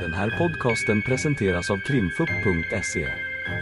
Den 0.00 0.14
här 0.14 0.30
podcasten 0.38 1.02
presenteras 1.02 1.70
av 1.70 1.78
krimfupp.se. 1.78 3.08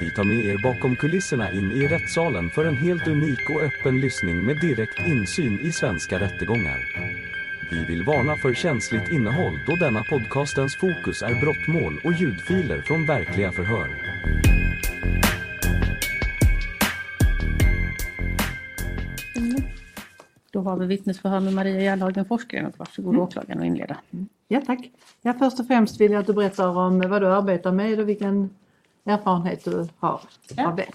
Vi 0.01 0.11
tar 0.11 0.25
med 0.25 0.45
er 0.45 0.59
bakom 0.63 0.97
kulisserna 0.97 1.51
in 1.51 1.73
i 1.73 1.89
rättssalen 1.89 2.51
för 2.51 2.65
en 2.65 2.77
helt 2.77 3.09
unik 3.09 3.51
och 3.51 3.63
öppen 3.63 4.01
lyssning 4.01 4.45
med 4.47 4.61
direkt 4.61 4.99
insyn 5.07 5.59
i 5.61 5.73
svenska 5.73 6.21
rättegångar. 6.21 6.79
Vi 7.71 7.85
vill 7.85 8.05
varna 8.05 8.37
för 8.37 8.55
känsligt 8.55 9.13
innehåll 9.13 9.59
då 9.67 9.77
denna 9.77 10.03
podcastens 10.05 10.77
fokus 10.77 11.23
är 11.23 11.41
brottmål 11.41 12.01
och 12.05 12.13
ljudfiler 12.13 12.81
från 12.81 13.07
verkliga 13.07 13.53
förhör. 13.53 13.89
Då 20.51 20.61
har 20.61 20.77
vi 20.77 20.87
vittnesförhör 20.87 21.41
med 21.41 21.53
Maria 21.53 21.81
Järnhagen 21.81 22.25
Forsgren. 22.25 22.73
Varsågod 22.77 23.17
åklagaren 23.17 23.61
och 23.61 23.67
inleda. 23.67 23.97
Ja 24.55 24.61
tack. 24.67 24.91
Ja, 25.23 25.35
först 25.39 25.61
och 25.61 25.67
främst 25.67 26.01
vill 26.01 26.13
jag 26.13 26.21
att 26.21 26.27
du 26.27 26.33
berättar 26.33 26.69
om 26.69 27.01
vad 27.11 27.23
du 27.23 27.27
arbetar 27.29 27.73
med 27.73 28.01
och 28.01 28.09
vilken 28.09 28.51
erfarenhet 29.05 29.65
du 29.65 29.89
har 29.99 30.21
Ja. 30.57 30.69
av 30.69 30.77
det. 30.77 30.87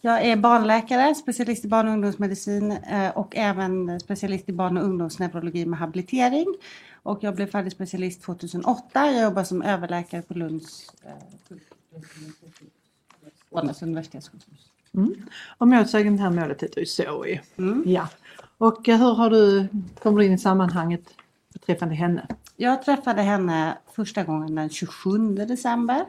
Jag 0.00 0.24
är 0.26 0.36
barnläkare, 0.36 1.14
specialist 1.14 1.64
i 1.64 1.68
barn 1.68 1.86
och 1.88 1.92
ungdomsmedicin 1.92 2.72
eh, 2.72 3.10
och 3.18 3.36
även 3.36 4.00
specialist 4.00 4.48
i 4.48 4.52
barn 4.52 4.76
och 4.76 4.84
ungdomsneurologi 4.84 5.66
med 5.66 5.78
habilitering. 5.78 6.46
Och 7.02 7.18
jag 7.22 7.34
blev 7.34 7.50
färdig 7.50 7.72
specialist 7.72 8.22
2008. 8.22 8.82
Jag 9.12 9.22
jobbar 9.22 9.44
som 9.44 9.62
överläkare 9.62 10.22
på 10.22 10.34
Lunds 10.34 10.92
eh, 11.04 11.56
Skånes 13.50 13.82
universitetssjukhus. 13.82 14.70
Och 15.58 15.68
målsäganden 15.68 16.16
det 16.16 16.22
här 16.22 16.42
målet 16.46 16.62
heter 16.62 16.80
ju 16.80 16.86
Zoe. 16.86 17.40
Mm. 17.56 17.82
Ja. 17.86 18.08
Och 18.58 18.88
eh, 18.88 18.98
hur 18.98 19.14
har 19.14 19.30
du, 19.30 19.68
kommer 20.02 20.18
du 20.20 20.26
in 20.26 20.32
i 20.32 20.38
sammanhanget 20.38 21.02
beträffande 21.60 21.94
henne? 21.94 22.26
Jag 22.56 22.82
träffade 22.82 23.22
henne 23.22 23.78
första 23.92 24.24
gången 24.24 24.54
den 24.54 24.70
27 24.70 25.34
december. 25.34 26.04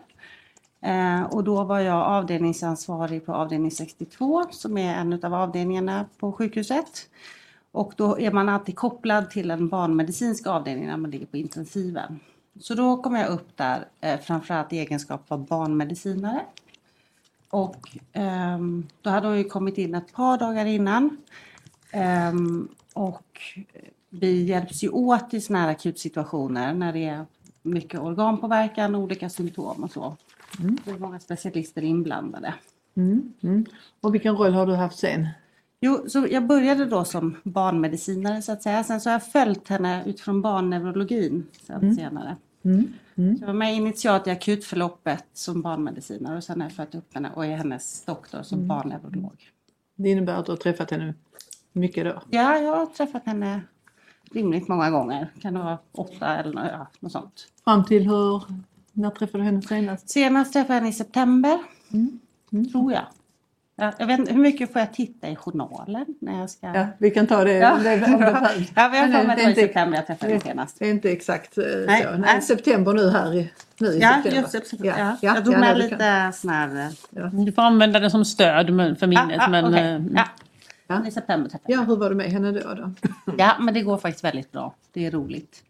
Eh, 0.81 1.23
och 1.23 1.43
då 1.43 1.63
var 1.63 1.79
jag 1.79 1.97
avdelningsansvarig 1.97 3.25
på 3.25 3.33
avdelning 3.33 3.71
62 3.71 4.45
som 4.51 4.77
är 4.77 4.95
en 4.95 5.25
av 5.25 5.33
avdelningarna 5.33 6.05
på 6.19 6.31
sjukhuset. 6.31 7.09
Och 7.71 7.93
då 7.97 8.19
är 8.19 8.31
man 8.31 8.49
alltid 8.49 8.75
kopplad 8.75 9.29
till 9.29 9.51
en 9.51 9.67
barnmedicinsk 9.67 10.47
avdelning 10.47 10.87
när 10.87 10.97
man 10.97 11.11
ligger 11.11 11.25
på 11.25 11.37
intensiven. 11.37 12.19
Så 12.59 12.73
då 12.73 13.01
kom 13.01 13.15
jag 13.15 13.29
upp 13.29 13.57
där 13.57 13.85
eh, 14.01 14.19
framförallt 14.19 14.73
i 14.73 14.79
egenskap 14.79 15.31
av 15.31 15.45
barnmedicinare. 15.45 16.41
Och 17.49 17.97
eh, 18.13 18.59
då 19.01 19.09
hade 19.09 19.27
hon 19.27 19.37
ju 19.37 19.43
kommit 19.43 19.77
in 19.77 19.95
ett 19.95 20.13
par 20.13 20.37
dagar 20.37 20.65
innan. 20.65 21.17
Ehm, 21.91 22.67
och 22.93 23.41
vi 24.09 24.43
hjälps 24.43 24.83
ju 24.83 24.89
åt 24.89 25.33
i 25.33 25.41
sådana 25.41 25.63
här 25.63 25.71
akutsituationer 25.71 26.73
när 26.73 26.93
det 26.93 27.05
är 27.05 27.25
mycket 27.61 27.99
organpåverkan 27.99 28.95
och 28.95 29.01
olika 29.01 29.29
symptom 29.29 29.83
och 29.83 29.91
så. 29.91 30.15
Det 30.85 30.91
är 30.91 30.99
många 30.99 31.19
specialister 31.19 31.81
inblandade. 31.81 32.53
Mm. 32.97 33.33
Mm. 33.41 33.65
Och 34.01 34.13
vilken 34.13 34.37
roll 34.37 34.53
har 34.53 34.65
du 34.65 34.73
haft 34.73 34.97
sen? 34.97 35.27
Jo, 35.81 36.03
så 36.07 36.27
jag 36.31 36.47
började 36.47 36.85
då 36.85 37.05
som 37.05 37.35
barnmedicinare 37.43 38.41
så 38.41 38.51
att 38.51 38.63
säga. 38.63 38.83
Sen 38.83 39.01
så 39.01 39.09
har 39.09 39.13
jag 39.13 39.31
följt 39.31 39.67
henne 39.67 40.03
utifrån 40.05 40.41
barnneurologin 40.41 41.47
sen 41.61 41.95
senare. 41.95 42.35
Mm. 42.65 42.93
Mm. 43.15 43.37
Så 43.37 43.43
jag 43.43 43.47
var 43.47 43.53
med 43.53 43.75
initialt 43.75 44.27
i 44.27 44.29
akutförloppet 44.29 45.25
som 45.33 45.61
barnmedicinare 45.61 46.37
och 46.37 46.43
sen 46.43 46.61
har 46.61 46.65
jag 46.67 46.75
följt 46.75 46.95
upp 46.95 47.13
henne 47.13 47.31
och 47.35 47.45
är 47.45 47.57
hennes 47.57 48.05
doktor 48.05 48.43
som 48.43 48.67
barnneurolog. 48.67 49.51
Det 49.95 50.09
innebär 50.09 50.33
att 50.33 50.45
du 50.45 50.51
har 50.51 50.57
träffat 50.57 50.91
henne 50.91 51.13
mycket 51.73 52.05
då? 52.05 52.21
Ja, 52.29 52.57
jag 52.57 52.75
har 52.75 52.85
träffat 52.85 53.25
henne 53.25 53.61
rimligt 54.33 54.67
många 54.67 54.89
gånger. 54.89 55.27
Kan 55.41 55.53
det 55.53 55.59
vara 55.59 55.77
åtta 55.91 56.37
eller 56.37 56.69
ja, 56.71 56.87
något 56.99 57.11
sånt. 57.11 57.47
Fram 57.63 57.85
till 57.85 58.03
hur, 58.09 58.43
när 58.93 59.09
träffade 59.09 59.43
du 59.43 59.45
henne 59.45 59.61
senast? 59.61 60.09
Senast 60.09 60.53
träffade 60.53 60.73
jag 60.73 60.79
henne 60.81 60.89
i 60.89 60.93
september. 60.93 61.57
Mm. 61.93 62.19
Mm. 62.53 62.69
Tror 62.71 62.91
jag. 62.93 63.03
Ja, 63.75 63.91
jag 63.99 64.07
vet 64.07 64.19
inte, 64.19 64.33
hur 64.33 64.39
mycket 64.41 64.73
får 64.73 64.79
jag 64.79 64.93
titta 64.93 65.29
i 65.29 65.35
journalen 65.35 66.05
när 66.21 66.39
jag 66.39 66.49
ska... 66.49 66.67
Ja, 66.67 66.87
vi 66.97 67.11
kan 67.11 67.27
ta 67.27 67.43
det 67.43 67.53
Ja. 67.53 67.71
om 67.73 67.83
det, 67.83 67.97
behövs. 67.97 68.71
Ja, 68.75 68.95
jag 68.95 69.11
får 69.13 69.35
det- 69.35 69.43
är 69.43 69.49
i 69.49 69.55
september 69.55 69.97
jag 69.97 70.07
träffade 70.07 70.31
henne 70.31 70.41
senast. 70.43 70.79
Det 70.79 70.85
är 70.85 70.89
inte 70.91 71.11
exakt 71.11 71.57
eh, 71.57 71.63
Nej, 71.87 72.03
så. 72.03 72.09
Nej, 72.09 72.19
nej. 72.19 72.41
september 72.41 72.93
nu 72.93 73.09
här 73.09 73.33
i, 73.35 73.51
nu 73.79 73.87
i 73.87 73.99
Ja, 73.99 74.13
september. 74.13 74.39
just 74.41 74.51
september. 74.51 74.87
Ja, 74.87 75.17
Ja, 75.21 75.33
Jag 75.35 75.43
drog 75.43 75.55
ja, 75.55 75.59
med 75.59 75.75
du 75.75 75.81
lite 75.81 75.95
kan- 75.97 76.33
sån 76.33 76.49
här... 76.51 76.89
eh, 77.15 77.25
Du 77.45 77.51
får 77.51 77.61
använda 77.61 77.99
det 77.99 78.09
som 78.09 78.25
stöd 78.25 78.67
för 78.99 79.07
minnet. 79.07 79.39
ah, 79.39 79.45
ah, 79.45 79.49
men, 79.49 79.65
okej. 79.65 79.91
eh, 80.15 80.21
ja. 80.89 81.07
I 81.07 81.11
september 81.11 81.49
träffade 81.49 81.73
Ja, 81.73 81.79
jag 81.79 81.85
hur 81.85 81.95
var 81.95 82.09
det 82.09 82.15
med 82.15 82.31
henne 82.31 82.51
då? 82.51 82.73
då? 82.73 82.93
Ja, 83.37 83.57
men 83.59 83.73
det 83.73 83.81
går 83.81 83.97
faktiskt 83.97 84.23
väldigt 84.23 84.51
bra. 84.51 84.75
Det 84.93 85.05
är 85.05 85.11
roligt. 85.11 85.63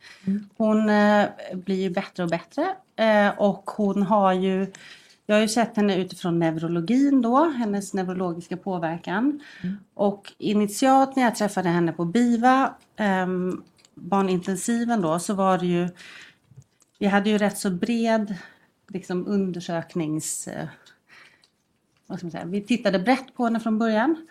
Hon 0.58 0.90
eh, 0.90 1.28
blir 1.54 1.82
ju 1.82 1.90
bättre 1.90 2.24
och 2.24 2.30
bättre. 2.30 2.76
Eh, 2.96 3.40
och 3.40 3.70
hon 3.70 4.04
har 4.04 4.34
ju... 4.34 4.72
Jag 5.26 5.36
har 5.36 5.42
ju 5.42 5.48
sett 5.48 5.78
henne 5.78 5.96
utifrån 5.96 6.40
neurologin 6.40 7.22
då, 7.22 7.44
hennes 7.46 7.94
neurologiska 7.94 8.58
påverkan. 8.58 9.40
Och 9.94 10.34
initialt 10.38 11.16
när 11.16 11.24
jag 11.24 11.36
träffade 11.36 11.70
henne 11.70 11.92
på 11.92 12.06
BIVA, 12.06 12.74
ehm, 12.96 13.64
barnintensiven 13.96 15.02
då, 15.02 15.20
så 15.20 15.34
var 15.34 15.58
det 15.58 15.66
ju... 15.66 15.90
Vi 17.00 17.08
hade 17.08 17.30
ju 17.30 17.38
rätt 17.38 17.58
så 17.58 17.70
bred 17.70 18.36
liksom, 18.88 19.28
undersöknings... 19.28 20.48
Eh, 20.48 20.68
vad 22.08 22.18
ska 22.18 22.26
man 22.26 22.32
säga? 22.32 22.46
Vi 22.46 22.62
tittade 22.62 23.00
brett 23.00 23.36
på 23.36 23.44
henne 23.44 23.60
från 23.60 23.80
början. 23.80 24.28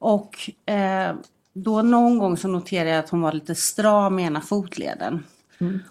Och 0.00 0.50
eh, 0.66 1.14
då 1.52 1.82
någon 1.82 2.18
gång 2.18 2.36
så 2.36 2.48
noterade 2.48 2.90
jag 2.90 2.98
att 2.98 3.10
hon 3.10 3.20
var 3.20 3.32
lite 3.32 3.54
stram 3.54 4.18
i 4.18 4.22
ena 4.22 4.40
fotleden. 4.40 5.24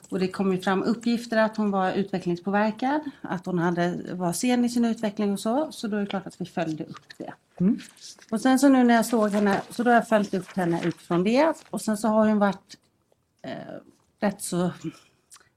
Och 0.09 0.19
det 0.19 0.27
kom 0.27 0.51
ju 0.53 0.61
fram 0.61 0.83
uppgifter 0.83 1.37
att 1.37 1.57
hon 1.57 1.71
var 1.71 1.91
utvecklingspåverkad, 1.91 3.01
att 3.21 3.45
hon 3.45 3.59
hade, 3.59 4.13
var 4.13 4.33
sen 4.33 4.65
i 4.65 4.69
sin 4.69 4.85
utveckling 4.85 5.33
och 5.33 5.39
så. 5.39 5.71
Så 5.71 5.87
då 5.87 5.97
är 5.97 6.01
det 6.01 6.07
klart 6.07 6.27
att 6.27 6.41
vi 6.41 6.45
följde 6.45 6.83
upp 6.83 7.17
det. 7.17 7.33
Och 8.31 8.41
sen 8.41 8.59
så 8.59 8.69
nu 8.69 8.83
när 8.83 8.95
jag 8.95 9.05
såg 9.05 9.29
henne, 9.29 9.61
så 9.69 9.83
då 9.83 9.89
har 9.89 9.95
jag 9.95 10.07
följt 10.07 10.33
upp 10.33 10.57
henne 10.57 10.81
utifrån 10.83 11.23
det. 11.23 11.53
Och 11.69 11.81
sen 11.81 11.97
så 11.97 12.07
har 12.07 12.27
hon 12.27 12.39
varit 12.39 12.77
eh, 13.41 13.51
rätt 14.19 14.41
så... 14.41 14.71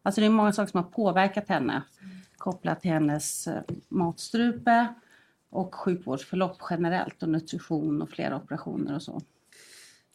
Alltså 0.02 0.20
det 0.20 0.26
är 0.26 0.30
många 0.30 0.52
saker 0.52 0.70
som 0.70 0.84
har 0.84 0.90
påverkat 0.90 1.48
henne. 1.48 1.82
Kopplat 2.36 2.80
till 2.80 2.90
hennes 2.90 3.46
eh, 3.46 3.62
matstrupe 3.88 4.94
och 5.52 5.74
sjukvårdsförlopp 5.74 6.56
generellt 6.70 7.22
och 7.22 7.28
nutrition 7.28 8.02
och 8.02 8.10
flera 8.10 8.36
operationer 8.36 8.94
och 8.94 9.02
så. 9.02 9.20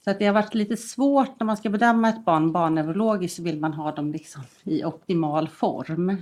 Så 0.04 0.12
att 0.12 0.20
det 0.20 0.26
har 0.26 0.34
varit 0.34 0.54
lite 0.54 0.78
svårt 0.78 1.40
när 1.40 1.46
man 1.46 1.58
ska 1.58 1.70
bedöma 1.70 2.10
ett 2.10 2.26
barn 2.26 2.52
barnneurologiskt 2.52 3.38
så 3.38 3.44
vill 3.44 3.60
man 3.60 3.74
ha 3.74 3.92
dem 3.92 4.12
liksom 4.12 4.42
i 4.64 4.84
optimal 4.84 5.48
form. 5.48 6.18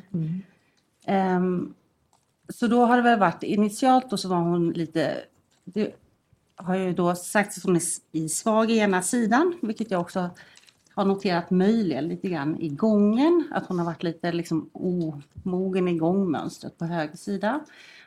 Ehm, 1.05 1.73
så 2.49 2.67
då 2.67 2.85
har 2.85 2.97
det 2.97 3.03
väl 3.03 3.19
varit 3.19 3.43
initialt 3.43 4.13
och 4.13 4.19
så 4.19 4.29
var 4.29 4.37
hon 4.37 4.69
lite, 4.69 5.17
det 5.63 5.95
har 6.55 6.75
ju 6.75 6.93
då 6.93 7.15
sagts 7.15 7.57
att 7.57 7.63
hon 7.63 7.75
är 7.75 7.81
i 8.11 8.29
svag 8.29 8.71
i 8.71 8.77
ena 8.77 9.01
sidan, 9.01 9.57
vilket 9.61 9.91
jag 9.91 10.01
också 10.01 10.29
har 10.93 11.05
noterat 11.05 11.51
möjligen 11.51 12.07
lite 12.07 12.29
grann 12.29 12.59
i 12.59 12.69
gången, 12.69 13.47
att 13.51 13.67
hon 13.67 13.79
har 13.79 13.85
varit 13.85 14.03
lite 14.03 14.31
liksom 14.31 14.69
omogen 14.73 15.87
i 15.87 15.97
gångmönstret 15.97 16.77
på 16.77 16.85
höger 16.85 17.17
sida. 17.17 17.65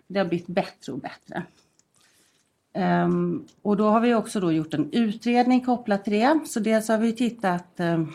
Det 0.09 0.19
har 0.19 0.27
blivit 0.27 0.47
bättre 0.47 0.93
och 0.93 0.99
bättre. 0.99 1.43
Um, 2.75 3.47
och 3.63 3.77
då 3.77 3.89
har 3.89 4.01
vi 4.01 4.15
också 4.15 4.41
då 4.41 4.53
gjort 4.53 4.75
en 4.75 4.93
utredning 4.93 5.61
kopplat 5.61 6.05
till 6.05 6.13
det. 6.13 6.41
Så 6.47 6.61
dels 6.61 6.89
har 6.89 6.99
vi 6.99 7.13
tittat 7.13 7.67
um, 7.77 8.13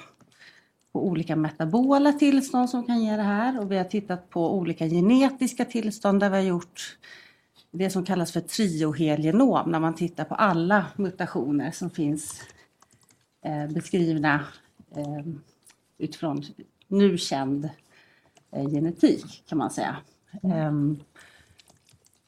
på 0.91 1.07
olika 1.07 1.35
metabola 1.35 2.13
tillstånd 2.13 2.69
som 2.69 2.85
kan 2.85 3.03
ge 3.03 3.15
det 3.15 3.23
här 3.23 3.59
och 3.59 3.71
vi 3.71 3.77
har 3.77 3.83
tittat 3.83 4.29
på 4.29 4.57
olika 4.57 4.87
genetiska 4.87 5.65
tillstånd 5.65 6.19
där 6.19 6.29
vi 6.29 6.35
har 6.35 6.43
gjort 6.43 6.97
det 7.71 7.89
som 7.89 8.05
kallas 8.05 8.31
för 8.31 8.41
triohelgenom 8.41 9.71
när 9.71 9.79
man 9.79 9.95
tittar 9.95 10.23
på 10.23 10.35
alla 10.35 10.85
mutationer 10.95 11.71
som 11.71 11.89
finns 11.89 12.41
eh, 13.41 13.67
beskrivna 13.67 14.45
eh, 14.95 15.25
utifrån 15.97 16.43
nu 16.87 17.17
känd 17.17 17.69
eh, 18.51 18.69
genetik 18.69 19.43
kan 19.47 19.57
man 19.57 19.71
säga. 19.71 19.95
Um, 20.41 20.99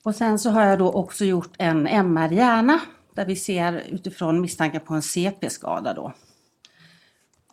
och 0.05 0.15
sen 0.15 0.39
så 0.39 0.49
har 0.49 0.65
jag 0.65 0.79
då 0.79 0.91
också 0.91 1.25
gjort 1.25 1.53
en 1.57 1.87
MR-hjärna 1.87 2.79
där 3.13 3.25
vi 3.25 3.35
ser 3.35 3.83
utifrån 3.89 4.41
misstankar 4.41 4.79
på 4.79 4.93
en 4.93 5.01
CP-skada 5.01 5.93
då. 5.93 6.13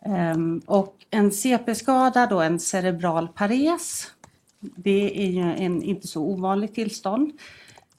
Ehm, 0.05 0.61
och 0.65 0.95
en 1.09 1.31
CP-skada 1.31 2.27
då, 2.27 2.41
en 2.41 2.59
cerebral 2.59 3.27
pares, 3.27 4.11
det 4.59 5.25
är 5.25 5.31
ju 5.31 5.41
en 5.41 5.83
inte 5.83 6.07
så 6.07 6.21
ovanligt 6.21 6.75
tillstånd. 6.75 7.31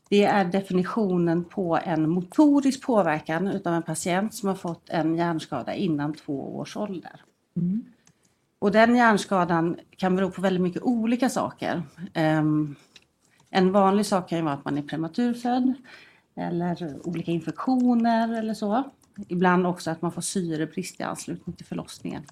Det 0.08 0.24
är 0.24 0.44
definitionen 0.44 1.44
på 1.44 1.78
en 1.84 2.10
motorisk 2.10 2.82
påverkan 2.82 3.46
utav 3.46 3.74
en 3.74 3.82
patient 3.82 4.34
som 4.34 4.48
har 4.48 4.56
fått 4.56 4.88
en 4.88 5.16
hjärnskada 5.16 5.74
innan 5.74 6.14
två 6.14 6.56
års 6.56 6.76
ålder. 6.76 7.20
Och 8.58 8.72
den 8.72 8.96
hjärnskadan 8.96 9.76
kan 9.96 10.16
bero 10.16 10.30
på 10.30 10.42
väldigt 10.42 10.62
mycket 10.62 10.82
olika 10.82 11.28
saker. 11.28 11.82
En 13.54 13.72
vanlig 13.72 14.06
sak 14.06 14.28
kan 14.28 14.38
ju 14.38 14.44
vara 14.44 14.54
att 14.54 14.64
man 14.64 14.78
är 14.78 14.82
prematurfödd 14.82 15.74
eller 16.36 16.98
olika 17.08 17.32
infektioner 17.32 18.38
eller 18.38 18.54
så. 18.54 18.84
Ibland 19.28 19.66
också 19.66 19.90
att 19.90 20.02
man 20.02 20.12
får 20.12 20.22
syrebrist 20.22 21.00
i 21.00 21.02
anslutning 21.02 21.56
till 21.56 21.66
förlossningen. 21.66 22.22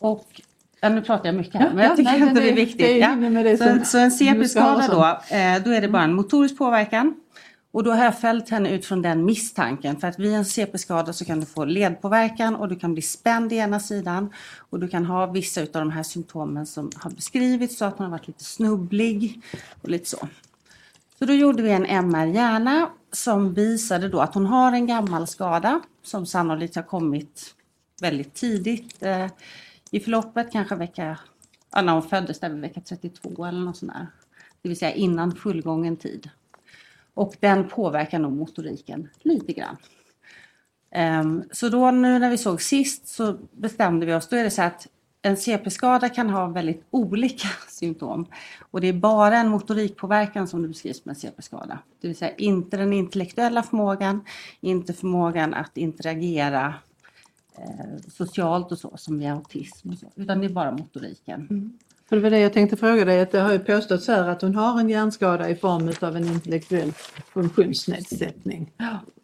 Och 0.00 0.40
Ja, 0.82 0.88
nu 0.88 1.02
pratar 1.02 1.26
jag 1.26 1.34
mycket 1.34 1.54
här, 1.54 1.66
Ja, 1.66 1.72
men 1.74 1.84
jag 1.84 1.92
ja, 1.92 1.96
tycker 1.96 2.10
nej, 2.10 2.20
men 2.20 2.34
det 2.34 2.50
är 2.50 2.54
viktigt. 2.54 2.78
det 2.78 3.02
är 3.02 3.66
ja. 3.66 3.78
så, 3.78 3.84
så 3.84 3.98
en 3.98 4.10
CP-skada 4.10 4.88
då, 4.90 5.34
eh, 5.36 5.62
då 5.64 5.70
är 5.70 5.80
det 5.80 5.88
bara 5.88 6.02
en 6.02 6.14
motorisk 6.14 6.58
påverkan. 6.58 7.14
Och 7.72 7.84
då 7.84 7.90
har 7.90 8.04
jag 8.04 8.20
följt 8.20 8.48
henne 8.48 8.70
ut 8.70 8.86
från 8.86 9.02
den 9.02 9.24
misstanken. 9.24 10.00
För 10.00 10.08
att 10.08 10.18
vid 10.18 10.34
en 10.34 10.44
CP-skada 10.44 11.12
så 11.12 11.24
kan 11.24 11.40
du 11.40 11.46
få 11.46 11.64
ledpåverkan 11.64 12.56
och 12.56 12.68
du 12.68 12.76
kan 12.76 12.92
bli 12.92 13.02
spänd 13.02 13.52
i 13.52 13.56
ena 13.56 13.80
sidan. 13.80 14.32
Och 14.58 14.80
du 14.80 14.88
kan 14.88 15.06
ha 15.06 15.26
vissa 15.26 15.60
av 15.60 15.66
de 15.72 15.90
här 15.90 16.02
symptomen 16.02 16.66
som 16.66 16.90
har 16.96 17.10
beskrivits 17.10 17.78
så 17.78 17.84
att 17.84 17.98
hon 17.98 18.04
har 18.04 18.10
varit 18.10 18.26
lite 18.26 18.44
snubblig 18.44 19.40
och 19.82 19.88
lite 19.88 20.08
så. 20.08 20.28
Så 21.18 21.24
då 21.24 21.32
gjorde 21.32 21.62
vi 21.62 21.70
en 21.70 21.86
MR-hjärna 21.86 22.90
som 23.12 23.54
visade 23.54 24.08
då 24.08 24.20
att 24.20 24.34
hon 24.34 24.46
har 24.46 24.72
en 24.72 24.86
gammal 24.86 25.26
skada 25.26 25.80
som 26.02 26.26
sannolikt 26.26 26.76
har 26.76 26.82
kommit 26.82 27.54
väldigt 28.00 28.34
tidigt 28.34 29.02
eh, 29.02 29.26
i 29.90 30.00
förloppet, 30.00 30.52
kanske 30.52 30.74
vecka, 30.74 31.18
ja, 31.72 31.82
när 31.82 31.92
hon 31.92 32.02
föddes, 32.02 32.40
där 32.40 32.50
vid 32.50 32.60
vecka 32.60 32.80
32 32.80 33.44
eller 33.44 33.60
något 33.60 33.76
sånt 33.76 33.92
där. 33.92 34.06
Det 34.62 34.68
vill 34.68 34.78
säga 34.78 34.92
innan 34.92 35.36
fullgången 35.36 35.96
tid. 35.96 36.30
Och 37.14 37.34
den 37.40 37.68
påverkar 37.68 38.18
nog 38.18 38.32
motoriken 38.32 39.08
lite 39.22 39.52
grann. 39.52 39.76
Ehm, 40.90 41.44
så 41.52 41.68
då 41.68 41.90
nu 41.90 42.18
när 42.18 42.30
vi 42.30 42.38
såg 42.38 42.62
sist 42.62 43.08
så 43.08 43.36
bestämde 43.52 44.06
vi 44.06 44.14
oss, 44.14 44.28
då 44.28 44.36
är 44.36 44.44
det 44.44 44.50
så 44.50 44.62
att 44.62 44.86
en 45.22 45.36
CP-skada 45.36 46.08
kan 46.08 46.30
ha 46.30 46.46
väldigt 46.46 46.84
olika 46.90 47.48
symptom. 47.68 48.26
Och 48.70 48.80
det 48.80 48.88
är 48.88 48.92
bara 48.92 49.36
en 49.36 49.48
motorikpåverkan 49.48 50.48
som 50.48 50.62
det 50.62 50.68
beskrivs 50.68 51.04
med 51.04 51.12
en 51.12 51.20
CP-skada. 51.20 51.78
Det 52.00 52.08
vill 52.08 52.16
säga 52.16 52.34
inte 52.34 52.76
den 52.76 52.92
intellektuella 52.92 53.62
förmågan, 53.62 54.24
inte 54.60 54.92
förmågan 54.92 55.54
att 55.54 55.76
interagera 55.76 56.74
eh, 57.56 57.96
socialt 58.08 58.72
och 58.72 58.78
så 58.78 58.96
som 58.96 59.18
vid 59.18 59.28
autism 59.28 59.90
och 59.90 59.98
så, 59.98 60.06
utan 60.14 60.40
det 60.40 60.46
är 60.46 60.50
bara 60.50 60.70
motoriken. 60.70 61.46
Mm. 61.50 61.78
För 62.10 62.16
det 62.16 62.22
var 62.22 62.30
det 62.30 62.38
jag 62.38 62.52
tänkte 62.52 62.76
fråga 62.76 63.04
dig, 63.04 63.20
att 63.20 63.30
det 63.30 63.40
har 63.40 63.52
ju 63.52 63.58
påståtts 63.58 64.08
här 64.08 64.28
att 64.28 64.42
hon 64.42 64.54
har 64.54 64.80
en 64.80 64.88
hjärnskada 64.88 65.50
i 65.50 65.54
form 65.56 65.92
av 66.00 66.16
en 66.16 66.24
intellektuell 66.24 66.92
funktionsnedsättning. 67.32 68.72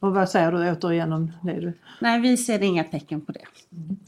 Och 0.00 0.14
vad 0.14 0.28
säger 0.28 0.52
du 0.52 0.72
återigen 0.72 1.12
om 1.12 1.32
det? 1.42 1.60
Du? 1.60 1.72
Nej, 2.00 2.20
vi 2.20 2.36
ser 2.36 2.62
inga 2.62 2.84
tecken 2.84 3.20
på 3.20 3.32
det. 3.32 3.44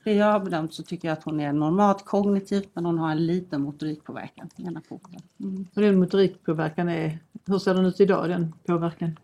Det 0.04 0.12
jag 0.12 0.32
har 0.32 0.40
bedömt 0.40 0.74
så 0.74 0.82
tycker 0.82 1.08
jag 1.08 1.12
att 1.12 1.24
hon 1.24 1.40
är 1.40 1.52
normalt 1.52 2.04
kognitivt 2.04 2.68
men 2.72 2.84
hon 2.84 2.98
har 2.98 3.10
en 3.10 3.26
liten 3.26 3.62
motorikpåverkan 3.62 4.48
i 4.56 4.66
ena 4.66 4.82
foten. 4.88 5.20
Mm. 5.40 5.66
Och 5.74 5.82
den 5.82 5.98
motorikpåverkan 5.98 6.88
är, 6.88 7.18
hur 7.46 7.58
ser 7.58 7.74
den 7.74 7.86
ut 7.86 8.00
idag 8.00 8.28
den 8.28 8.54
påverkan? 8.66 9.16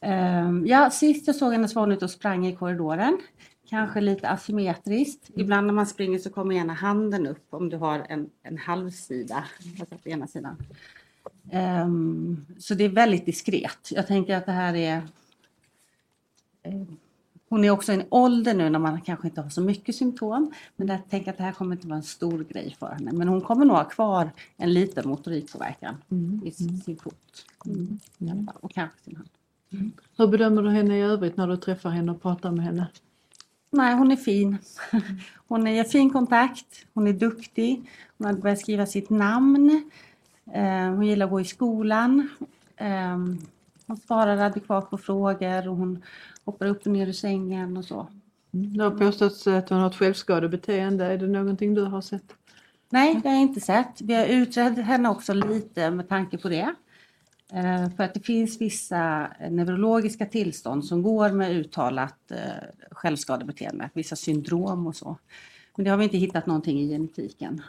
Ehm, 0.00 0.66
ja, 0.66 0.90
sist 0.90 1.26
jag 1.26 1.36
såg 1.36 1.52
henne 1.52 1.68
var 1.74 1.82
hon 1.82 1.92
ute 1.92 2.04
och 2.04 2.10
sprang 2.10 2.46
i 2.46 2.56
korridoren. 2.56 3.18
Kanske 3.70 4.00
lite 4.00 4.28
asymmetriskt. 4.28 5.30
Ibland 5.34 5.66
när 5.66 5.74
man 5.74 5.86
springer 5.86 6.18
så 6.18 6.30
kommer 6.30 6.54
ena 6.54 6.72
handen 6.72 7.26
upp 7.26 7.46
om 7.50 7.68
du 7.68 7.76
har 7.76 8.06
en, 8.08 8.30
en 8.42 8.58
halvsida. 8.58 9.44
Alltså 9.80 9.96
på 9.96 10.08
ena 10.08 10.26
sidan. 10.26 10.56
Ehm, 11.50 12.46
så 12.58 12.74
det 12.74 12.84
är 12.84 12.88
väldigt 12.88 13.26
diskret. 13.26 13.88
Jag 13.90 14.06
tänker 14.06 14.36
att 14.36 14.46
det 14.46 14.52
här 14.52 14.74
är... 14.74 14.96
eh, 16.62 16.82
hon 17.48 17.64
är 17.64 17.70
också 17.70 17.92
i 17.92 17.94
en 17.94 18.04
ålder 18.10 18.54
nu 18.54 18.70
när 18.70 18.78
man 18.78 19.00
kanske 19.00 19.28
inte 19.28 19.40
har 19.40 19.50
så 19.50 19.60
mycket 19.60 19.96
symptom. 19.96 20.52
Men 20.76 20.88
jag 20.88 21.10
tänker 21.10 21.30
att 21.30 21.36
det 21.36 21.44
här 21.44 21.52
kommer 21.52 21.76
inte 21.76 21.86
vara 21.86 21.96
en 21.96 22.02
stor 22.02 22.44
grej 22.44 22.76
för 22.78 22.88
henne. 22.88 23.12
Men 23.12 23.28
hon 23.28 23.40
kommer 23.40 23.64
nog 23.64 23.76
ha 23.76 23.84
kvar 23.84 24.30
en 24.56 24.72
liten 24.72 25.08
motorikpåverkan 25.08 25.94
i 26.44 26.50
sin, 26.50 26.80
sin 26.80 26.96
fot. 26.96 27.46
Mm. 27.66 28.46
fall. 28.46 28.56
Och 28.60 28.70
kanske 28.70 28.98
sin 28.98 29.16
hand. 29.16 29.28
Hur 30.16 30.26
bedömer 30.26 30.62
du 30.62 30.70
henne 30.70 30.98
i 30.98 31.02
övrigt 31.02 31.36
när 31.36 31.48
du 31.48 31.56
träffar 31.56 31.90
henne 31.90 32.12
och 32.12 32.22
pratar 32.22 32.50
med 32.50 32.64
henne? 32.64 32.86
Nej, 33.72 33.94
hon 33.94 34.10
är 34.12 34.16
fin. 34.16 34.58
Hon 35.48 35.66
är 35.66 35.84
fin 35.84 36.10
kontakt, 36.10 36.86
hon 36.94 37.06
är 37.06 37.12
duktig, 37.12 37.90
hon 38.18 38.26
har 38.26 38.34
börjat 38.34 38.58
skriva 38.60 38.86
sitt 38.86 39.10
namn. 39.10 39.90
Eh, 40.54 40.62
Hon 40.94 41.02
gillar 41.06 41.26
att 41.26 41.32
gå 41.32 41.40
i 41.40 41.44
skolan. 41.44 42.28
Eh, 42.76 43.16
Hon 43.86 43.96
svarar 44.06 44.36
adekvat 44.36 44.90
på 44.90 44.98
frågor 44.98 45.68
och 45.68 45.76
hon 45.76 46.02
hoppar 46.44 46.66
upp 46.66 46.86
och 46.86 46.92
ner 46.92 47.06
ur 47.06 47.12
sängen 47.12 47.76
och 47.76 47.84
så. 47.84 48.06
Mm. 48.54 48.76
Det 48.76 48.84
har 48.84 48.90
påståtts 48.90 49.46
att 49.46 49.68
hon 49.68 49.78
har 49.80 49.90
ett 49.90 49.96
självskadebeteende. 49.96 51.04
Är 51.04 51.18
det 51.18 51.26
någonting 51.26 51.74
du 51.74 51.82
har 51.82 52.00
sett? 52.00 52.34
Nej, 52.90 53.20
det 53.22 53.28
har 53.28 53.34
jag 53.36 53.42
inte 53.42 53.60
sett. 53.60 54.00
Vi 54.00 54.14
har 54.14 54.26
utrett 54.26 54.78
henne 54.78 55.08
också 55.08 55.32
lite 55.32 55.90
med 55.90 56.08
tanke 56.08 56.38
på 56.38 56.48
det. 56.48 56.74
Eh, 57.52 57.90
För 57.96 58.04
att 58.04 58.14
det 58.14 58.20
finns 58.20 58.60
vissa 58.60 59.28
neurologiska 59.50 60.26
tillstånd 60.26 60.84
som 60.84 61.02
går 61.02 61.30
med 61.30 61.50
uttalat 61.50 62.30
eh, 62.30 62.38
självskadebeteende, 62.90 63.90
vissa 63.92 64.16
syndrom 64.16 64.86
och 64.86 64.96
så. 64.96 65.16
Men 65.76 65.84
det 65.84 65.90
har 65.90 65.98
vi 65.98 66.04
inte 66.04 66.18
hittat 66.18 66.46
någonting 66.46 66.80
i 66.80 66.88
genetiken. 66.88 67.62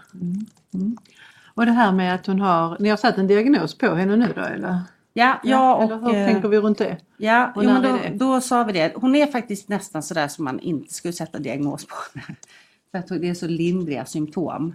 Och 1.53 1.65
det 1.65 1.71
här 1.71 1.91
med 1.91 2.15
att 2.15 2.25
hon 2.25 2.39
har, 2.39 2.77
ni 2.79 2.89
har 2.89 2.97
satt 2.97 3.17
en 3.17 3.27
diagnos 3.27 3.77
på 3.77 3.95
henne 3.95 4.15
nu 4.15 4.33
då 4.35 4.41
eller? 4.41 4.79
Ja, 5.13 5.39
ja 5.43 5.83
eller 5.83 6.03
och... 6.03 6.09
hur 6.09 6.15
eh, 6.15 6.27
tänker 6.27 6.49
vi 6.49 6.57
runt 6.57 6.77
det? 6.77 6.97
Ja, 7.17 7.53
jo, 7.55 7.63
men 7.63 7.83
då, 7.83 7.99
då 8.13 8.41
sa 8.41 8.63
vi 8.63 8.73
det. 8.73 8.93
Hon 8.95 9.15
är 9.15 9.27
faktiskt 9.27 9.69
nästan 9.69 10.03
sådär 10.03 10.27
som 10.27 10.45
man 10.45 10.59
inte 10.59 10.93
skulle 10.93 11.13
sätta 11.13 11.39
diagnos 11.39 11.85
på. 11.85 11.95
för 12.91 12.97
att 12.97 13.07
det 13.07 13.29
är 13.29 13.33
så 13.33 13.47
lindriga 13.47 14.05
symptom. 14.05 14.73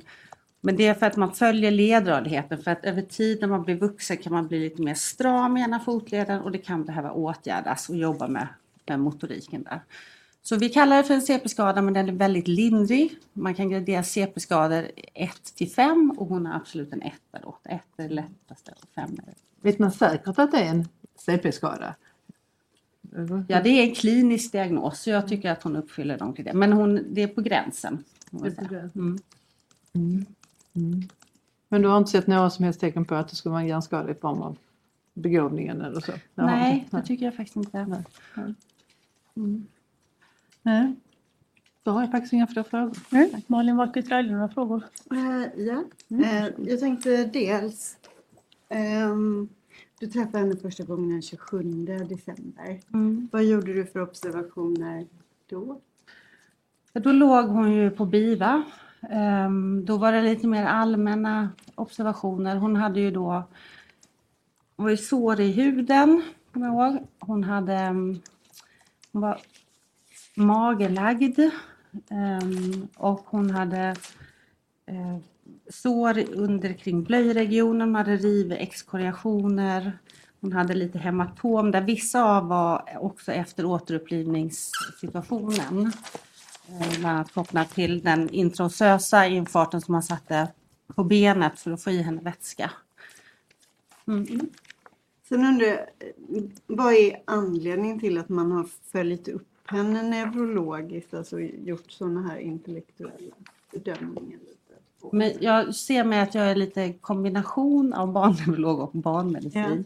Men 0.61 0.76
det 0.76 0.87
är 0.87 0.94
för 0.94 1.06
att 1.06 1.17
man 1.17 1.32
följer 1.32 1.70
ledradigheten. 1.70 2.58
För 2.58 2.70
att 2.70 2.85
över 2.85 3.03
tid 3.03 3.41
när 3.41 3.49
man 3.49 3.62
blir 3.62 3.76
vuxen 3.76 4.17
kan 4.17 4.32
man 4.32 4.47
bli 4.47 4.58
lite 4.58 4.82
mer 4.82 4.94
stram 4.94 5.56
i 5.56 5.61
ena 5.61 5.81
fotleden 5.81 6.41
och 6.41 6.53
det 6.53 6.58
kan 6.58 6.85
behöva 6.85 7.12
åtgärdas 7.12 7.88
och 7.88 7.97
jobba 7.97 8.29
med, 8.29 8.49
med 8.87 9.00
motoriken 9.00 9.62
där. 9.62 9.81
Så 10.43 10.56
vi 10.56 10.69
kallar 10.69 10.97
det 10.97 11.05
för 11.05 11.14
en 11.14 11.23
CP-skada 11.23 11.82
men 11.82 11.94
den 11.94 12.08
är 12.08 12.12
väldigt 12.12 12.49
lindrig. 12.49 13.19
Man 13.32 13.55
kan 13.55 13.70
gradera 13.70 14.03
CP-skador 14.03 14.91
1 15.14 15.31
till 15.55 15.70
5 15.70 16.14
och 16.19 16.26
hon 16.26 16.47
har 16.47 16.55
absolut 16.55 16.93
en 16.93 17.03
1 17.03 17.14
då. 17.43 17.58
1 17.64 17.81
är 17.97 18.08
det 18.08 18.14
lättaste 18.14 18.73
och 18.82 18.88
5 18.94 19.11
är 19.26 19.35
Vet 19.61 19.79
man 19.79 19.93
säkert 19.93 20.38
att 20.38 20.53
det 20.53 20.58
är 20.58 20.70
en 20.70 20.88
CP-skada? 21.19 21.94
Ja, 23.49 23.62
det 23.62 23.69
är 23.69 23.82
en 23.82 23.94
klinisk 23.94 24.53
diagnos 24.53 25.00
så 25.00 25.11
jag 25.11 25.29
tycker 25.29 25.50
att 25.50 25.62
hon 25.62 25.76
uppfyller 25.76 26.19
de 26.19 26.35
kriterierna. 26.35 26.58
Men 26.58 26.73
hon, 26.73 27.14
det 27.14 27.23
är 27.23 27.29
på 27.29 27.41
gränsen. 27.41 28.05
kan 28.55 28.91
man 28.93 29.19
Mm. 30.76 31.02
Men 31.69 31.82
du 31.82 31.88
har 31.88 31.99
inte 31.99 32.11
sett 32.11 32.26
några 32.26 32.50
som 32.50 32.64
helst 32.64 32.81
tecken 32.81 33.05
på 33.05 33.14
att 33.14 33.28
det 33.28 33.37
skulle 33.37 33.50
vara 33.50 33.62
en 33.62 33.69
hjärnskada 33.69 34.11
i 34.11 34.14
form 34.14 34.43
av 34.43 34.56
begåvningen 35.14 35.81
eller 35.81 36.00
så? 36.00 36.12
Det 36.34 36.43
har 36.43 36.50
Nej, 36.50 36.88
det 36.90 37.02
tycker 37.02 37.25
jag 37.25 37.34
faktiskt 37.34 37.56
inte. 37.56 38.02
Nej. 40.62 40.94
Då 41.82 41.90
har 41.90 42.00
jag 42.00 42.11
faktiskt 42.11 42.32
inga 42.32 42.46
fler 42.46 42.62
frågor. 42.62 42.96
Mm. 43.11 43.31
Malin 43.46 43.76
Wahlqvist 43.76 44.11
Raile, 44.11 44.32
några 44.32 44.49
frågor? 44.49 44.82
Eh, 45.11 45.62
ja, 45.64 45.84
Eh, 46.08 46.49
jag 46.58 46.81
tänkte 46.81 47.24
dels 47.24 47.96
ehm, 48.69 49.48
du 50.01 50.06
träffade 50.06 50.39
henne 50.39 50.56
första 50.56 50.84
gången 50.84 51.10
den 51.10 51.22
27 51.22 51.62
december. 52.08 52.81
Mm. 52.94 53.29
Vad 53.32 53.44
gjorde 53.44 53.74
du 53.74 53.86
för 53.86 54.03
observationer 54.03 55.06
då? 55.48 55.81
Då 56.93 57.12
låg 57.12 57.46
hon 57.46 57.72
ju 57.72 57.91
på 57.91 58.05
BIVA. 58.05 58.65
Ehm, 59.10 59.84
då 59.84 59.96
var 59.96 60.13
det 60.13 60.22
lite 60.22 60.46
mer 60.46 60.65
allmänna 60.65 61.51
observationer. 61.75 62.56
Hon 62.56 62.77
hade 62.77 63.01
ju 63.01 63.10
då 63.10 63.44
hon 64.77 64.84
var 64.84 64.91
ju 64.91 64.96
sår 64.96 65.41
i 65.41 65.53
huden, 65.53 66.22
kommer 66.53 66.67
jag 66.67 66.75
ihåg. 66.75 67.06
Hon 67.20 67.44
hade 67.44 67.75
ehm, 67.75 68.20
hon 69.13 69.22
var 69.22 69.39
magelagd 70.34 71.41
ehm, 72.10 72.89
och 72.96 73.25
hon 73.27 73.51
hade 73.51 73.96
eh, 74.86 75.19
sår 75.70 76.34
under 76.34 76.72
kring 76.72 77.03
blöjregionen, 77.03 77.89
hon 77.89 77.94
hade 77.94 78.17
rivexkoriationer. 78.17 79.98
Hon 80.41 80.53
hade 80.53 80.75
lite 80.75 80.98
hematom 80.98 81.70
där 81.70 81.81
vissa 81.81 82.25
av 82.25 82.48
var 82.48 82.98
också 83.01 83.32
efter 83.32 83.65
återupplivningssituationen. 83.65 85.93
Eh, 86.69 86.99
Bland 86.99 87.06
annat 87.06 87.32
kopplat 87.32 87.70
till 87.70 88.03
den 88.03 88.31
intraosösa 88.31 89.27
infarten 89.27 89.81
som 89.81 89.93
man 89.93 90.03
satte 90.03 90.49
på 90.94 91.05
benet 91.05 91.61
för 91.61 91.70
att 91.70 91.82
få 91.82 91.91
i 91.91 92.03
henne 92.03 92.23
vätska. 92.23 92.70
Mm. 94.06 94.51
Sen 95.29 95.44
undrar 95.44 95.67
jag, 95.67 95.87
vad 96.67 96.94
är 96.94 97.23
anledningen 97.25 98.01
till 98.01 98.19
att 98.19 98.29
man 98.29 98.53
har 98.53 98.67
följt 98.93 99.29
upp 99.29 99.49
henne 99.67 100.03
neurologiskt, 100.03 101.15
alltså 101.15 101.41
gjort 101.41 101.91
sådana 101.91 102.29
här 102.29 102.39
intellektuella 102.39 103.35
bedömningar? 103.73 104.39
Men 105.13 105.32
jag 105.41 105.75
ser 105.75 106.05
mig 106.05 106.20
att 106.20 106.35
jag 106.35 106.51
är 106.51 106.55
lite 106.55 106.93
kombination 106.93 107.93
av 107.93 108.13
barnneurolog 108.13 108.81
och 108.81 108.91
barnmedicin. 108.93 109.85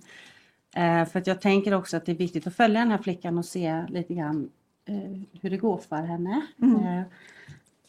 Eh, 0.76 1.04
för 1.04 1.18
att 1.18 1.26
jag 1.26 1.40
tänker 1.40 1.74
också 1.74 1.96
att 1.96 2.06
det 2.06 2.12
är 2.12 2.16
viktigt 2.16 2.46
att 2.46 2.56
följa 2.56 2.80
den 2.80 2.90
här 2.90 2.98
flickan 2.98 3.38
och 3.38 3.44
se 3.44 3.86
lite 3.88 4.14
grann 4.14 4.50
hur 5.40 5.50
det 5.50 5.56
går 5.56 5.78
för 5.78 5.96
henne. 5.96 6.46
Eh, 6.62 7.02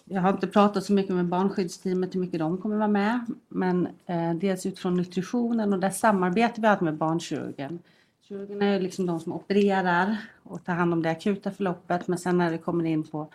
jag 0.05 0.21
har 0.21 0.29
inte 0.29 0.47
pratat 0.47 0.83
så 0.83 0.93
mycket 0.93 1.15
med 1.15 1.25
barnskyddsteamet 1.25 2.15
hur 2.15 2.19
mycket 2.19 2.39
de 2.39 2.57
kommer 2.57 2.77
vara 2.77 2.87
med. 2.87 3.25
Men 3.47 3.87
eh, 4.05 4.33
dels 4.33 4.65
utifrån 4.65 4.93
nutritionen 4.93 5.73
och 5.73 5.79
där 5.79 5.89
samarbetar 5.89 6.61
vi 6.61 6.67
alltid 6.67 6.85
med 6.85 6.97
barnkirurgen. 6.97 7.79
Kirurgerna 8.21 8.65
är 8.65 8.79
liksom 8.79 9.05
de 9.05 9.19
som 9.19 9.33
opererar 9.33 10.17
och 10.43 10.65
tar 10.65 10.73
hand 10.73 10.93
om 10.93 11.01
det 11.01 11.09
akuta 11.09 11.51
förloppet. 11.51 12.07
Men 12.07 12.17
sen 12.17 12.37
när 12.37 12.51
det 12.51 12.57
kommer 12.57 12.85
in 12.85 13.03
på 13.03 13.27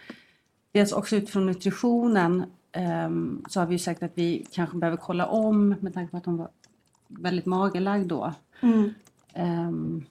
dels 0.72 0.92
också 0.92 1.16
utifrån 1.16 1.46
nutritionen 1.46 2.44
ehm, 2.72 3.44
så 3.48 3.60
har 3.60 3.66
vi 3.66 3.78
sagt 3.78 4.02
att 4.02 4.12
vi 4.14 4.46
kanske 4.52 4.76
behöver 4.76 4.96
kolla 4.96 5.26
om 5.26 5.68
med 5.80 5.94
tanke 5.94 6.10
på 6.10 6.16
att 6.16 6.26
hon 6.26 6.36
var 6.36 6.48
väldigt 7.08 7.46
magerlagd 7.46 8.08
då. 8.08 8.34
Mm. 8.60 8.94
Ehm, 9.32 10.04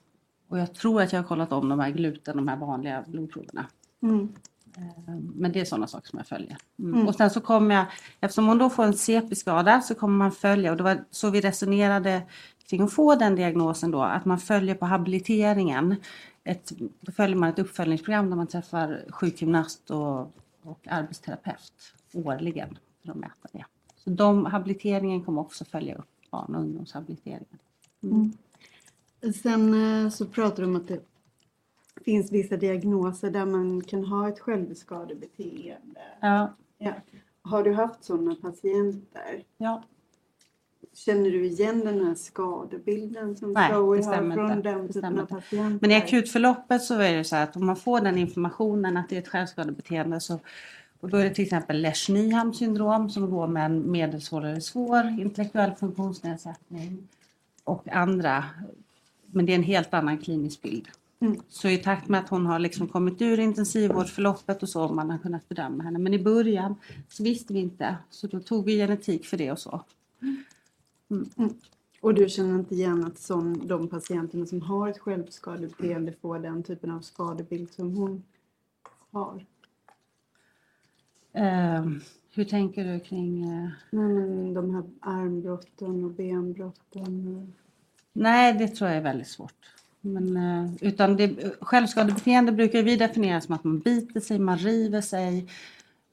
och 0.55 0.61
jag 0.61 0.73
tror 0.73 1.01
att 1.01 1.13
jag 1.13 1.19
har 1.19 1.27
kollat 1.27 1.51
om 1.51 1.69
de 1.69 1.79
här 1.79 1.91
gluten, 1.91 2.37
de 2.37 2.47
här 2.47 2.57
vanliga 2.57 3.03
blodproverna. 3.07 3.65
Mm. 4.01 4.33
Ehm, 4.77 5.31
Men 5.35 5.51
det 5.51 5.59
är 5.61 5.65
sådana 5.65 5.87
saker 5.87 6.09
som 6.09 6.19
jag 6.19 6.27
följer. 6.27 6.57
Mm. 6.79 6.93
Mm. 6.93 7.07
Och 7.07 7.15
sen 7.15 7.29
så 7.29 7.41
kommer 7.41 7.75
jag, 7.75 7.85
eftersom 8.19 8.47
hon 8.47 8.57
då 8.57 8.69
får 8.69 8.83
en 8.83 8.93
CP-skada 8.93 9.81
så 9.81 9.95
kommer 9.95 10.17
man 10.17 10.31
följa, 10.31 10.71
och 10.71 10.77
det 10.77 10.83
var 10.83 11.03
så 11.11 11.29
vi 11.29 11.41
resonerade 11.41 12.21
kring 12.69 12.81
att 12.81 12.93
få 12.93 13.15
den 13.15 13.35
diagnosen 13.35 13.91
då, 13.91 14.01
att 14.01 14.25
man 14.25 14.39
följer 14.39 14.75
på 14.75 14.85
habiliteringen. 14.85 15.95
Ett, 16.43 16.71
då 17.01 17.11
följer 17.11 17.37
man 17.37 17.49
ett 17.49 17.59
uppföljningsprogram 17.59 18.29
där 18.29 18.37
man 18.37 18.47
träffar 18.47 19.05
sjukgymnast 19.09 19.91
och, 19.91 20.19
och 20.63 20.87
arbetsterapeut 20.89 21.93
årligen 22.13 22.77
för 23.03 23.11
att 23.11 23.17
mäta 23.17 23.47
det. 23.51 23.65
Så 24.03 24.09
de, 24.09 24.45
habiliteringen 24.45 25.23
kommer 25.23 25.41
också 25.41 25.65
följa 25.65 25.95
upp 25.95 26.09
barn 26.31 26.55
och 26.55 26.61
ungdomshabiliteringen. 26.61 27.59
Sen 29.33 30.03
eh, 30.03 30.09
så 30.09 30.25
pratar 30.25 30.63
du 30.63 30.69
om 30.69 30.75
att 30.75 30.87
det 30.87 30.99
finns 32.05 32.31
vissa 32.31 32.57
diagnoser 32.57 33.31
där 33.31 33.45
man 33.45 33.81
kan 33.81 34.05
ha 34.05 34.29
ett 34.29 34.39
självskadebeteende. 34.39 36.01
Ja, 36.19 36.53
Ja. 36.77 36.93
Har 37.41 37.63
du 37.63 37.73
haft 37.73 38.03
sådana 38.03 38.35
patienter? 38.35 39.43
ja. 39.57 39.83
Känner 40.93 41.31
du 41.31 41.45
igen 41.45 41.79
den 41.79 42.05
här 42.05 42.15
skadebilden 42.15 43.35
som 43.35 43.53
Nej, 43.53 43.71
Zoe 43.71 44.03
har 44.03 44.13
från 44.13 44.31
inte. 44.31 44.69
den 44.69 44.93
typen 44.93 45.19
av 45.19 45.25
patienter? 45.25 45.77
Men 45.81 45.91
i 45.91 45.95
akutförloppet 45.95 46.83
så 46.83 46.93
är 46.93 47.17
det 47.17 47.23
så 47.23 47.35
att 47.35 47.55
om 47.55 47.65
man 47.65 47.75
får 47.75 48.01
den 48.01 48.17
informationen 48.17 48.97
att 48.97 49.09
det 49.09 49.15
är 49.15 49.21
ett 49.21 49.27
självskadebeteende 49.27 50.19
så 50.19 50.39
och 50.99 51.09
då 51.09 51.17
är 51.17 51.23
det 51.23 51.29
till 51.29 51.43
exempel 51.43 51.81
Lesch 51.81 52.09
Nyham 52.09 52.53
syndrom 52.53 53.09
som 53.09 53.29
går 53.29 53.47
med 53.47 53.65
en 53.65 53.91
medelsvår 53.91 54.45
eller 54.45 54.59
svår 54.59 55.05
intellektuell 55.19 55.71
funktionsnedsättning 55.71 57.07
och 57.63 57.87
andra. 57.87 58.43
Men 59.35 59.45
det 59.45 59.51
är 59.51 59.55
en 59.55 59.63
helt 59.63 59.93
annan 59.93 60.17
klinisk 60.17 60.61
bild. 60.61 60.87
Mm. 61.19 61.41
Så 61.49 61.69
i 61.69 61.77
takt 61.77 62.07
med 62.07 62.19
att 62.19 62.29
hon 62.29 62.45
har 62.45 62.59
liksom 62.59 62.87
kommit 62.87 63.21
ur 63.21 63.39
intensivvårdsförloppet 63.39 64.63
och 64.63 64.69
så 64.69 64.87
man 64.87 65.09
har 65.09 65.17
kunnat 65.17 65.49
bedöma 65.49 65.83
henne. 65.83 65.99
Men 65.99 66.13
i 66.13 66.23
början 66.23 66.75
så 67.09 67.23
visste 67.23 67.53
vi 67.53 67.59
inte 67.59 67.97
så 68.09 68.27
då 68.27 68.39
tog 68.39 68.65
vi 68.65 68.77
genetik 68.77 69.25
för 69.25 69.37
det 69.37 69.51
och 69.51 69.59
så. 69.59 69.81
Och 72.01 72.13
du 72.13 72.29
känner 72.29 72.55
inte 72.59 72.75
igen 72.75 73.05
att 73.05 73.19
sån, 73.19 73.67
de 73.67 73.87
patienterna 73.87 74.45
som 74.45 74.61
har 74.61 74.89
ett 74.89 74.99
självskadebeteende 74.99 76.13
får 76.21 76.39
den 76.39 76.63
typen 76.63 76.91
av 76.91 76.99
skadebild 76.99 77.73
som 77.73 77.95
hon 77.95 78.23
har? 79.11 79.45
Ehm, 81.33 82.01
hur 82.31 82.43
tänker 82.43 82.93
du 82.93 82.99
kring 82.99 83.45
men 83.89 84.53
de 84.53 84.75
här 84.75 84.83
armbrotten 84.99 86.03
och 86.03 86.11
benbrotten. 86.11 87.53
Nej, 88.17 88.53
det 88.53 88.67
tror 88.67 88.89
jag 88.89 88.97
är 88.97 89.01
väldigt 89.01 89.27
svårt. 89.27 89.53
Men, 90.01 90.37
eh, 90.37 90.71
utan 90.81 91.15
det, 91.15 91.55
självskadebeteende 91.61 92.51
brukar 92.51 92.83
vi 92.83 92.95
definiera 92.95 93.41
som 93.41 93.55
att 93.55 93.63
man 93.63 93.79
biter 93.79 94.19
sig, 94.19 94.39
man 94.39 94.57
river 94.57 95.01
sig, 95.01 95.47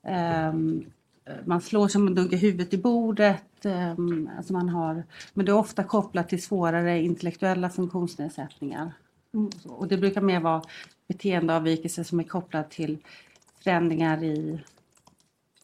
ehm, 0.06 0.84
man 1.44 1.60
slår 1.60 1.88
sig, 1.88 2.00
man 2.00 2.14
dunkar 2.14 2.36
huvudet 2.36 2.74
i 2.74 2.78
bordet. 2.78 3.64
ehm, 3.64 4.30
alltså 4.36 4.52
man 4.52 4.68
har, 4.68 5.04
men 5.34 5.46
det 5.46 5.52
är 5.52 5.56
ofta 5.56 5.84
kopplat 5.84 6.28
till 6.28 6.42
svårare 6.42 7.02
intellektuella 7.02 7.70
funktionsnedsättningar. 7.70 8.92
Mm. 9.34 9.50
Och 9.64 9.88
det 9.88 9.96
brukar 9.96 10.20
mer 10.20 10.40
vara 10.40 10.62
beteendeavvikelse 11.08 12.04
som 12.04 12.20
är 12.20 12.24
kopplad 12.24 12.70
till 12.70 12.98
förändringar 13.64 14.24
i 14.24 14.60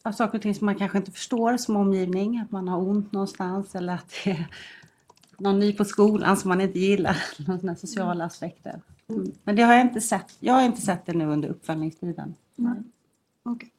ja, 0.03 0.13
saker 0.13 0.37
och 0.37 0.41
ting 0.41 0.55
som 0.55 0.65
man 0.65 0.75
kanske 0.75 0.97
inte 0.97 1.11
förstår 1.11 1.57
som 1.57 1.75
omgivning. 1.75 2.39
Att 2.39 2.51
man 2.51 2.67
har 2.67 2.79
ont 2.79 3.11
någonstans 3.11 3.75
eller 3.75 3.93
att 3.93 4.13
det 4.23 4.31
är 4.31 4.47
någon 5.39 5.59
ny 5.59 5.73
på 5.73 5.85
skolan 5.85 6.37
som 6.37 6.49
man 6.49 6.61
inte 6.61 6.79
gillar. 6.79 7.23
Några 7.47 7.75
sociala 7.75 8.25
aspekter. 8.25 8.81
Mm. 9.09 9.31
Men 9.43 9.55
det 9.55 9.61
har 9.61 9.73
jag 9.73 9.81
inte 9.81 10.01
sett. 10.01 10.37
Jag 10.39 10.53
har 10.53 10.61
inte 10.61 10.81
sett 10.81 11.05
det 11.05 11.13
nu 11.13 11.25
under 11.25 11.49
uppföljningstiden. 11.49 12.35
Okej. 13.43 13.71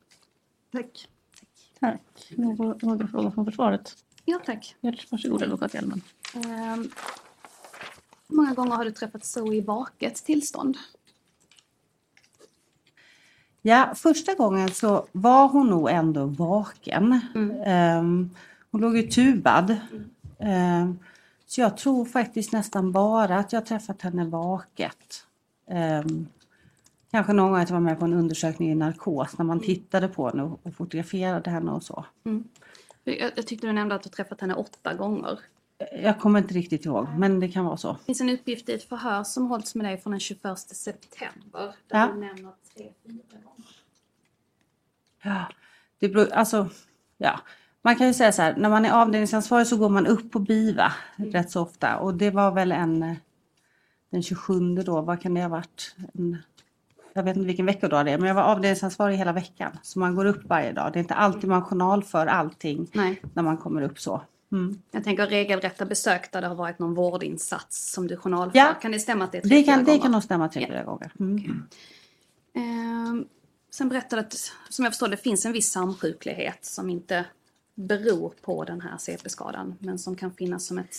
Tack. 0.72 1.08
Tack. 1.80 2.32
Några, 2.36 2.76
några 2.82 3.06
frågor 3.06 3.30
från 3.30 3.44
försvaret? 3.44 3.96
Ja, 4.24 4.40
tack. 4.46 4.76
Varsågod 5.10 5.42
advokat 5.42 5.74
Hjelmen. 5.74 6.02
Ehm, 6.34 6.90
hur 8.28 8.36
många 8.36 8.54
gånger 8.54 8.76
har 8.76 8.84
du 8.84 8.90
träffat 8.90 9.24
Zoe 9.24 9.54
i 9.54 9.60
vaket 9.60 10.14
tillstånd? 10.14 10.76
Ja, 13.62 13.92
första 13.96 14.34
gången 14.34 14.70
så 14.70 15.06
var 15.12 15.48
hon 15.48 15.66
nog 15.66 15.90
ändå 15.90 16.24
vaken. 16.24 17.20
Mm. 17.34 17.62
Ehm, 17.64 18.30
hon 18.70 18.80
låg 18.80 18.96
ju 18.96 19.02
tubad. 19.02 19.76
Ehm, 20.38 20.98
så 21.50 21.60
jag 21.60 21.76
tror 21.76 22.04
faktiskt 22.04 22.52
nästan 22.52 22.92
bara 22.92 23.36
att 23.38 23.52
jag 23.52 23.66
träffat 23.66 24.02
henne 24.02 24.24
vaket. 24.24 25.26
Ehm, 25.68 26.26
kanske 27.10 27.32
någon 27.32 27.50
gång 27.52 27.60
att 27.60 27.68
jag 27.68 27.76
var 27.76 27.80
med 27.80 27.98
på 27.98 28.04
en 28.04 28.12
undersökning 28.12 28.70
i 28.70 28.74
narkos 28.74 29.38
när 29.38 29.44
man 29.44 29.60
tittade 29.60 30.08
på 30.08 30.28
henne 30.28 30.42
och, 30.42 30.74
fotograferade 30.74 31.50
henne 31.50 31.70
och 31.72 31.82
så. 31.82 32.04
Jag, 33.04 33.32
jag 33.36 33.46
tyckte 33.46 33.66
du 33.66 33.72
nämnde 33.72 33.94
att 33.94 34.02
du 34.02 34.08
träffat 34.08 34.40
henne 34.40 34.54
åtta 34.54 34.94
gånger. 34.94 35.38
Jag 36.02 36.18
kommer 36.20 36.38
inte 36.38 36.54
riktigt 36.54 36.84
ihåg, 36.84 37.06
men 37.18 37.40
det 37.40 37.48
kan 37.48 37.64
vara 37.64 37.76
så. 37.76 37.92
Det 37.92 38.04
finns 38.04 38.20
en 38.20 38.30
uppgift 38.30 38.68
i 38.68 38.72
ett 38.72 38.84
förhör 38.88 39.24
som 39.24 39.46
hålls 39.46 39.74
med 39.74 39.86
dig 39.86 39.98
från 39.98 40.10
den 40.10 40.20
21 40.20 40.58
september. 40.58 41.74
Där 41.88 41.98
Ja. 41.98 42.10
du 42.14 42.20
nämner 42.20 42.52
tre, 42.76 42.92
fyra 43.06 43.22
gånger. 43.44 43.70
Ja, 45.22 45.44
det 45.98 46.08
beror, 46.08 46.32
alltså, 46.32 46.68
ja. 47.18 47.40
Man 47.82 47.96
kan 47.96 48.06
ju 48.06 48.14
säga 48.14 48.32
så 48.32 48.42
här, 48.42 48.56
när 48.56 48.68
man 48.70 48.84
är 48.84 48.92
avdelningsansvarig 48.92 49.66
så 49.66 49.76
går 49.76 49.88
man 49.88 50.06
upp 50.06 50.30
på 50.32 50.38
BIVA 50.38 50.92
rätt 51.16 51.50
så 51.50 51.62
ofta 51.62 51.96
och 51.96 52.14
det 52.14 52.30
var 52.30 52.52
väl 52.52 52.72
en 52.72 53.02
eh, 53.02 53.16
den 54.10 54.22
27 54.22 54.74
då, 54.76 55.00
vad 55.00 55.20
kan 55.20 55.34
det 55.34 55.42
ha 55.42 55.48
varit? 55.48 55.94
En, 56.14 56.36
jag 57.12 57.22
vet 57.22 57.36
inte 57.36 57.46
vilken 57.46 57.66
veckodag 57.66 58.06
det 58.06 58.12
är, 58.12 58.18
men 58.18 58.28
jag 58.28 58.34
var 58.34 58.42
avdelningsansvarig 58.42 59.16
hela 59.16 59.32
veckan. 59.32 59.78
Så 59.82 59.98
man 59.98 60.14
går 60.14 60.24
upp 60.24 60.44
varje 60.44 60.72
dag. 60.72 60.92
Det 60.92 60.98
är 60.98 61.00
inte 61.00 61.14
alltid 61.14 61.50
man 61.50 61.64
journalför 61.64 62.26
allting 62.26 62.90
Nej, 62.92 63.22
när 63.34 63.42
man 63.42 63.56
kommer 63.56 63.82
upp 63.82 64.00
så. 64.00 64.22
Mm. 64.52 64.78
jag 64.90 65.04
tänker 65.04 65.26
regelrätta 65.26 65.84
besök 65.84 66.32
där 66.32 66.40
det 66.40 66.46
har 66.46 66.54
varit 66.54 66.78
någon 66.78 66.94
vårdinsats 66.94 67.92
som 67.92 68.06
du 68.06 68.16
journalför. 68.16 68.58
Ja. 68.58 68.74
Kan 68.82 68.92
det 68.92 68.98
stämma 68.98 69.24
att 69.24 69.32
det 69.32 69.38
är 69.38 69.42
tre, 69.42 69.56
Det, 69.56 69.62
kan, 69.62 69.74
fyra 69.74 69.84
det 69.84 69.90
gånger? 69.90 70.02
kan 70.02 70.12
nog 70.12 70.22
stämma 70.22 70.48
tre, 70.48 70.66
fyra 70.66 70.84
gånger. 70.84 71.12
Mm. 71.20 71.62
Ehm, 72.54 73.24
sen 73.70 73.88
berättade 73.88 74.22
att, 74.22 74.52
som 74.68 74.84
jag 74.84 74.92
förstår 74.92 75.08
det, 75.08 75.16
finns 75.16 75.46
en 75.46 75.52
viss 75.52 75.70
samsjuklighet 75.70 76.64
som 76.64 76.90
inte 76.90 77.24
beror 77.86 78.34
på 78.42 78.64
den 78.64 78.80
här 78.80 78.98
CP-skadan, 78.98 79.74
men 79.78 79.98
som 79.98 80.16
kan 80.16 80.32
finnas 80.32 80.66
som 80.66 80.78
ett, 80.78 80.96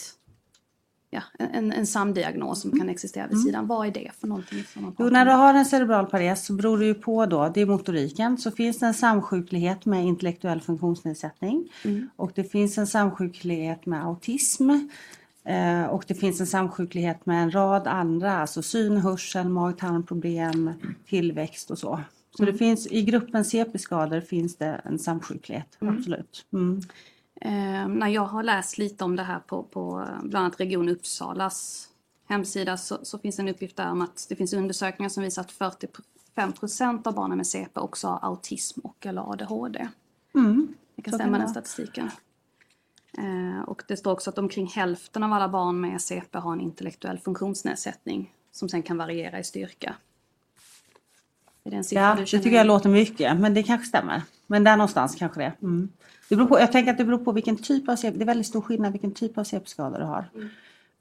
ja, 1.09 1.21
en, 1.39 1.71
en 1.71 1.87
samdiagnos 1.87 2.61
som 2.61 2.79
kan 2.79 2.89
existera 2.89 3.27
vid 3.27 3.43
sidan. 3.43 3.67
Vad 3.67 3.87
är 3.87 3.91
det 3.91 4.11
för 4.19 4.27
någonting? 4.27 4.63
Som 4.63 4.95
Jo, 4.99 5.09
när 5.09 5.25
du 5.25 5.31
har 5.31 5.53
en 5.53 5.65
cerebral 5.65 6.05
pares 6.05 6.45
så 6.45 6.53
beror 6.53 6.77
det 6.77 6.85
ju 6.85 6.93
på 6.93 7.25
då, 7.25 7.51
det 7.53 7.61
är 7.61 7.65
motoriken, 7.65 8.37
så 8.37 8.51
finns 8.51 8.79
det 8.79 8.85
en 8.85 8.93
samsjuklighet 8.93 9.85
med 9.85 10.05
intellektuell 10.05 10.61
funktionsnedsättning. 10.61 11.71
Mm. 11.83 12.09
Och 12.15 12.31
det 12.35 12.43
finns 12.43 12.77
en 12.77 12.87
samsjuklighet 12.87 13.85
med 13.85 14.05
autism. 14.05 14.69
Eh, 15.43 15.85
och 15.85 16.03
det 16.07 16.15
finns 16.15 16.39
en 16.39 16.47
samsjuklighet 16.47 17.25
med 17.25 17.43
en 17.43 17.51
rad 17.51 17.87
andra, 17.87 18.37
alltså 18.37 18.61
syn, 18.61 18.97
hörsel, 18.97 19.49
mag-tarmproblem, 19.49 20.71
tillväxt 21.05 21.71
och 21.71 21.77
så. 21.77 21.99
Så 22.37 22.45
det 22.45 22.53
finns, 22.53 22.87
i 22.87 23.01
gruppen 23.01 23.45
CP-skador 23.45 24.21
finns 24.21 24.55
det 24.55 24.81
en 24.85 24.99
samsjuklighet, 24.99 25.77
absolut. 25.79 26.45
Mm. 26.53 26.81
Eh, 27.41 27.87
när 27.87 28.07
jag 28.07 28.25
har 28.25 28.43
läst 28.43 28.77
lite 28.77 29.03
om 29.03 29.15
det 29.15 29.23
här 29.23 29.39
på, 29.39 29.63
på 29.63 30.07
bland 30.23 30.45
annat 30.45 30.59
Region 30.59 30.89
Uppsalas 30.89 31.89
hemsida 32.27 32.77
så, 32.77 32.99
så 33.03 33.19
finns 33.19 33.39
en 33.39 33.47
uppgift 33.47 33.77
där 33.77 33.91
om 33.91 34.01
att 34.01 34.25
det 34.29 34.35
finns 34.35 34.53
undersökningar 34.53 35.09
som 35.09 35.23
visar 35.23 35.41
att 35.41 35.51
45 35.51 36.53
procent 36.53 37.07
av 37.07 37.15
barnen 37.15 37.37
med 37.37 37.47
CP 37.47 37.79
också 37.79 38.07
har 38.07 38.19
autism 38.21 38.79
och 38.79 39.05
eller 39.05 39.31
ADHD. 39.31 39.87
Mm. 40.35 40.73
Det 40.95 41.01
kan 41.01 41.13
stämma 41.13 41.37
den 41.37 41.49
statistiken. 41.49 42.11
Eh, 43.17 43.61
och 43.61 43.83
det 43.87 43.97
står 43.97 44.11
också 44.11 44.29
att 44.29 44.37
omkring 44.37 44.67
hälften 44.67 45.23
av 45.23 45.33
alla 45.33 45.49
barn 45.49 45.81
med 45.81 46.01
CP 46.01 46.37
har 46.37 46.53
en 46.53 46.61
intellektuell 46.61 47.19
funktionsnedsättning 47.19 48.33
som 48.51 48.69
sen 48.69 48.83
kan 48.83 48.97
variera 48.97 49.39
i 49.39 49.43
styrka. 49.43 49.95
Är 49.95 49.95
det 49.95 49.95
en 49.95 49.95
siffra 51.29 51.50
Ja, 51.63 52.15
det 52.15 52.25
tycker 52.25 52.51
jag 52.51 52.67
låter 52.67 52.89
mycket, 52.89 53.39
men 53.39 53.53
det 53.53 53.63
kanske 53.63 53.87
stämmer. 53.87 54.21
Men 54.47 54.63
där 54.63 54.77
någonstans 54.77 55.15
kanske 55.15 55.39
det. 55.39 55.53
Mm. 55.61 55.89
det 56.29 56.35
beror 56.35 56.47
på, 56.47 56.59
jag 56.59 56.71
tänker 56.71 56.91
att 56.91 56.97
det 56.97 57.05
beror 57.05 57.17
på 57.17 57.31
vilken 57.31 57.57
typ 57.57 57.89
av 57.89 57.95
CP, 57.95 58.17
det 58.17 58.23
är 58.23 58.25
väldigt 58.25 58.47
stor 58.47 58.61
skillnad 58.61 58.91
vilken 58.91 59.11
typ 59.11 59.37
av 59.37 59.43
CP-skada 59.43 59.99
du 59.99 60.05
har. 60.05 60.29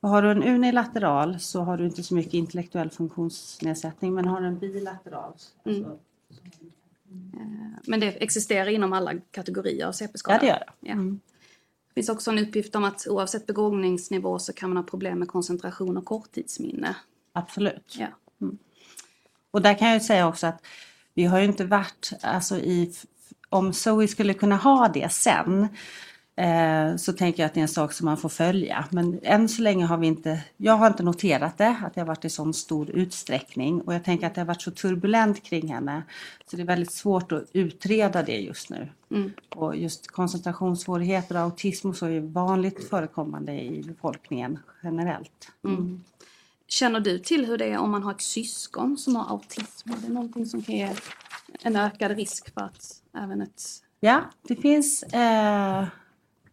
För 0.00 0.08
Har 0.08 0.22
du 0.22 0.30
en 0.30 0.42
unilateral 0.42 1.40
så 1.40 1.60
har 1.60 1.76
du 1.76 1.84
inte 1.84 2.02
så 2.02 2.14
mycket 2.14 2.34
intellektuell 2.34 2.90
funktionsnedsättning, 2.90 4.14
men 4.14 4.24
har 4.24 4.40
du 4.40 4.46
en 4.46 4.58
bilateral 4.58 5.32
Mm. 5.64 5.84
så, 5.84 5.98
Men 7.86 8.00
det 8.00 8.06
existerar 8.06 8.70
inom 8.70 8.92
alla 8.92 9.12
kategorier 9.30 9.86
av 9.86 9.92
CP-skada? 9.92 10.36
Ja, 10.36 10.40
det 10.40 10.46
gör 10.46 10.58
det. 10.58 10.88
Ja. 10.88 10.92
Mm. 10.92 11.20
Det 11.88 11.94
finns 11.94 12.08
också 12.08 12.30
en 12.30 12.38
uppgift 12.38 12.74
om 12.74 12.84
att 12.84 13.06
oavsett 13.08 13.46
begåvningsnivå 13.46 14.38
så 14.38 14.52
kan 14.52 14.70
man 14.70 14.76
ha 14.76 14.84
problem 14.84 15.18
med 15.18 15.28
koncentration 15.28 15.96
och 15.96 16.04
korttidsminne. 16.04 16.96
Absolut. 17.32 17.96
Ja. 17.98 18.06
Och 19.50 19.62
där 19.62 19.74
kan 19.74 19.90
jag 19.90 20.02
säga 20.02 20.28
också 20.28 20.46
att 20.46 20.66
vi 21.14 21.24
har 21.24 21.38
ju 21.38 21.44
inte 21.44 21.64
varit 21.64 22.12
alltså, 22.22 22.56
i 22.56 22.92
om 23.48 23.72
Zoe 23.72 24.08
skulle 24.08 24.34
kunna 24.34 24.56
ha 24.56 24.88
det 24.88 25.12
sen 25.12 25.68
eh, 26.36 26.96
så 26.96 27.12
tänker 27.12 27.42
jag 27.42 27.46
att 27.46 27.54
det 27.54 27.60
är 27.60 27.62
en 27.62 27.68
sak 27.68 27.92
som 27.92 28.04
man 28.04 28.16
får 28.16 28.28
följa. 28.28 28.84
Men 28.90 29.20
än 29.22 29.48
så 29.48 29.62
länge 29.62 29.84
har 29.84 29.96
vi 29.96 30.06
inte, 30.06 30.40
jag 30.56 30.72
har 30.72 30.86
inte 30.86 31.02
noterat 31.02 31.58
det, 31.58 31.76
att 31.84 31.94
det 31.94 32.00
har 32.00 32.06
varit 32.06 32.24
i 32.24 32.30
sån 32.30 32.54
stor 32.54 32.90
utsträckning. 32.90 33.80
Och 33.80 33.94
jag 33.94 34.04
tänker 34.04 34.26
att 34.26 34.34
det 34.34 34.40
har 34.40 34.46
varit 34.46 34.62
så 34.62 34.70
turbulent 34.70 35.42
kring 35.42 35.68
henne. 35.68 36.02
Så 36.50 36.56
det 36.56 36.62
är 36.62 36.66
väldigt 36.66 36.92
svårt 36.92 37.32
att 37.32 37.44
utreda 37.52 38.22
det 38.22 38.38
just 38.38 38.70
nu. 38.70 38.88
Mm. 39.10 39.32
Och 39.56 39.76
just 39.76 40.10
koncentrationssvårigheter 40.10 41.34
och 41.34 41.40
autism 41.40 41.88
och 41.88 41.96
så 41.96 42.06
är 42.06 42.20
vanligt 42.20 42.88
förekommande 42.88 43.52
i 43.52 43.82
befolkningen 43.86 44.58
generellt. 44.82 45.52
Mm. 45.64 46.04
Känner 46.72 47.00
du 47.00 47.18
till 47.18 47.46
hur 47.46 47.58
det 47.58 47.64
är 47.64 47.78
om 47.78 47.90
man 47.90 48.02
har 48.02 48.10
ett 48.10 48.20
syskon 48.20 48.98
som 48.98 49.16
har 49.16 49.30
autism? 49.30 49.90
Är 49.90 49.96
det 49.96 50.12
någonting 50.12 50.46
som 50.46 50.62
kan 50.62 50.74
ge 50.74 50.94
en 51.62 51.76
ökad 51.76 52.10
risk 52.10 52.54
för 52.54 52.60
att 52.60 53.02
även 53.14 53.42
ett... 53.42 53.62
Ja, 54.00 54.20
det 54.42 54.56
finns, 54.56 55.02
eh, 55.02 55.86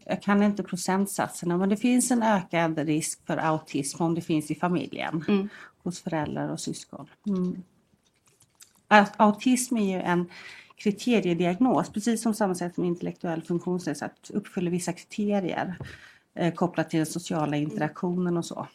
jag 0.05 0.21
kan 0.21 0.43
inte 0.43 0.63
procentsatserna, 0.63 1.57
men 1.57 1.69
det 1.69 1.77
finns 1.77 2.11
en 2.11 2.23
ökad 2.23 2.79
risk 2.79 3.25
för 3.25 3.37
autism 3.37 4.03
om 4.03 4.15
det 4.15 4.21
finns 4.21 4.51
i 4.51 4.55
familjen. 4.55 5.25
Mm. 5.27 5.49
Hos 5.83 6.01
föräldrar 6.01 6.49
och 6.49 6.59
syskon. 6.59 7.07
Mm. 7.27 7.63
Au- 8.87 9.13
Autism 9.17 9.77
är 9.77 9.95
ju 9.97 10.01
en 10.01 10.29
kriteriediagnos, 10.75 11.89
precis 11.89 12.21
som 12.21 12.33
samma 12.33 12.55
sätt 12.55 12.75
som 12.75 12.83
intellektuell 12.83 13.41
funktionsnedsättning 13.41 14.37
uppfyller 14.37 14.71
vissa 14.71 14.93
kriterier 14.93 15.77
eh, 16.35 16.53
kopplat 16.53 16.89
till 16.89 16.97
den 16.97 17.05
sociala 17.05 17.57
interaktionen 17.57 18.37
och 18.37 18.45
så. 18.45 18.67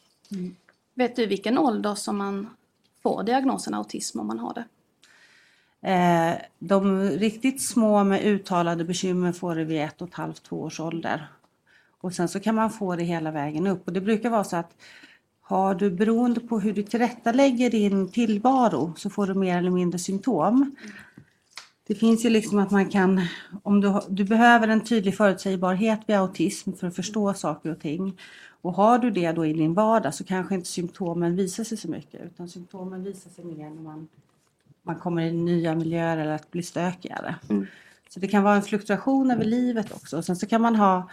Vet 0.95 1.17
du 1.17 1.27
vilken 1.27 1.59
ålder 1.59 1.95
som 1.95 2.17
man 2.17 2.51
får 3.03 3.23
diagnosen 3.23 3.75
autism 3.75 4.21
om 4.21 4.27
man 4.27 4.39
har 4.39 4.55
det? 4.55 4.65
Eh, 5.91 6.35
de 6.59 7.03
riktigt 7.03 7.63
små 7.63 8.05
med 8.05 8.25
uttalade 8.25 8.85
bekymmer 8.85 9.33
får 9.33 9.55
det 9.55 9.65
vid 9.65 9.83
ett 9.83 10.03
och 10.03 10.09
ett 10.09 10.15
halvt, 10.15 10.43
två 10.43 10.63
års 10.63 10.81
ålder. 10.81 11.29
Och 12.01 12.15
sen 12.15 12.29
så 12.29 12.41
kan 12.41 12.55
man 12.55 12.71
få 12.71 12.97
det 12.97 13.05
hela 13.05 13.31
vägen 13.31 13.67
upp. 13.67 13.87
Och 13.87 13.93
det 13.93 14.01
brukar 14.01 14.31
vara 14.31 14.45
så 14.45 14.57
att 14.57 14.77
har 15.41 15.75
du 15.75 15.91
beroende 15.91 16.41
på 16.41 16.61
hur 16.61 16.73
du 16.73 16.83
tillrättalägger 16.83 17.71
din 17.71 18.13
tillvaro 18.13 18.95
så 18.97 19.11
får 19.11 19.27
du 19.27 19.35
mer 19.35 19.59
eller 19.59 19.71
mindre 19.71 19.99
symptom. 19.99 20.77
Det 21.87 21.95
finns 21.95 22.25
ju 22.25 22.31
liksom 22.31 22.59
att 22.59 22.71
man 22.71 22.91
kan, 22.91 23.21
om 23.63 23.81
du, 23.81 24.01
du 24.09 24.25
behöver 24.25 24.69
en 24.69 24.85
tydlig 24.85 25.17
förutsägbarhet 25.17 26.01
vid 26.07 26.17
autism 26.17 26.73
för 26.73 26.87
att 26.87 26.97
förstå 26.97 27.35
saker 27.35 27.71
och 27.71 27.81
ting. 27.81 28.19
Och 28.63 28.73
har 28.75 28.99
du 28.99 29.11
det 29.11 29.33
då 29.33 29.47
i 29.47 29.53
din 29.53 29.75
vardag 29.75 30.15
så 30.15 30.25
kanske 30.25 30.55
inte 30.55 30.69
symptomen 30.69 31.37
visar 31.37 31.65
sig 31.65 31.79
så 31.79 31.89
mycket 31.89 32.21
utan 32.21 32.49
symptomen 32.49 33.05
visar 33.05 33.31
sig 33.31 33.45
mer 33.45 33.71
när 33.71 33.83
man 33.83 34.09
man 34.83 34.97
kommer 34.97 35.23
i 35.23 35.33
nya 35.33 35.75
miljöer 35.75 36.17
eller 36.19 36.33
att 36.33 36.51
bli 36.51 36.63
stökigare. 36.63 37.35
Mm. 37.49 37.67
Så 38.09 38.21
det 38.21 38.29
kan 38.29 38.43
vara 38.43 38.55
en 38.57 38.63
fluktuation 38.63 39.31
över 39.31 39.45
livet 39.45 39.93
också. 39.93 40.17
Och 40.17 40.25
sen 40.25 40.37
så 40.37 40.47
kan 40.47 40.61
man 40.61 40.77
ha, 40.77 41.09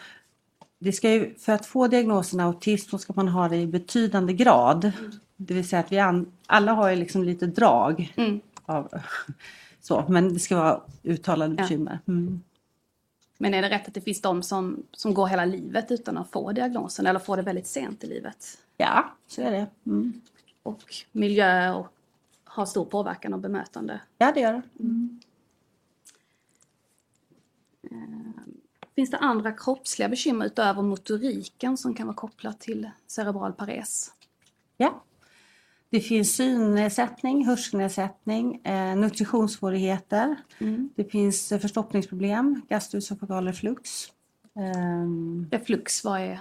det 0.80 0.92
ska 0.92 1.12
ju, 1.12 1.36
för 1.36 1.54
att 1.54 1.66
få 1.66 1.88
diagnosen 1.88 2.40
autism 2.40 2.90
så 2.90 2.98
ska 2.98 3.14
man 3.16 3.28
ha 3.28 3.50
det 3.50 3.58
i 3.58 3.68
betydande 3.68 4.34
grad. 4.34 4.92
Det 5.38 5.54
vill 5.54 5.68
säga 5.68 5.80
att 5.80 5.92
vi 5.92 6.00
an, 6.00 6.32
alla 6.48 6.72
har 6.74 6.90
ju 6.90 6.96
liksom 6.96 7.24
lite 7.24 7.46
drag 7.46 8.14
Mm. 8.18 8.40
av 8.66 8.90
så, 9.82 10.06
men 10.10 10.34
det 10.34 10.40
ska 10.40 10.56
vara 10.58 10.82
uttalade 11.04 11.56
Ja. 11.58 11.62
bekymmer. 11.64 12.00
Mm. 12.08 12.42
Men 13.42 13.54
är 13.54 13.62
det 13.62 13.70
rätt 13.70 13.88
att 13.88 13.94
det 13.94 14.02
finns 14.02 14.22
de 14.22 14.44
som, 14.44 14.84
som 14.92 15.14
går 15.14 15.28
hela 15.28 15.46
livet 15.46 15.92
utan 15.92 16.18
att 16.18 16.32
få 16.32 16.52
diagnosen 16.52 17.08
eller 17.08 17.20
får 17.20 17.38
det 17.38 17.44
väldigt 17.44 17.68
sent 17.68 18.04
i 18.04 18.08
livet? 18.08 18.58
Ja, 18.78 19.14
så 19.28 19.42
är 19.42 19.52
det. 19.52 19.68
Mm. 19.86 20.22
Och 20.64 20.96
miljö 21.12 21.74
och 21.74 21.88
har 22.44 22.66
stor 22.66 22.86
påverkan 22.86 23.34
och 23.34 23.40
bemötande. 23.40 24.02
Ja, 24.18 24.32
det 24.32 24.40
gör 24.40 24.54
det. 24.54 24.62
Finns 28.96 29.10
det 29.10 29.18
andra 29.18 29.52
kroppsliga 29.52 30.10
bekymmer 30.10 30.46
utöver 30.46 30.82
motoriken 30.82 31.78
som 31.78 31.94
kan 31.94 32.08
vara 32.08 32.16
kopplat 32.16 32.60
till 32.60 32.90
cerebral 33.08 33.54
pares? 33.54 34.14
Ja. 34.78 35.04
Det 35.92 36.02
finns 36.02 36.36
synnedsättning, 36.36 37.46
hörselnedsättning, 37.46 38.66
eh, 38.66 38.96
nutritionssvårigheter. 38.96 40.36
Mm. 40.60 40.90
Det 40.96 41.04
finns 41.04 41.52
eh, 41.52 41.60
förstoppningsproblem, 41.60 42.62
gastroesophageal 42.70 43.48
reflux. 43.48 44.08
Ehm, 44.60 45.48
Reflux, 45.52 46.04
vad 46.04 46.22
är... 46.22 46.40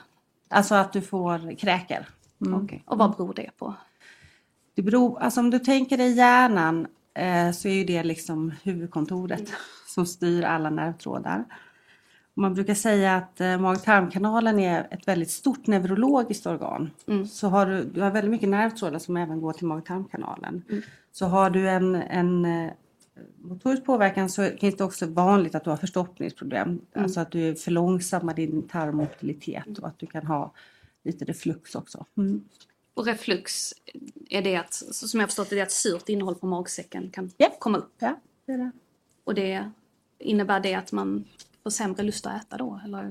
alltså 0.48 0.74
att 0.74 0.92
du 0.92 1.00
får 1.00 1.56
kräker. 1.56 2.08
Mm. 2.46 2.64
okej. 2.64 2.82
Och 2.86 2.98
vad 2.98 3.16
beror 3.16 3.34
det 3.34 3.50
på? 3.58 3.74
Det 4.74 4.82
beror, 4.82 5.18
alltså 5.18 5.40
om 5.40 5.50
du 5.50 5.58
tänker 5.58 5.96
dig 5.96 6.12
hjärnan 6.12 6.86
eh, 7.14 7.50
så 7.50 7.68
är 7.68 7.72
ju 7.72 7.84
det 7.84 8.02
liksom 8.02 8.52
huvudkontoret 8.62 9.52
som 9.86 10.06
styr 10.06 10.42
alla 10.42 10.70
nervtrådar. 10.70 11.44
Man 12.38 12.54
brukar 12.54 12.74
säga 12.74 13.16
att 13.16 13.40
eh, 13.40 13.58
mag-tarmkanalen 13.58 14.58
är 14.58 14.88
ett 14.90 15.08
väldigt 15.08 15.30
stort 15.30 15.66
neurologiskt 15.66 16.46
organ. 16.46 16.90
Mm. 17.06 17.26
Så 17.26 17.48
har 17.48 17.66
du, 17.66 17.84
du 17.84 18.00
har 18.00 18.10
väldigt 18.10 18.30
mycket 18.30 18.48
nervtrådar 18.48 18.98
som 18.98 19.16
även 19.16 19.40
går 19.40 19.52
till 19.52 19.66
mag-tarmkanalen. 19.66 20.62
Mm. 20.68 20.82
Så 21.12 21.26
har 21.26 21.50
du 21.50 21.68
en, 21.68 21.94
en 21.94 22.44
eh, 22.44 22.70
motorisk 23.38 23.84
påverkan 23.84 24.30
så 24.30 24.42
är 24.42 24.56
det 24.60 24.80
också 24.80 25.06
vanligt 25.06 25.54
att 25.54 25.64
du 25.64 25.70
har 25.70 25.76
förstoppningsproblem. 25.76 26.80
Alltså 26.94 27.20
att 27.20 27.30
du 27.30 27.48
är 27.48 27.54
för 27.54 27.70
långsam 27.70 28.26
med 28.26 28.36
din 28.36 28.68
tarmmobilitet 28.68 29.78
och 29.78 29.88
att 29.88 29.98
du 29.98 30.06
kan 30.06 30.26
ha 30.26 30.52
lite 31.04 31.24
reflux 31.24 31.74
också. 31.74 32.06
Mm. 32.16 32.44
Och 32.94 33.06
reflux, 33.06 33.74
är 34.30 34.42
det 34.42 34.56
att, 34.56 34.74
som 34.74 35.20
jag 35.20 35.28
förstått 35.28 35.50
det, 35.50 35.58
är 35.58 35.62
att 35.62 35.72
surt 35.72 36.08
innehåll 36.08 36.34
på 36.34 36.46
magsäcken 36.46 37.10
kan 37.10 37.30
Ja. 37.36 37.56
komma 37.58 37.78
upp. 37.78 37.94
Ja, 37.98 38.20
det 38.46 38.52
är 38.52 38.58
det. 38.58 38.70
Och 39.24 39.34
det 39.34 39.70
innebär 40.18 40.60
det 40.60 40.74
att 40.74 40.92
man 40.92 41.24
får 41.62 41.70
sämre 41.70 42.02
lust 42.02 42.26
att 42.26 42.42
äta 42.42 42.56
då? 42.56 42.80
Eller 42.84 43.02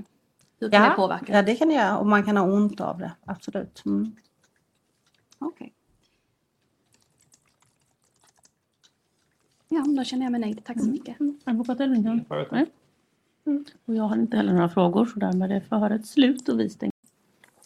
hur 0.60 0.70
kan 0.70 0.82
det 0.82 0.88
Ja, 0.88 0.94
påverka? 0.96 1.34
ja, 1.34 1.42
det 1.42 1.56
kan 1.56 1.68
det 1.68 1.74
göra 1.74 1.98
och 1.98 2.08
man 2.08 2.24
kan 2.24 2.38
ha 2.38 2.44
ont 2.44 2.82
av 2.82 2.98
det, 3.00 3.12
absolut. 3.26 3.84
Mm. 3.86 4.16
Okej. 5.40 5.74
Ja, 9.70 9.84
då 9.98 10.04
känner 10.04 10.24
jag 10.26 10.32
mig 10.32 10.42
nöjd. 10.42 10.64
Tack 10.66 10.80
så 10.80 10.86
mycket. 10.90 11.18
Advokat 11.44 11.80
Elfington? 11.80 12.26
Nej. 12.52 12.66
Mm. 13.46 13.66
Och 13.86 13.96
jag 13.96 14.04
har 14.04 14.16
inte 14.16 14.38
heller 14.38 14.54
några 14.54 14.70
frågor 14.70 15.06
så 15.06 15.20
därmed 15.20 15.52
är 15.52 15.60
förhöret 15.60 16.06
slut 16.06 16.50
och 16.50 16.60
vi 16.60 16.70
stänger. 16.70 16.94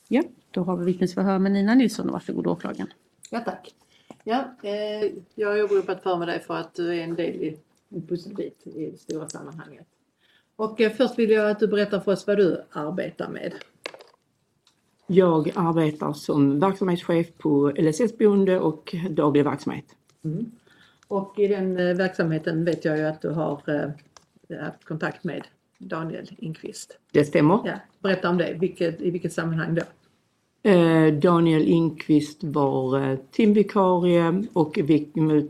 Ja, 0.08 0.24
då 0.52 0.64
har 0.64 0.78
vi 0.78 0.86
vittnesförhör 0.86 1.40
med 1.40 1.52
Nina 1.52 1.76
Nilsson. 1.76 2.12
Varsågod 2.12 2.48
åklagaren. 2.48 2.94
Ja 3.30 3.40
tack. 3.40 3.76
Ja, 4.24 4.56
eh, 4.64 5.12
jag 5.36 5.50
har 5.50 5.64
åberopat 5.64 6.04
för 6.04 6.18
mig 6.18 6.28
dig 6.28 6.40
för 6.40 6.56
att 6.58 6.74
du 6.74 6.96
är 7.00 7.04
en 7.04 7.16
del 7.16 7.36
i 7.36 7.58
en 7.90 8.08
pusselbit 8.08 8.68
i 8.68 8.86
det 8.92 8.98
stora 9.00 9.30
sammanhanget. 9.30 9.88
Och 10.62 10.82
eh, 10.82 10.92
först 10.92 11.20
vill 11.20 11.30
jag 11.30 11.52
att 11.52 11.60
du 11.60 11.68
berättar 11.68 12.00
för 12.00 12.12
oss 12.12 12.28
vad 12.28 12.38
du 12.38 12.64
arbetar 12.72 13.30
med. 13.30 13.54
Jag 15.08 15.52
arbetar 15.56 16.14
som 16.14 16.60
verksamhetschef 16.60 17.28
på 17.38 17.74
LSS-boende 17.76 18.60
och 18.60 18.96
daglig 19.10 19.44
verksamhet. 19.44 19.86
Och 21.08 21.40
i 21.40 21.48
den 21.48 21.78
eh, 21.78 21.96
verksamheten 21.96 22.66
vet 22.66 22.86
jag 22.86 22.98
ju 22.98 23.04
att 23.04 23.22
du 23.22 23.30
har 23.30 23.62
eh, 23.68 24.60
haft 24.60 24.84
kontakt 24.84 25.24
med 25.24 25.48
Daniel 25.78 26.28
Inqvist. 26.38 26.98
Det 27.12 27.26
stämmer. 27.26 27.60
Ja, 27.66 27.74
berätta 28.00 28.30
om 28.30 28.38
det. 28.38 28.54
Vilket, 28.60 29.02
I 29.02 29.12
vilket 29.12 29.34
sammanhang 29.34 29.76
då? 29.76 29.82
Daniel 31.22 31.62
Inkvist 31.62 32.44
var 32.44 33.18
timvikarie 33.32 34.44
och 34.54 34.80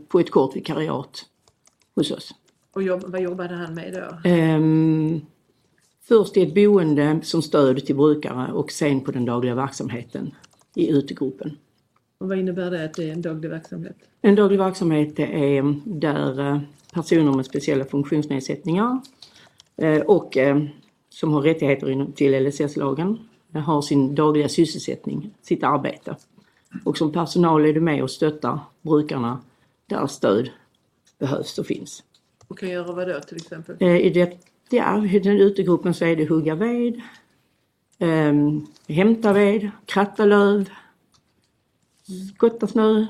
på 0.08 0.20
ett 0.20 0.30
kort 0.30 0.56
vikariat 0.56 1.24
hos 1.94 2.10
oss. 2.10 2.34
Och 2.74 2.82
jobb, 2.82 3.02
vad 3.06 3.22
jobbade 3.22 3.54
han 3.54 3.74
med 3.74 3.92
då? 3.92 4.28
Ehm, 4.28 5.20
först 6.08 6.36
i 6.36 6.42
ett 6.42 6.54
boende 6.54 7.20
som 7.22 7.42
stöd 7.42 7.86
till 7.86 7.96
brukare 7.96 8.52
och 8.52 8.72
sen 8.72 9.00
på 9.00 9.12
den 9.12 9.24
dagliga 9.24 9.54
verksamheten 9.54 10.34
i 10.74 10.90
utegruppen. 10.90 11.56
Och 12.18 12.28
vad 12.28 12.38
innebär 12.38 12.70
det 12.70 12.84
att 12.84 12.94
det 12.94 13.08
är 13.08 13.12
en 13.12 13.22
daglig 13.22 13.50
verksamhet? 13.50 13.96
En 14.20 14.34
daglig 14.34 14.58
verksamhet 14.58 15.18
är 15.18 15.80
där 15.84 16.40
eh, 16.40 16.60
personer 16.92 17.32
med 17.32 17.46
speciella 17.46 17.84
funktionsnedsättningar 17.84 19.00
eh, 19.76 20.00
och 20.00 20.36
eh, 20.36 20.62
som 21.08 21.32
har 21.32 21.42
rättigheter 21.42 22.12
till 22.14 22.46
LSS-lagen 22.46 23.18
har 23.54 23.82
sin 23.82 24.14
dagliga 24.14 24.48
sysselsättning, 24.48 25.34
sitt 25.42 25.64
arbete. 25.64 26.16
Och 26.84 26.98
som 26.98 27.12
personal 27.12 27.66
är 27.66 27.72
du 27.72 27.80
med 27.80 28.02
och 28.02 28.10
stöttar 28.10 28.58
brukarna 28.82 29.40
där 29.86 30.06
stöd 30.06 30.50
behövs 31.18 31.58
och 31.58 31.66
finns. 31.66 32.02
Och 32.52 32.58
kan 32.58 32.68
göra 32.68 32.92
vad 32.92 33.08
då 33.08 33.20
till 33.20 33.36
exempel? 33.36 33.76
Eh, 33.80 33.96
I, 33.96 34.10
det, 34.10 34.38
ja, 34.70 35.06
I 35.06 35.18
den 35.18 35.40
utegruppen 35.40 35.94
så 35.94 36.04
är 36.04 36.16
det 36.16 36.28
hugga 36.28 36.54
ved, 36.54 37.00
eh, 37.98 38.34
hämta 38.88 39.32
ved, 39.32 39.70
kratta 39.86 40.24
löv, 40.24 40.70
skotta 42.34 42.66
snö, 42.66 43.06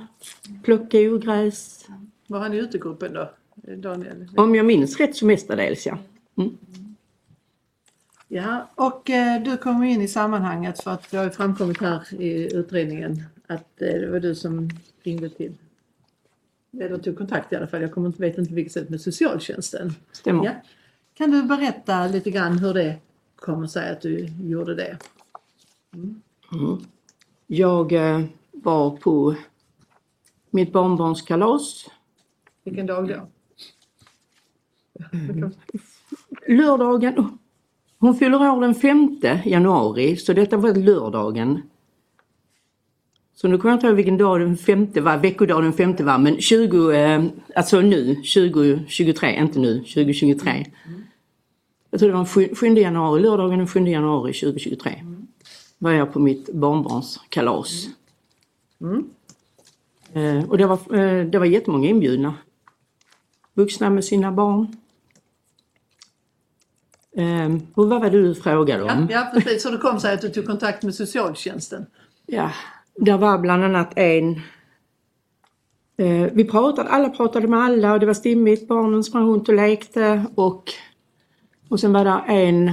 plocka 0.62 0.98
ogräs, 0.98 1.86
Var 2.26 2.38
han 2.38 2.54
i 2.54 2.56
utegruppen 2.56 3.12
då? 3.12 3.30
Daniel? 3.76 4.28
Om 4.36 4.54
jag 4.54 4.66
minns 4.66 5.00
rätt 5.00 5.16
så 5.16 5.26
mestadels 5.26 5.86
ja. 5.86 5.98
Mm. 6.38 6.58
Ja, 8.28 8.70
och 8.74 9.10
eh, 9.10 9.42
du 9.42 9.56
kommer 9.56 9.86
in 9.86 10.02
i 10.02 10.08
sammanhanget 10.08 10.82
för 10.82 10.90
att 10.90 11.10
det 11.10 11.16
har 11.16 11.24
ju 11.24 11.30
framkommit 11.30 11.80
här 11.80 12.14
i 12.22 12.54
utredningen 12.54 13.22
att 13.46 13.82
eh, 13.82 13.88
det 13.88 14.10
var 14.10 14.20
du 14.20 14.34
som 14.34 14.70
ringde 15.02 15.28
till, 15.28 15.52
eller 16.80 16.98
tog 16.98 17.18
kontakt 17.18 17.52
i 17.52 17.56
alla 17.56 17.66
fall, 17.66 17.82
jag 17.82 17.92
kommer 17.92 18.06
inte, 18.06 18.20
vet 18.20 18.38
inte 18.38 18.48
på 18.48 18.54
vilket 18.54 18.72
sätt, 18.72 18.90
med 18.90 19.00
socialtjänsten. 19.00 19.92
Stämmer. 20.12 20.44
Ja. 20.44 20.52
Kan 21.14 21.30
du 21.30 21.42
berätta 21.42 22.06
lite 22.06 22.30
grann 22.30 22.58
hur 22.58 22.74
det 22.74 22.96
kommer 23.36 23.66
sig 23.66 23.90
att 23.90 24.00
du 24.00 24.28
gjorde 24.40 24.74
det? 24.74 24.98
Jag 27.46 27.92
eh, 27.92 28.24
var 28.52 28.90
på 28.90 29.34
mitt 30.50 30.72
barnbarns 30.72 31.22
kalas 31.22 31.90
Vilken 32.64 32.86
dag 32.86 33.08
då? 33.08 33.28
lördagen. 36.46 37.38
Hon 37.98 38.14
fyller 38.14 38.50
år 38.50 38.60
den 38.60 38.74
5 38.74 39.18
januari 39.44 40.16
så 40.16 40.32
detta 40.32 40.56
var 40.56 40.74
lördagen. 40.74 41.62
Så 43.34 43.48
nu 43.48 43.58
kommer 43.58 43.72
jag 43.72 43.76
inte 43.76 43.86
ihåg 43.86 43.96
vilken 43.96 44.16
dag 44.18 44.40
den 44.40 44.56
femte 44.56 45.00
var, 45.00 45.16
veckodag 45.16 45.62
den 45.62 45.72
femte 45.72 46.04
var, 46.04 46.18
men 46.18 46.40
20, 46.40 46.90
eh, 46.92 47.24
alltså 47.56 47.80
nu, 47.80 48.14
2023, 48.14 49.36
inte 49.36 49.58
nu, 49.58 49.78
2023. 49.78 50.66
Jag 51.90 52.00
tror 52.00 52.08
det 52.10 52.16
var 52.16 52.46
den 52.46 52.56
7 52.56 52.66
januari, 52.66 53.22
lördagen 53.22 53.58
den 53.58 53.68
7 53.68 53.80
januari 53.80 54.32
2023. 54.32 55.04
Var 55.78 55.92
jag 55.92 56.12
på 56.12 56.18
mitt 56.20 56.52
barnbarns 56.52 57.20
kalas. 57.28 57.86
Eh, 60.12 60.44
och 60.50 60.58
det 60.58 60.66
var, 60.66 60.96
eh, 60.96 61.26
det 61.26 61.38
var 61.38 61.46
jättemånga 61.46 61.88
inbjudna. 61.88 62.34
Vuxna 63.54 63.90
med 63.90 64.04
sina 64.04 64.32
barn. 64.32 64.76
Eh, 67.16 67.48
och 67.74 67.88
vad 67.90 68.00
var 68.00 68.10
det 68.10 68.22
du 68.22 68.34
frågade 68.34 68.84
Ja, 68.84 68.92
om? 68.94 69.08
ja 69.10 69.30
precis. 69.34 69.62
Så 69.62 69.70
det 69.70 69.78
kom 69.78 70.00
sig 70.00 70.14
att 70.14 70.20
du 70.20 70.28
tog 70.28 70.46
kontakt 70.46 70.82
med 70.82 70.94
socialtjänsten. 70.94 71.86
Ja, 72.26 72.50
där 72.96 73.18
var 73.18 73.38
bland 73.38 73.64
annat 73.64 73.92
en... 73.96 74.40
Eh, 75.96 76.32
vi 76.32 76.44
pratade, 76.44 76.88
alla 76.88 77.08
pratade 77.08 77.48
med 77.48 77.60
alla 77.60 77.92
och 77.92 78.00
det 78.00 78.06
var 78.06 78.14
stimmigt, 78.14 78.68
barnen 78.68 79.04
sprang 79.04 79.28
runt 79.28 79.48
och 79.48 79.54
lekte 79.54 80.24
och, 80.34 80.70
och 81.68 81.80
sen 81.80 81.92
var 81.92 82.04
det 82.04 82.22
en, 82.26 82.72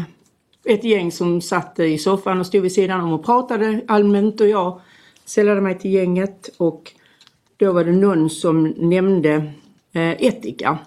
ett 0.66 0.84
gäng 0.84 1.12
som 1.12 1.42
satt 1.42 1.80
i 1.80 1.98
soffan 1.98 2.40
och 2.40 2.46
stod 2.46 2.62
vid 2.62 2.72
sidan 2.72 3.02
om 3.02 3.14
och 3.14 3.26
pratade 3.26 3.82
allmänt 3.88 4.42
och 4.42 4.48
jag 4.48 4.82
sällade 5.26 5.62
mig 5.62 5.80
till 5.80 5.92
gänget 5.92 6.50
och 6.58 6.94
då 7.58 7.74
var 7.74 7.84
det 7.84 7.92
någon 7.92 8.30
som 8.30 8.64
nämnde 8.78 9.54
eh, 9.92 10.24
etika. 10.24 10.80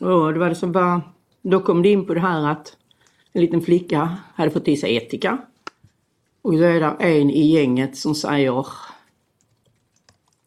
Och 0.00 0.32
det 0.32 0.38
var 0.38 0.48
det 0.48 0.54
som 0.54 0.72
var, 0.72 1.00
då 1.42 1.60
kom 1.60 1.82
det 1.82 1.88
in 1.88 2.06
på 2.06 2.14
det 2.14 2.20
här 2.20 2.48
att 2.48 2.76
en 3.32 3.40
liten 3.40 3.62
flicka 3.62 4.16
hade 4.34 4.50
fått 4.50 4.68
i 4.68 4.76
sig 4.76 4.96
etika. 4.96 5.38
Och 6.46 6.52
då 6.52 6.64
är 6.64 6.80
det 6.80 6.96
en 6.98 7.30
i 7.30 7.46
gänget 7.46 7.96
som 7.96 8.14
säger 8.14 8.66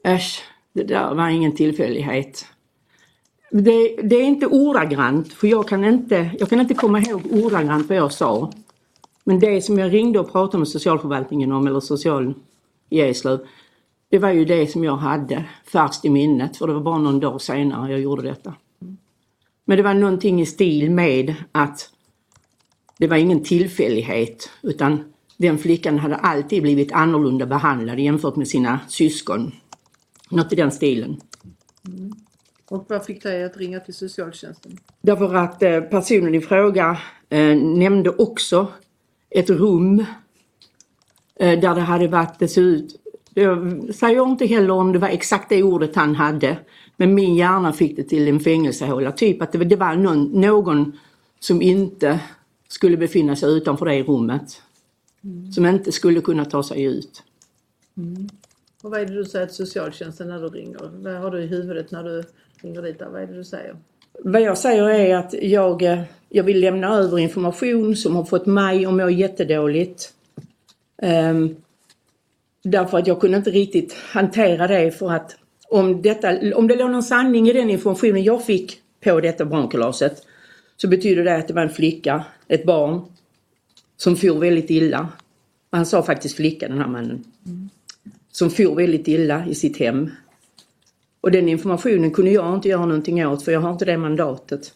Äsch, 0.03 0.43
det 0.73 0.83
där 0.83 1.15
var 1.15 1.29
ingen 1.29 1.55
tillfällighet. 1.55 2.45
Det, 3.51 3.95
det 4.03 4.15
är 4.15 4.23
inte 4.23 4.47
ordagrant, 4.47 5.33
för 5.33 5.47
jag 5.47 5.67
kan 5.67 5.83
inte, 5.83 6.31
jag 6.39 6.49
kan 6.49 6.59
inte 6.59 6.73
komma 6.73 6.99
ihåg 6.99 7.21
ordagrant 7.31 7.89
vad 7.89 7.97
jag 7.97 8.12
sa. 8.12 8.51
Men 9.23 9.39
det 9.39 9.62
som 9.62 9.79
jag 9.79 9.93
ringde 9.93 10.19
och 10.19 10.31
pratade 10.31 10.57
med 10.57 10.67
socialförvaltningen 10.67 11.51
om, 11.51 11.67
eller 11.67 11.79
social 11.79 12.33
i 12.89 13.01
Eslöv, 13.01 13.47
det 14.09 14.19
var 14.19 14.31
ju 14.31 14.45
det 14.45 14.71
som 14.71 14.83
jag 14.83 14.97
hade 14.97 15.45
färskt 15.65 16.05
i 16.05 16.09
minnet, 16.09 16.57
för 16.57 16.67
det 16.67 16.73
var 16.73 16.81
bara 16.81 16.97
någon 16.97 17.19
dag 17.19 17.41
senare 17.41 17.91
jag 17.91 17.99
gjorde 17.99 18.21
detta. 18.21 18.53
Men 19.65 19.77
det 19.77 19.83
var 19.83 19.93
någonting 19.93 20.41
i 20.41 20.45
stil 20.45 20.91
med 20.91 21.35
att 21.51 21.89
det 22.97 23.07
var 23.07 23.17
ingen 23.17 23.43
tillfällighet 23.43 24.49
utan 24.62 25.03
den 25.39 25.58
flickan 25.58 25.99
hade 25.99 26.15
alltid 26.15 26.62
blivit 26.63 26.91
annorlunda 26.91 27.45
behandlad 27.45 27.99
jämfört 27.99 28.36
med 28.36 28.47
sina 28.47 28.80
syskon. 28.88 29.52
Något 30.30 30.54
i 30.54 30.56
den 30.56 30.71
stilen. 30.71 31.21
Och 32.69 32.86
vad 32.89 33.06
fick 33.06 33.23
dig 33.23 33.43
att 33.43 33.58
ringa 33.58 33.80
till 33.80 33.93
socialtjänsten? 33.93 34.78
Därför 35.02 35.36
att 35.36 35.63
eh, 35.63 35.82
personen 35.82 36.36
i 36.36 36.41
fråga 36.41 36.97
eh, 37.30 37.56
nämnde 37.58 38.10
också 38.10 38.67
ett 39.30 39.49
rum 39.49 39.99
eh, 41.39 41.60
där 41.60 41.75
det 41.75 41.82
hade 41.82 42.08
varit, 42.08 42.39
det 42.39 42.47
såg 42.47 42.63
ut, 42.63 42.95
jag 43.34 43.84
säger 43.95 44.23
inte 44.23 44.45
heller 44.45 44.71
om 44.71 44.91
det 44.91 44.99
var 44.99 45.08
exakt 45.08 45.49
det 45.49 45.63
ordet 45.63 45.95
han 45.95 46.15
hade, 46.15 46.58
men 46.97 47.15
min 47.15 47.36
hjärna 47.36 47.73
fick 47.73 47.95
det 47.95 48.04
till 48.04 48.28
en 48.28 48.39
fängelsehåla. 48.39 49.12
Typ 49.12 49.41
att 49.41 49.52
det, 49.52 49.58
var- 49.58 49.65
det 49.65 49.75
var 49.75 49.95
någon, 49.95 50.23
någon 50.23 50.99
som 51.39 51.62
inte 51.62 52.19
skulle 52.67 52.97
befinna 52.97 53.36
sig 53.36 53.49
utanför 53.58 53.86
det 53.86 54.04
rummet. 54.04 54.62
Som 55.53 55.65
inte 55.65 55.91
skulle 55.91 56.21
kunna 56.21 56.45
ta 56.45 56.63
sig 56.63 56.84
ut. 56.84 57.23
Och 58.84 58.91
vad 58.91 59.01
är 59.01 59.05
det 59.05 59.13
du 59.13 59.25
säger 59.25 59.45
till 59.45 59.55
socialtjänsten 59.55 60.27
när 60.27 60.39
du 60.39 60.47
ringer? 60.47 60.79
Vad 60.93 61.13
har 61.13 61.32
du 61.32 61.43
i 61.43 61.47
huvudet 61.47 61.91
när 61.91 62.03
du 62.03 62.23
ringer 62.62 62.82
dit? 62.82 63.01
Vad 63.12 63.21
är 63.21 63.27
det 63.27 63.34
du 63.34 63.43
säger? 63.43 63.75
Vad 64.23 64.41
jag 64.41 64.58
säger 64.58 64.89
är 64.89 65.15
att 65.15 65.34
jag, 65.34 65.82
eh, 65.82 66.01
jag 66.29 66.43
vill 66.43 66.60
lämna 66.60 66.95
över 66.95 67.19
information 67.19 67.95
som 67.95 68.15
har 68.15 68.23
fått 68.23 68.45
mig 68.45 68.86
att 68.86 68.93
må 68.93 69.10
jättedåligt. 69.10 70.13
Um, 71.01 71.55
därför 72.63 72.97
att 72.97 73.08
jag 73.08 73.21
kunde 73.21 73.38
inte 73.38 73.49
riktigt 73.49 73.93
hantera 73.93 74.67
det 74.67 74.91
för 74.91 75.12
att 75.12 75.36
om, 75.69 76.01
detta, 76.01 76.55
om 76.55 76.67
det 76.67 76.75
låg 76.75 76.91
någon 76.91 77.03
sanning 77.03 77.49
i 77.49 77.53
den 77.53 77.69
informationen 77.69 78.23
jag 78.23 78.45
fick 78.45 78.82
på 79.03 79.19
detta 79.21 79.45
barnkalaset 79.45 80.25
så 80.77 80.88
betyder 80.88 81.23
det 81.23 81.36
att 81.36 81.47
det 81.47 81.53
var 81.53 81.62
en 81.62 81.69
flicka, 81.69 82.25
ett 82.47 82.65
barn, 82.65 83.01
som 84.01 84.15
for 84.15 84.39
väldigt 84.39 84.69
illa. 84.69 85.09
Han 85.71 85.85
sa 85.85 86.03
faktiskt 86.03 86.35
flicka 86.35 86.67
den 86.67 86.77
här 86.77 86.88
mannen. 86.88 87.23
Som 88.31 88.49
for 88.49 88.75
väldigt 88.75 89.07
illa 89.07 89.47
i 89.47 89.55
sitt 89.55 89.77
hem. 89.77 90.09
Och 91.21 91.31
den 91.31 91.49
informationen 91.49 92.12
kunde 92.12 92.31
jag 92.31 92.55
inte 92.55 92.69
göra 92.69 92.85
någonting 92.85 93.25
åt 93.25 93.43
för 93.43 93.51
jag 93.51 93.62
har 93.62 93.71
inte 93.71 93.85
det 93.85 93.97
mandatet. 93.97 94.73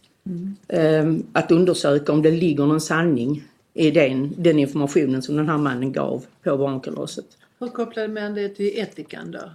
Ehm, 0.67 1.23
att 1.31 1.51
undersöka 1.51 2.13
om 2.13 2.21
det 2.21 2.31
ligger 2.31 2.65
någon 2.65 2.81
sanning 2.81 3.43
i 3.73 3.91
den, 3.91 4.33
den 4.38 4.59
informationen 4.59 5.21
som 5.21 5.36
den 5.36 5.49
här 5.49 5.57
mannen 5.57 5.91
gav 5.91 6.25
på 6.43 6.57
barnkalaset. 6.57 7.25
Hur 7.59 7.67
kopplade 7.67 8.07
man 8.07 8.33
det 8.33 8.49
till 8.49 8.71
etikan 8.75 9.31
då? 9.31 9.51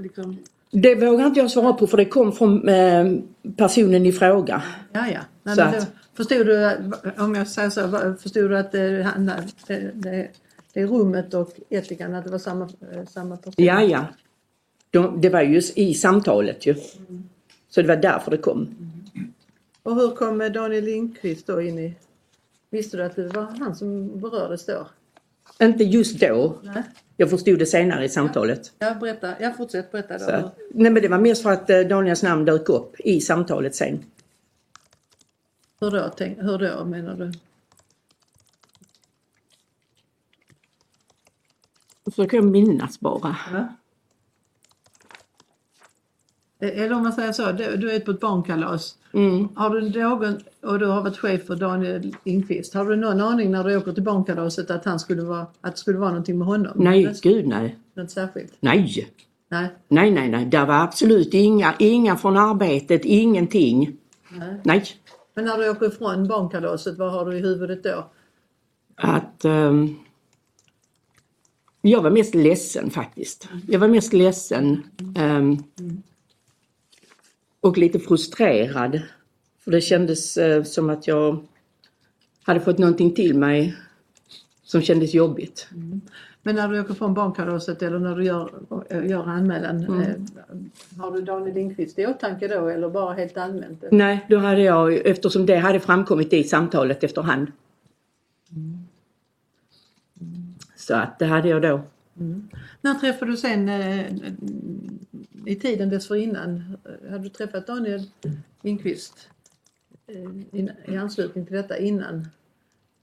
Liksom, 0.00 0.38
det 0.70 0.94
vågar 0.94 1.26
inte 1.26 1.40
jag 1.40 1.50
svara 1.50 1.72
på 1.72 1.86
för 1.86 1.96
det 1.96 2.04
kom 2.04 2.32
från 2.32 2.68
eh, 2.68 3.12
personen 3.56 4.06
i 4.06 4.12
fråga. 4.12 4.62
ja, 4.92 5.06
ja. 5.08 5.20
Nej, 5.42 5.56
Så 5.56 5.64
men 5.64 5.74
att- 5.74 5.88
förstod 6.14 6.46
du, 6.46 6.76
om 7.18 7.34
jag 7.34 7.48
säger 7.48 7.70
så, 7.70 8.14
förstod 8.22 8.50
du 8.50 8.58
att 8.58 8.72
det, 8.72 8.88
det, 9.66 9.90
det, 9.94 10.28
det 10.72 10.86
rummet 10.86 11.34
och 11.34 11.52
etikan, 11.70 12.14
att 12.14 12.24
det 12.24 12.30
var 12.30 12.38
samma, 12.38 12.64
eh, 12.92 13.04
samma 13.08 13.36
person? 13.36 13.54
Ja, 13.64 13.82
ja. 13.82 14.04
De, 14.90 15.20
det 15.20 15.28
var 15.28 15.42
ju 15.42 15.62
i 15.76 15.94
samtalet 15.94 16.66
ju. 16.66 16.74
Så 17.68 17.82
det 17.82 17.88
var 17.88 17.96
därför 17.96 18.30
det 18.30 18.36
kom. 18.36 18.68
Och 19.82 19.94
hur 19.94 20.10
kom 20.10 20.38
Daniel 20.38 20.84
Lindqvist 20.84 21.46
då 21.46 21.60
in 21.62 21.78
i... 21.78 21.94
Visste 22.70 22.96
du 22.96 23.02
att 23.02 23.16
det 23.16 23.28
var 23.28 23.42
han 23.42 23.74
som 23.76 24.20
berördes 24.20 24.66
då? 24.66 24.86
Inte 25.62 25.84
just 25.84 26.20
då. 26.20 26.58
Nej. 26.62 26.82
Jag 27.16 27.30
förstod 27.30 27.58
det 27.58 27.66
senare 27.66 28.04
i 28.04 28.08
samtalet. 28.08 28.72
Ja, 28.78 28.94
berätta. 28.94 29.34
Jag 29.40 29.56
fortsätter 29.56 29.92
berätta 29.92 30.18
då. 30.18 30.24
Så, 30.24 30.50
nej 30.70 30.92
men 30.92 31.02
det 31.02 31.08
var 31.08 31.18
mest 31.18 31.42
för 31.42 31.50
att 31.50 31.70
eh, 31.70 31.80
Daniels 31.80 32.22
namn 32.22 32.44
dök 32.44 32.68
upp 32.68 33.00
i 33.00 33.20
samtalet 33.20 33.74
sen. 33.74 34.04
Hur 35.80 35.90
då, 35.90 36.10
tänk, 36.16 36.38
hur 36.38 36.58
då 36.58 36.84
menar 36.84 37.14
du? 37.14 37.32
Kan 42.26 42.36
jag 42.36 42.44
minnas 42.44 43.00
bara. 43.00 43.36
Ja. 43.52 43.68
Eller 46.60 46.92
om 46.92 47.02
man 47.02 47.12
säger 47.12 47.32
så, 47.32 47.52
du, 47.52 47.76
du 47.76 47.90
är 47.92 48.00
på 48.00 48.10
ett 48.10 48.20
barnkalas. 48.20 48.96
Mm. 49.12 49.48
Har 49.54 49.70
du 49.70 50.00
någon, 50.00 50.36
och 50.62 50.78
du 50.78 50.86
har 50.86 51.02
varit 51.02 51.18
chef 51.18 51.46
för 51.46 51.56
Daniel 51.56 52.14
Lindqvist, 52.24 52.74
har 52.74 52.84
du 52.84 52.96
någon 52.96 53.20
aning 53.20 53.50
när 53.50 53.64
du 53.64 53.76
åker 53.76 53.92
till 53.92 54.02
barnkalaset 54.02 54.70
att, 54.70 54.84
han 54.84 54.98
skulle 55.00 55.22
vara, 55.22 55.46
att 55.60 55.72
det 55.72 55.78
skulle 55.78 55.98
vara 55.98 56.10
någonting 56.10 56.38
med 56.38 56.46
honom? 56.46 56.72
Nej, 56.76 57.04
Något- 57.04 57.20
gud 57.20 57.46
nej. 57.46 57.76
Något 57.94 58.10
särskilt? 58.10 58.52
Nej. 58.60 59.06
Nej. 59.48 59.68
Nej, 59.88 60.10
nej, 60.10 60.28
nej. 60.28 60.46
Det 60.46 60.64
var 60.64 60.74
absolut 60.84 61.34
inga, 61.34 61.74
inga 61.78 62.16
från 62.16 62.36
arbetet, 62.36 63.04
ingenting. 63.04 63.96
Nej. 64.38 64.60
Nej. 64.64 64.84
Men 65.34 65.44
när 65.44 65.58
du 65.58 65.70
åker 65.70 65.86
ifrån 65.86 66.28
barnkalaset, 66.28 66.98
vad 66.98 67.12
har 67.12 67.24
du 67.30 67.36
i 67.36 67.40
huvudet 67.40 67.84
då? 67.84 68.06
Att 68.96 69.44
ehm, 69.44 69.96
jag 71.82 72.02
var 72.02 72.10
mest 72.10 72.34
ledsen 72.34 72.90
faktiskt. 72.90 73.48
Jag 73.68 73.78
var 73.78 73.88
mest 73.88 74.12
ledsen 74.12 74.82
ehm, 75.16 75.56
och 77.60 77.78
lite 77.78 77.98
frustrerad. 77.98 79.00
För 79.64 79.70
det 79.70 79.80
kändes 79.80 80.36
eh, 80.36 80.62
som 80.62 80.90
att 80.90 81.06
jag 81.06 81.46
hade 82.42 82.60
fått 82.60 82.78
någonting 82.78 83.14
till 83.14 83.34
mig 83.38 83.76
som 84.62 84.82
kändes 84.82 85.14
jobbigt. 85.14 85.68
Men 86.42 86.54
när 86.54 86.68
du 86.68 86.80
åker 86.80 86.94
från 86.94 87.14
barnkalaset 87.14 87.82
eller 87.82 87.98
när 87.98 88.16
du 88.16 88.24
gör, 88.24 88.50
gör 89.04 89.28
anmälan, 89.28 89.84
Mm. 89.84 90.00
eh, 90.00 90.14
har 91.00 91.10
du 91.12 91.22
Daniel 91.22 91.54
Lindqvist 91.54 91.98
i 91.98 92.06
åtanke 92.06 92.48
då 92.48 92.68
eller 92.68 92.88
bara 92.90 93.14
helt 93.14 93.36
allmänt? 93.36 93.84
Nej, 93.90 94.26
då 94.28 94.38
hade 94.38 94.62
jag, 94.62 95.06
eftersom 95.06 95.46
det 95.46 95.56
hade 95.56 95.80
framkommit 95.80 96.32
i 96.32 96.44
samtalet 96.44 97.04
efterhand. 97.04 97.52
Så 100.76 100.94
att 100.94 101.18
det 101.18 101.26
hade 101.26 101.48
jag 101.48 101.62
då. 101.62 101.80
När 102.80 102.94
träffade 102.94 103.30
du 103.30 103.36
sen 103.36 103.68
eh, 103.68 104.06
i 105.46 105.56
tiden 105.56 105.90
dessförinnan? 105.90 106.76
Hade 107.10 107.22
du 107.22 107.28
träffat 107.28 107.66
Daniel 107.66 108.02
Lindqvist 108.62 109.28
eh, 110.06 110.58
in, 110.58 110.70
i 110.84 110.96
anslutning 110.96 111.46
till 111.46 111.56
detta 111.56 111.78
innan. 111.78 112.28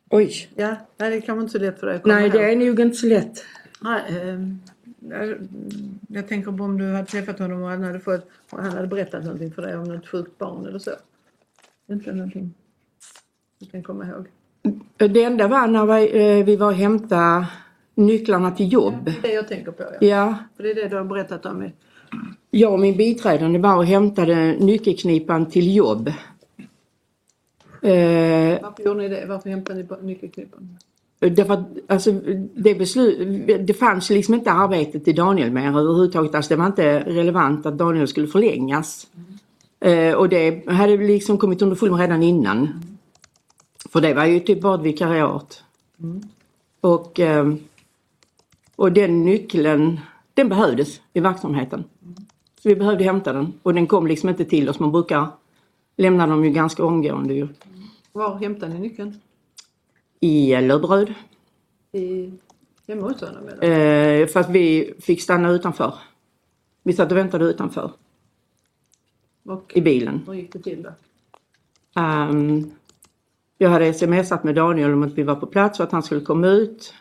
Oj. 0.09 0.49
Ja, 0.55 0.75
nej, 0.97 1.11
det 1.11 1.21
kan 1.21 1.35
vara 1.35 1.43
inte 1.43 1.59
så 1.59 1.65
lätt 1.65 1.79
för 1.79 1.87
dig 1.87 1.95
att 1.95 2.03
komma 2.03 2.15
Nej, 2.15 2.29
det 2.29 2.51
är 2.51 2.55
nog 2.55 2.79
inte 2.79 2.97
så 2.97 3.07
lätt. 3.07 3.43
Nej, 3.81 4.01
ehm, 4.09 4.59
jag, 6.07 6.27
tänker 6.27 6.51
på 6.51 6.63
om 6.63 6.77
du 6.77 6.93
hade 6.93 7.07
träffat 7.07 7.39
honom 7.39 7.63
och 7.63 7.69
han 7.69 7.83
hade, 7.83 7.99
fått, 7.99 8.29
och 8.49 8.63
han 8.63 8.71
hade 8.71 8.87
berättat 8.87 9.23
någonting 9.23 9.51
för 9.51 9.61
dig 9.61 9.77
om 9.77 9.83
något 9.83 10.07
sjukt 10.07 10.37
barn 10.37 10.65
eller 10.65 10.79
så. 10.79 10.91
Inte 11.91 12.11
någonting 12.11 12.53
du 13.59 13.65
kan 13.65 13.83
komma 13.83 14.07
ihåg. 14.07 14.27
Det 15.11 15.23
enda 15.23 15.47
var 15.47 15.67
när 15.67 15.85
vi, 15.85 16.39
eh, 16.39 16.45
vi 16.45 16.55
var 16.55 16.67
och 16.67 16.73
hämtade 16.73 17.47
nycklarna 17.97 18.51
till 18.51 18.73
jobb. 18.73 19.05
Det 19.05 19.11
är 19.11 19.21
det 19.21 19.33
jag 19.33 19.47
tänker 19.47 19.71
på. 19.71 19.83
Ja. 19.83 20.07
Ja, 20.07 20.35
För 20.55 20.63
det 20.63 20.71
är 20.71 20.75
det 20.75 20.87
du 20.87 20.95
har 20.95 21.03
berättat 21.03 21.45
om. 21.45 21.69
jag 22.51 22.73
och 22.73 22.79
min 22.79 22.97
biträdande 22.97 23.59
var 23.59 23.77
och 23.77 23.85
hämtade 23.85 24.55
nyckelknipan 24.59 25.45
till 25.45 25.75
jobb. 25.75 26.07
Eh, 27.81 28.61
Varför 28.61 28.83
gjorde 28.85 28.99
ni 29.01 29.09
det? 29.09 29.25
Varför 29.25 29.49
hämtade 29.49 29.79
ni 29.81 29.87
på 29.87 29.95
nyckelknippan? 30.01 30.77
Därför 31.19 31.53
att, 31.53 31.65
alltså, 31.87 32.11
det, 32.55 32.75
beslut, 32.75 33.47
det 33.67 33.73
fanns 33.73 34.09
liksom 34.09 34.33
inte 34.33 34.51
arbete 34.51 34.99
till 34.99 35.15
Daniel 35.15 35.51
mer 35.51 35.67
överhuvudtaget. 35.67 36.35
Alltså, 36.35 36.49
det 36.53 36.59
var 36.59 36.65
inte 36.65 36.99
relevant 36.99 37.65
att 37.65 37.77
Daniel 37.77 38.07
skulle 38.07 38.27
förlängas. 38.27 39.07
Eh, 39.79 40.13
och 40.13 40.29
det 40.29 40.67
hade 40.69 40.97
liksom 40.97 41.37
kommit 41.37 41.61
under 41.61 41.75
full 41.75 41.93
redan 41.93 42.23
innan. 42.23 42.69
För 43.89 44.01
det 44.01 44.13
var 44.13 44.25
ju 44.25 44.39
typ 44.39 44.61
bara 44.61 44.75
ett 44.75 44.81
vikariat. 44.85 45.63
Och, 46.81 47.19
eh, 47.19 47.53
och 48.77 48.91
den 48.91 49.25
nyckeln, 49.25 49.99
den 50.33 50.49
behövdes 50.49 51.01
i 51.13 51.19
verksamheten. 51.19 51.83
Så 52.59 52.69
vi 52.69 52.75
behövde 52.75 53.03
hämta 53.03 53.33
den 53.33 53.53
och 53.63 53.73
den 53.73 53.87
kom 53.87 54.07
liksom 54.07 54.29
inte 54.29 54.45
till 54.45 54.69
oss. 54.69 54.79
Man 54.79 54.91
brukar 54.91 55.27
lämna 55.97 56.27
dem 56.27 56.45
ju 56.45 56.51
ganska 56.51 56.83
omgående 56.85 57.33
ju. 57.33 57.47
Var 58.11 58.35
hämtade 58.35 58.73
ni 58.73 58.79
nyckeln? 58.79 59.21
I 60.19 60.61
Löberöd. 60.61 61.13
I, 61.91 62.31
hemma 62.87 63.07
hos 63.07 63.21
honom 63.21 63.47
eller? 63.47 64.21
Eh, 64.21 64.27
för 64.27 64.39
att 64.39 64.49
vi 64.49 64.93
fick 64.99 65.21
stanna 65.21 65.49
utanför. 65.49 65.93
Vi 66.83 66.93
satt 66.93 67.11
och 67.11 67.17
väntade 67.17 67.45
utanför 67.45 67.91
Och 69.45 69.71
i 69.75 69.81
bilen. 69.81 70.21
hur 70.27 70.33
gick 70.33 70.53
det 70.53 70.59
till 70.59 70.83
då? 70.83 70.89
Ehm, 72.01 72.71
jag 73.57 73.69
hade 73.69 73.93
smsat 73.93 74.43
med 74.43 74.55
Daniel 74.55 74.93
om 74.93 75.03
att 75.03 75.13
vi 75.13 75.23
var 75.23 75.35
på 75.35 75.45
plats 75.47 75.79
och 75.79 75.85
att 75.85 75.91
han 75.91 76.03
skulle 76.03 76.21
komma 76.21 76.47
ut. 76.47 76.93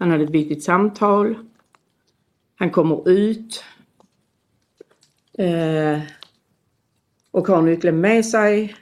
Han 0.00 0.10
hade 0.10 0.24
ett 0.24 0.30
viktigt 0.30 0.62
samtal. 0.62 1.34
Han 2.56 2.70
kommer 2.70 3.10
ut. 3.10 3.64
Eh, 5.38 6.00
och 7.30 7.48
har 7.48 7.62
nyckeln 7.62 8.00
med 8.00 8.26
sig. 8.26 8.76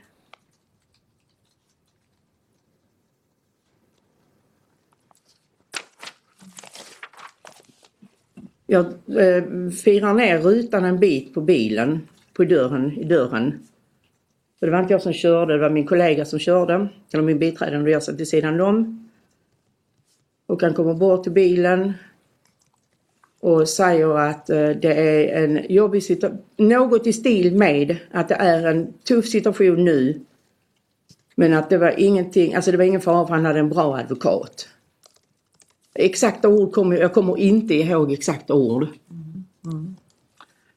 Jag 8.66 8.87
eh, 8.87 9.70
firar 9.70 10.14
ner 10.14 10.38
rutan 10.38 10.85
en 10.85 10.98
bit 10.98 11.35
på 11.35 11.40
bilen, 11.40 12.09
på 12.33 12.44
dörren, 12.44 12.92
i 12.92 13.04
dörren. 13.04 13.66
Det 14.61 14.70
var 14.70 14.81
inte 14.81 14.92
jag 14.92 15.02
som 15.02 15.12
körde, 15.12 15.52
det 15.54 15.61
var 15.61 15.70
min 15.70 15.87
kollega 15.87 16.24
som 16.24 16.38
körde. 16.38 16.88
Eller 17.12 17.24
min 17.24 17.38
biträdande 17.38 17.85
och 17.85 17.90
jag 17.90 18.02
satt 18.02 18.20
vid 18.20 18.28
sidan 18.28 18.61
om. 18.61 19.08
Och 20.48 20.62
han 20.62 20.74
kommer 20.74 20.94
bort 20.94 21.22
till 21.22 21.32
bilen. 21.32 21.92
Och 23.40 23.68
säger 23.68 24.18
att 24.18 24.50
eh, 24.50 24.68
det 24.68 24.94
är 24.94 25.44
en 25.44 25.66
jobbig 25.68 26.02
situation. 26.02 26.42
Något 26.56 27.06
i 27.06 27.12
stil 27.12 27.56
med 27.56 27.96
att 28.11 28.28
det 28.28 28.34
är 28.34 28.66
en 28.66 28.92
tuff 28.92 29.28
situation 29.28 29.84
nu. 29.84 30.20
Men 31.34 31.54
att 31.54 31.70
det 31.70 31.78
var 31.78 31.94
ingenting, 32.00 32.54
alltså 32.54 32.70
det 32.70 32.76
var 32.76 32.84
ingen 32.84 33.00
fara 33.00 33.26
för 33.26 33.34
han 33.34 33.44
hade 33.44 33.58
en 33.58 33.68
bra 33.68 33.96
advokat. 33.96 34.68
Exakta 35.94 36.48
ord 36.48 36.72
kommer, 36.72 36.96
jag 36.96 37.12
kommer 37.12 37.38
inte 37.38 37.74
ihåg 37.74 38.12
exakta 38.12 38.54
ord. 38.54 38.87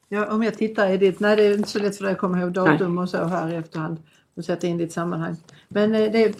Ja, 0.08 0.32
om 0.34 0.42
jag 0.42 0.58
tittar 0.58 0.90
i 0.90 0.96
ditt, 0.96 1.20
nej 1.20 1.36
det 1.36 1.42
är 1.44 1.54
inte 1.54 1.68
så 1.68 1.78
lätt 1.78 1.96
för 1.96 2.04
dig 2.04 2.12
att 2.12 2.18
komma 2.18 2.40
ihåg 2.40 2.52
datum 2.52 2.98
och 2.98 3.08
så 3.08 3.24
här 3.24 3.52
i 3.52 3.56
efterhand 3.56 3.98
och 4.34 4.44
sätta 4.44 4.66
in 4.66 4.78
ditt 4.78 4.92
sammanhang. 4.92 5.36
Men 5.68 5.94
eh, 5.94 6.12
det 6.12 6.24
är 6.24 6.34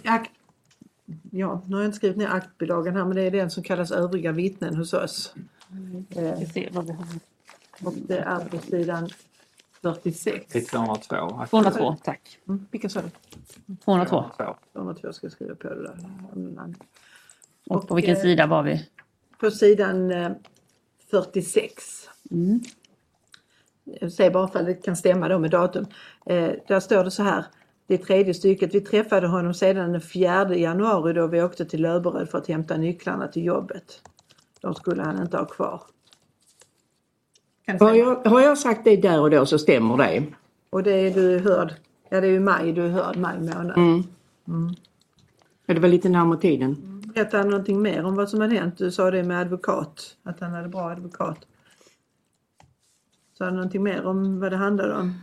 ja, 1.31 1.61
nu 1.67 1.75
har 1.75 1.83
jag 1.83 1.87
inte 1.87 1.97
skrivit 1.97 2.17
ner 2.17 2.27
aktbilagan 2.27 2.95
här 2.95 3.05
men 3.05 3.15
det 3.15 3.21
är 3.21 3.31
den 3.31 3.51
som 3.51 3.63
kallas 3.63 3.91
övriga 3.91 4.31
vittnen 4.31 4.75
hos 4.75 4.93
oss. 4.93 5.33
Eh, 6.09 6.39
Vi 6.39 6.45
ser 6.45 6.69
vad 6.71 6.87
vi 6.87 6.93
har. 6.93 7.05
och 7.83 7.93
det 8.07 8.17
är 8.19 8.39
på 8.39 8.57
sidan 8.57 9.09
46. 9.81 10.51
Till 10.51 10.67
202. 10.67 11.45
202, 11.49 11.95
tack. 12.03 12.39
Mm, 12.47 12.67
vilka 12.71 12.89
sa 12.89 13.01
du? 13.01 13.09
202. 13.85 14.25
202 14.73 15.13
ska 15.13 15.25
jag 15.25 15.31
skriva 15.31 15.55
på 15.55 15.69
det 15.69 15.81
där. 15.83 15.95
Och 17.69 17.87
på 17.87 17.95
vilken 17.95 18.15
eh, 18.15 18.21
sida 18.21 18.47
var 18.47 18.63
vi? 18.63 18.89
På 19.39 19.51
sidan 19.51 20.11
eh, 20.11 20.31
46. 21.11 22.09
Mm. 22.31 22.59
Jag 23.83 24.11
säger 24.11 24.31
bara 24.31 24.47
för 24.47 24.59
att 24.59 24.65
det 24.65 24.73
kan 24.73 24.95
stämma 24.95 25.27
då 25.27 25.39
med 25.39 25.51
datum. 25.51 25.85
Eh, 26.25 26.51
där 26.67 26.79
står 26.79 27.03
det 27.03 27.11
så 27.11 27.23
här. 27.23 27.45
Det 27.87 27.97
tredje 27.97 28.33
stycket. 28.33 28.75
Vi 28.75 28.81
träffade 28.81 29.27
honom 29.27 29.53
sedan 29.53 29.91
den 29.91 30.01
4 30.01 30.55
januari 30.55 31.13
då 31.13 31.27
vi 31.27 31.43
åkte 31.43 31.65
till 31.65 31.81
Löberöd 31.81 32.29
för 32.29 32.37
att 32.37 32.47
hämta 32.47 32.77
nycklarna 32.77 33.27
till 33.27 33.43
jobbet. 33.43 34.01
De 34.61 34.75
skulle 34.75 35.03
han 35.03 35.21
inte 35.21 35.37
ha 35.37 35.45
kvar. 35.45 35.81
Har 37.79 37.93
jag, 37.93 38.15
har 38.15 38.41
jag 38.41 38.57
sagt 38.57 38.83
det 38.83 38.95
där 38.95 39.21
och 39.21 39.29
då 39.29 39.45
så 39.45 39.59
stämmer 39.59 39.97
det. 39.97 40.23
Och 40.69 40.83
det 40.83 40.91
är 40.91 41.13
du 41.13 41.39
hörd. 41.39 41.73
Ja 42.09 42.21
det 42.21 42.27
är 42.27 42.31
ju 42.31 42.39
maj 42.39 42.73
du 42.73 42.85
är 42.85 42.89
hörd, 42.89 43.17
maj 43.17 43.39
månad. 43.39 43.77
Mm. 43.77 44.03
Ja, 45.65 45.73
Det 45.73 45.79
var 45.79 45.89
lite 45.89 46.09
närmare 46.09 46.39
tiden. 46.39 47.01
Berättar 47.15 47.37
han 47.37 47.49
någonting 47.49 47.81
mer 47.81 48.05
om 48.05 48.15
vad 48.15 48.29
som 48.29 48.41
hade 48.41 48.55
hänt? 48.55 48.77
Du 48.77 48.91
sa 48.91 49.11
det 49.11 49.23
med 49.23 49.39
advokat, 49.39 50.17
att 50.23 50.39
han 50.39 50.51
hade 50.51 50.67
bra 50.69 50.89
advokat. 50.89 51.47
Sa 53.37 53.45
han 53.45 53.53
någonting 53.53 53.83
mer 53.83 54.05
om 54.05 54.39
vad 54.39 54.51
det 54.51 54.57
handlade 54.57 54.95
om? 54.95 55.21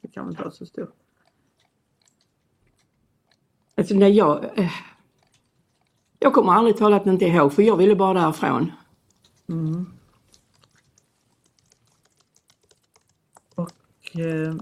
Det 0.00 0.08
kan 0.08 0.24
väl 0.24 0.32
inte 0.32 0.42
vara 0.42 0.52
så 0.52 0.66
stort. 0.66 0.99
Alltså 3.80 3.94
när 3.94 4.08
jag... 4.08 4.58
Eh, 4.58 4.70
jag 6.18 6.32
kommer 6.32 6.52
aldrig 6.52 6.76
talat 6.76 7.06
inte 7.06 7.24
ihåg 7.24 7.52
för 7.52 7.62
jag 7.62 7.76
ville 7.76 7.96
bara 7.96 8.20
därifrån. 8.20 8.72
Och 13.54 14.20
eh, 14.20 14.54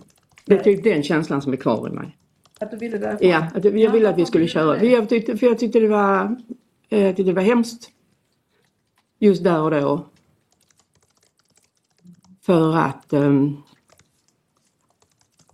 Det 0.45 0.55
är 0.55 0.63
typ 0.63 0.85
den 0.85 1.03
känslan 1.03 1.43
som 1.43 1.53
är 1.53 1.57
kvar 1.57 1.89
i 1.89 1.91
mig. 1.91 2.19
att 2.61 2.71
du 2.71 2.77
ville 2.77 2.99
därifrån? 2.99 3.29
Ja, 3.29 3.47
att 3.55 3.65
jag 3.65 3.93
ville 3.93 4.11
att 4.11 4.19
vi 4.19 4.27
skulle 4.27 4.49
köra. 4.49 4.79
För 4.79 4.87
jag 4.87 5.09
tyckte, 5.09 5.37
för 5.37 5.47
jag 5.47 5.59
tyckte 5.59 5.81
det 5.81 5.89
var, 5.89 6.37
eh, 6.89 7.03
jag 7.03 7.17
tyckte 7.17 7.31
det 7.31 7.37
var 7.37 7.43
hemskt. 7.43 7.91
Just 9.19 9.45
där 9.45 9.61
och 9.61 9.71
då. 9.71 10.07
För 12.41 12.77
att 12.77 13.13
ehm, 13.13 13.57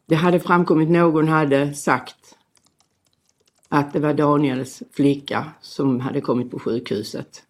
det 0.07 0.15
hade 0.15 0.41
framkommit, 0.41 0.91
någon 0.91 1.29
hade 1.29 1.75
sagt 1.75 2.24
att 3.75 3.93
det 3.93 4.01
var 4.01 4.15
Daniels 4.15 4.83
flicka 4.93 5.53
som 5.61 6.01
hade 6.01 6.21
kommit 6.21 6.51
på 6.51 6.59
sjukhuset. 6.59 7.43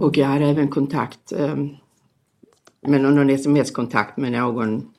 Och 0.00 0.16
jag 0.16 0.26
hade 0.26 0.44
även 0.44 0.68
kontakt 0.68 1.32
um, 1.32 1.76
med 2.80 3.00
någon, 3.00 3.30
sms-kontakt 3.30 4.16
med 4.16 4.32
någon 4.32 4.92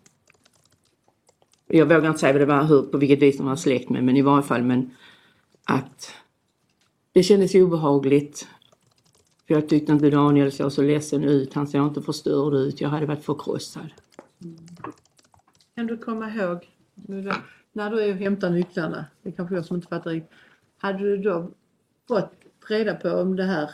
jag 1.67 1.85
vågar 1.85 2.07
inte 2.07 2.19
säga 2.19 2.33
vad 2.33 2.41
det 2.41 2.45
var, 2.45 2.63
hur, 2.63 2.81
på 2.81 2.97
vilket 2.97 3.21
vis 3.21 3.37
de 3.37 3.45
var 3.45 3.55
släkt 3.55 3.89
med, 3.89 4.03
men 4.03 4.17
i 4.17 4.21
varje 4.21 4.43
fall 4.43 4.63
men 4.63 4.91
att 5.63 6.13
det 7.11 7.23
kändes 7.23 7.55
obehagligt. 7.55 8.47
För 9.47 9.53
jag 9.53 9.69
tyckte 9.69 9.91
inte 9.91 10.09
Daniel 10.09 10.51
såg 10.51 10.71
så 10.71 10.81
ledsen 10.81 11.23
ut, 11.23 11.53
han 11.53 11.67
såg 11.67 11.87
inte 11.87 12.01
förstörd 12.01 12.53
ut, 12.53 12.81
jag 12.81 12.89
hade 12.89 13.05
varit 13.05 13.25
förkrossad. 13.25 13.89
Kan 15.75 15.87
du 15.87 15.97
komma 15.97 16.29
ihåg, 16.29 16.69
nu 16.95 17.21
då, 17.21 17.33
när 17.73 17.89
du 17.91 18.01
är 18.01 18.11
och 18.13 18.17
hämtar 18.19 18.49
nycklarna, 18.49 19.05
det 19.21 19.29
är 19.29 19.33
kanske 19.33 19.55
jag 19.55 19.65
som 19.65 19.75
inte 19.75 19.87
fattar 19.87 20.11
riktigt. 20.11 20.31
Hade 20.77 20.99
du 20.99 21.17
då 21.17 21.51
fått 22.07 22.31
reda 22.69 22.95
på 22.95 23.09
om 23.09 23.35
det 23.35 23.43
här 23.43 23.69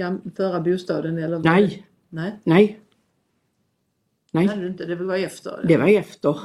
eh, 0.00 0.14
förra 0.36 0.60
bostaden 0.60 1.18
eller? 1.18 1.38
Nej, 1.38 1.86
Nej, 2.08 2.40
nej, 2.44 2.80
hade 4.32 4.46
nej, 4.46 4.58
du 4.58 4.66
inte. 4.66 4.86
Det 4.86 4.94
var 4.94 5.16
efter. 5.16 5.60
det 5.64 5.76
var 5.76 5.88
efter. 5.88 6.36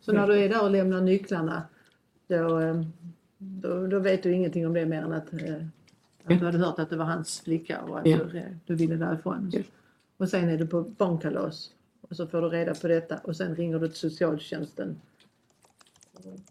Så 0.00 0.12
när 0.12 0.26
du 0.26 0.34
är 0.38 0.48
där 0.48 0.64
och 0.64 0.70
lämnar 0.70 1.00
nycklarna 1.00 1.62
då, 2.28 2.60
eh, 2.60 2.82
då, 3.38 3.86
då 3.86 3.98
vet 3.98 4.22
du 4.22 4.32
ingenting 4.32 4.66
om 4.66 4.72
det 4.72 4.86
mer 4.86 5.02
än 5.02 5.12
att, 5.12 5.32
eh, 5.32 5.54
att 6.24 6.38
du 6.40 6.46
hade 6.46 6.58
hört 6.58 6.78
att 6.78 6.90
det 6.90 6.96
var 6.96 7.04
hans 7.04 7.40
flicka 7.40 7.80
och 7.80 7.98
att 7.98 8.06
Ja. 8.06 8.18
du, 8.32 8.42
du 8.66 8.74
ville 8.74 8.94
därifrån. 8.96 9.50
Ja. 9.52 9.60
Och 10.16 10.28
sen 10.28 10.48
är 10.48 10.58
du 10.58 10.66
på 10.66 10.82
barnkalas 10.82 11.70
och 12.00 12.16
så 12.16 12.26
får 12.26 12.42
du 12.42 12.48
reda 12.48 12.74
på 12.74 12.88
detta 12.88 13.18
och 13.18 13.36
sen 13.36 13.56
ringer 13.56 13.78
du 13.78 13.88
till 13.88 13.96
socialtjänsten 13.96 15.00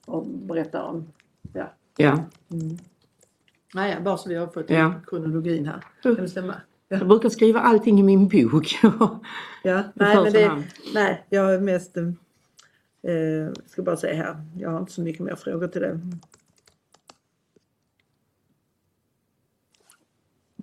och 0.05 0.25
berättar 0.27 0.83
om, 0.83 1.07
ja. 1.53 1.73
Ja, 1.97 2.23
Nej, 3.73 4.01
bara 4.01 4.17
så 4.17 4.29
vi 4.29 4.35
har 4.35 4.47
fått 4.47 4.69
Ja. 4.69 4.93
kronologin 5.07 5.65
här. 5.65 5.83
Mm. 6.05 6.15
Kan 6.15 6.25
det 6.25 6.29
stämma? 6.29 6.55
jag 6.87 7.07
brukar 7.07 7.29
skriva 7.29 7.59
allting 7.59 7.99
i 7.99 8.03
min 8.03 8.27
bok. 8.27 8.67
Ja, 9.63 9.83
nej, 9.93 10.15
men 10.23 10.33
det, 10.33 10.63
nej, 10.93 11.25
jag 11.29 11.53
är 11.53 11.59
mest... 11.59 11.97
eh, 11.97 12.03
jag 13.13 13.69
ska 13.69 13.81
bara 13.81 13.97
säga 13.97 14.15
här, 14.15 14.45
jag 14.57 14.69
har 14.69 14.79
inte 14.79 14.91
så 14.91 15.01
mycket 15.01 15.21
mer 15.21 15.35
frågor 15.35 15.67
till 15.67 15.81
det. 15.81 15.99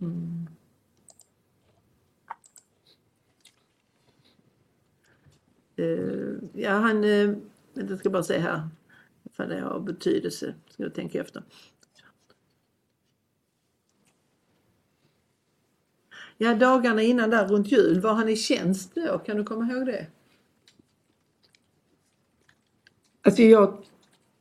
Mm. 0.01 0.47
Eh, 5.77 6.63
ja, 6.63 6.71
han, 6.71 7.05
eh, 7.05 7.31
jag 7.75 7.99
ska 7.99 8.11
bara 8.11 8.23
säga 8.23 8.41
här, 8.41 8.69
för 9.37 9.47
det 9.47 9.61
har 9.61 9.81
betydelse, 9.81 10.55
ska 10.71 10.83
jag 10.83 10.95
tänka 10.95 11.21
efter. 11.21 11.43
Ja, 16.39 16.55
dagarna 16.55 17.03
innan 17.03 17.31
där 17.31 17.49
runt 17.49 17.73
jul, 17.73 18.01
var 18.01 18.15
han 18.15 18.29
i 18.29 18.37
tjänst 18.37 18.95
då? 18.95 19.19
Kan 19.19 19.37
du 19.37 19.45
komma 19.45 19.73
ihåg 19.73 19.87
det? 19.87 20.07
Alltså 23.23 23.43
jag, 23.43 23.77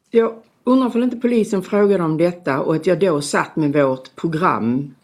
jag 0.09 0.43
undrar 0.63 0.95
om 0.95 1.03
inte 1.03 1.17
polisen 1.17 1.63
frågade 1.63 2.03
om 2.03 2.17
detta 2.17 2.61
och 2.61 2.75
att 2.75 2.85
jag 2.85 2.99
då 2.99 3.21
satt 3.21 3.55
med 3.55 3.73
vårt 3.73 4.15
program 4.15 4.95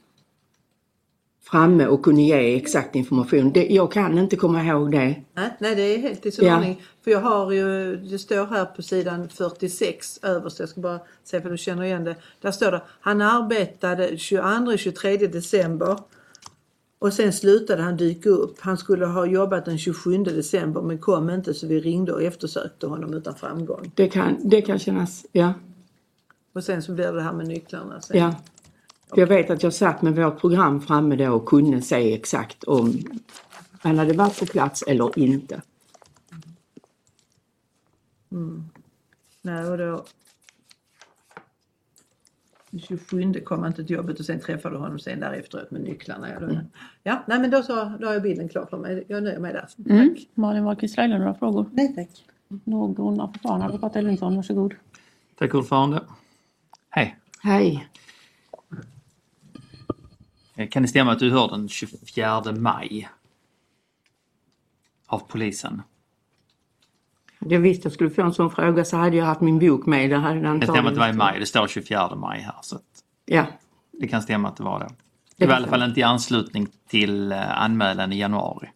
framme 1.52 1.88
och 1.88 2.04
kunde 2.04 2.22
ge 2.22 2.56
exakt 2.56 2.96
information. 2.96 3.52
Det, 3.52 3.68
jag 3.68 3.92
kan 3.92 4.18
inte 4.18 4.36
komma 4.36 4.64
ihåg 4.64 4.92
det. 4.92 5.16
Nej, 5.34 5.58
nej 5.60 5.76
det 5.76 5.82
är 5.82 5.98
helt 5.98 6.26
i 6.26 6.32
sin 6.32 6.46
Ja. 6.46 6.56
ordning. 6.56 6.82
För 7.04 7.12
jag 7.12 7.22
har 7.22 7.52
ju, 7.52 7.96
det 7.96 8.20
står 8.20 8.46
här 8.46 8.66
på 8.66 8.82
sidan 8.82 9.30
46 9.30 10.20
överst, 10.24 10.60
jag 10.60 10.70
ska 10.70 10.82
bara 10.82 11.00
se 11.24 11.42
för 11.42 11.50
du 11.50 11.58
känner 11.58 11.84
igen 11.84 12.04
det. 12.04 12.16
Där 12.42 12.52
står 12.52 12.72
det, 12.72 12.82
han 13.02 13.22
arbetade 13.22 14.10
22-23 14.10 15.28
december 15.28 15.98
och 17.00 17.14
sen 17.14 17.34
slutade 17.34 17.82
han 17.82 17.98
dyka 17.98 18.30
upp. 18.30 18.56
Han 18.60 18.78
skulle 18.78 19.06
ha 19.06 19.26
jobbat 19.26 19.66
den 19.66 19.78
27 19.78 20.24
december 20.24 20.82
men 20.82 20.98
kom 20.98 21.30
inte 21.30 21.54
så 21.54 21.68
vi 21.68 21.80
ringde 21.80 22.14
och 22.14 22.22
eftersökte 22.24 22.88
honom 22.88 23.14
utan 23.14 23.36
framgång. 23.36 23.92
Det 23.96 24.08
kan, 24.08 24.38
det 24.44 24.62
kan 24.62 24.80
kännas, 24.80 25.26
ja. 25.32 25.54
Och 26.54 26.64
sen 26.64 26.82
så 26.82 26.92
blir 26.92 27.12
det 27.12 27.22
här 27.22 27.34
med 27.34 27.48
nycklarna. 27.48 28.02
Sen. 28.02 28.18
ja. 28.18 28.36
Jag 29.15 29.28
vet 29.28 29.50
att 29.50 29.63
jag 29.63 29.74
satt 29.74 30.02
med 30.02 30.15
vårt 30.15 30.39
program 30.39 30.82
framme 30.82 31.15
då 31.15 31.32
och 31.32 31.45
kunde 31.45 31.82
se 31.82 32.13
exakt 32.13 32.63
om 32.63 32.93
han 33.80 33.97
hade 33.97 34.13
varit 34.13 34.39
på 34.39 34.45
plats 34.45 34.82
eller 34.88 35.19
inte. 35.19 35.62
Nej, 39.41 39.65
och 39.65 39.78
då... 39.78 40.06
Den 42.69 42.80
27 42.80 43.34
kom 43.34 43.60
han 43.60 43.67
inte 43.67 43.84
till 43.84 43.95
jobbet 43.95 44.19
och 44.19 44.26
sen 44.26 44.39
träffade 44.39 44.76
du 44.76 44.80
honom 44.80 45.00
sen 45.00 45.19
där 45.19 45.34
efteråt 45.34 45.71
med 45.71 45.82
nycklarna. 45.82 46.30
Ja, 46.30 46.39
då, 46.39 46.60
ja 47.04 47.24
nej 47.28 47.39
men 47.39 47.52
då, 47.52 47.63
så, 47.63 47.74
då 48.00 48.08
har 48.08 48.13
jag 48.13 48.21
bilden 48.21 48.50
klar 48.50 48.65
för 48.65 48.78
mig. 48.78 49.04
Jag 49.08 49.24
nöjer 49.24 49.39
mig 49.39 49.54
där. 49.54 49.67
Mm. 49.89 50.15
Malin 50.34 50.63
Wahlqvist 50.63 50.97
Reile, 50.97 51.17
några 51.19 51.34
frågor? 51.34 51.69
Nej 51.74 51.95
tack. 51.95 52.26
Någon 52.63 53.21
av 53.21 53.32
förfararna, 53.32 53.65
advokat 53.65 53.95
Elvinsson, 53.95 54.36
varsågod. 54.36 54.74
Tack 55.36 55.56
ordförande. 55.56 56.02
Hej. 56.89 57.17
Hej. 57.43 57.88
Eh, 60.62 60.69
Kan 60.69 60.82
det 60.82 60.88
stämma 60.88 61.12
att 61.12 61.19
du 61.19 61.32
hör 61.32 61.47
den 61.47 61.69
24 61.69 62.43
maj? 62.52 63.10
Av 65.08 65.19
polisen? 65.19 65.82
Jag 67.39 67.60
visste 67.60 67.86
jag 67.86 67.93
skulle 67.93 68.10
få 68.10 68.21
en 68.21 68.34
sån 68.34 68.52
fråga 68.52 68.86
så 68.86 68.97
hade 68.97 69.17
jag 69.17 69.26
haft 69.26 69.41
min 69.41 69.60
bok 69.60 69.86
med. 69.86 70.10
Det 70.10 70.17
hade 70.17 70.58
Det 70.60 70.67
stämmer 70.67 70.89
att 70.89 70.93
det 70.93 71.00
var 71.00 71.10
i 71.10 71.13
maj, 71.13 71.39
det 71.39 71.45
står 71.45 71.67
24 71.67 72.15
maj 72.15 72.39
här. 72.41 72.56
Så 72.62 72.76
att 72.76 72.84
Ja, 73.26 73.45
det 73.91 74.08
kan 74.08 74.21
stämma 74.21 74.47
att 74.47 74.58
det 74.58 74.63
var 74.63 74.80
det. 74.80 74.89
Det 75.38 75.45
var 75.45 75.54
i 75.54 75.58
alla 75.58 75.67
fall 75.67 75.84
inte 75.84 76.00
i 76.00 76.04
anslutning 76.04 76.67
till 76.88 77.32
eh, 77.32 77.62
anmälan 77.62 78.13
i 78.13 78.19
januari. 78.19 78.69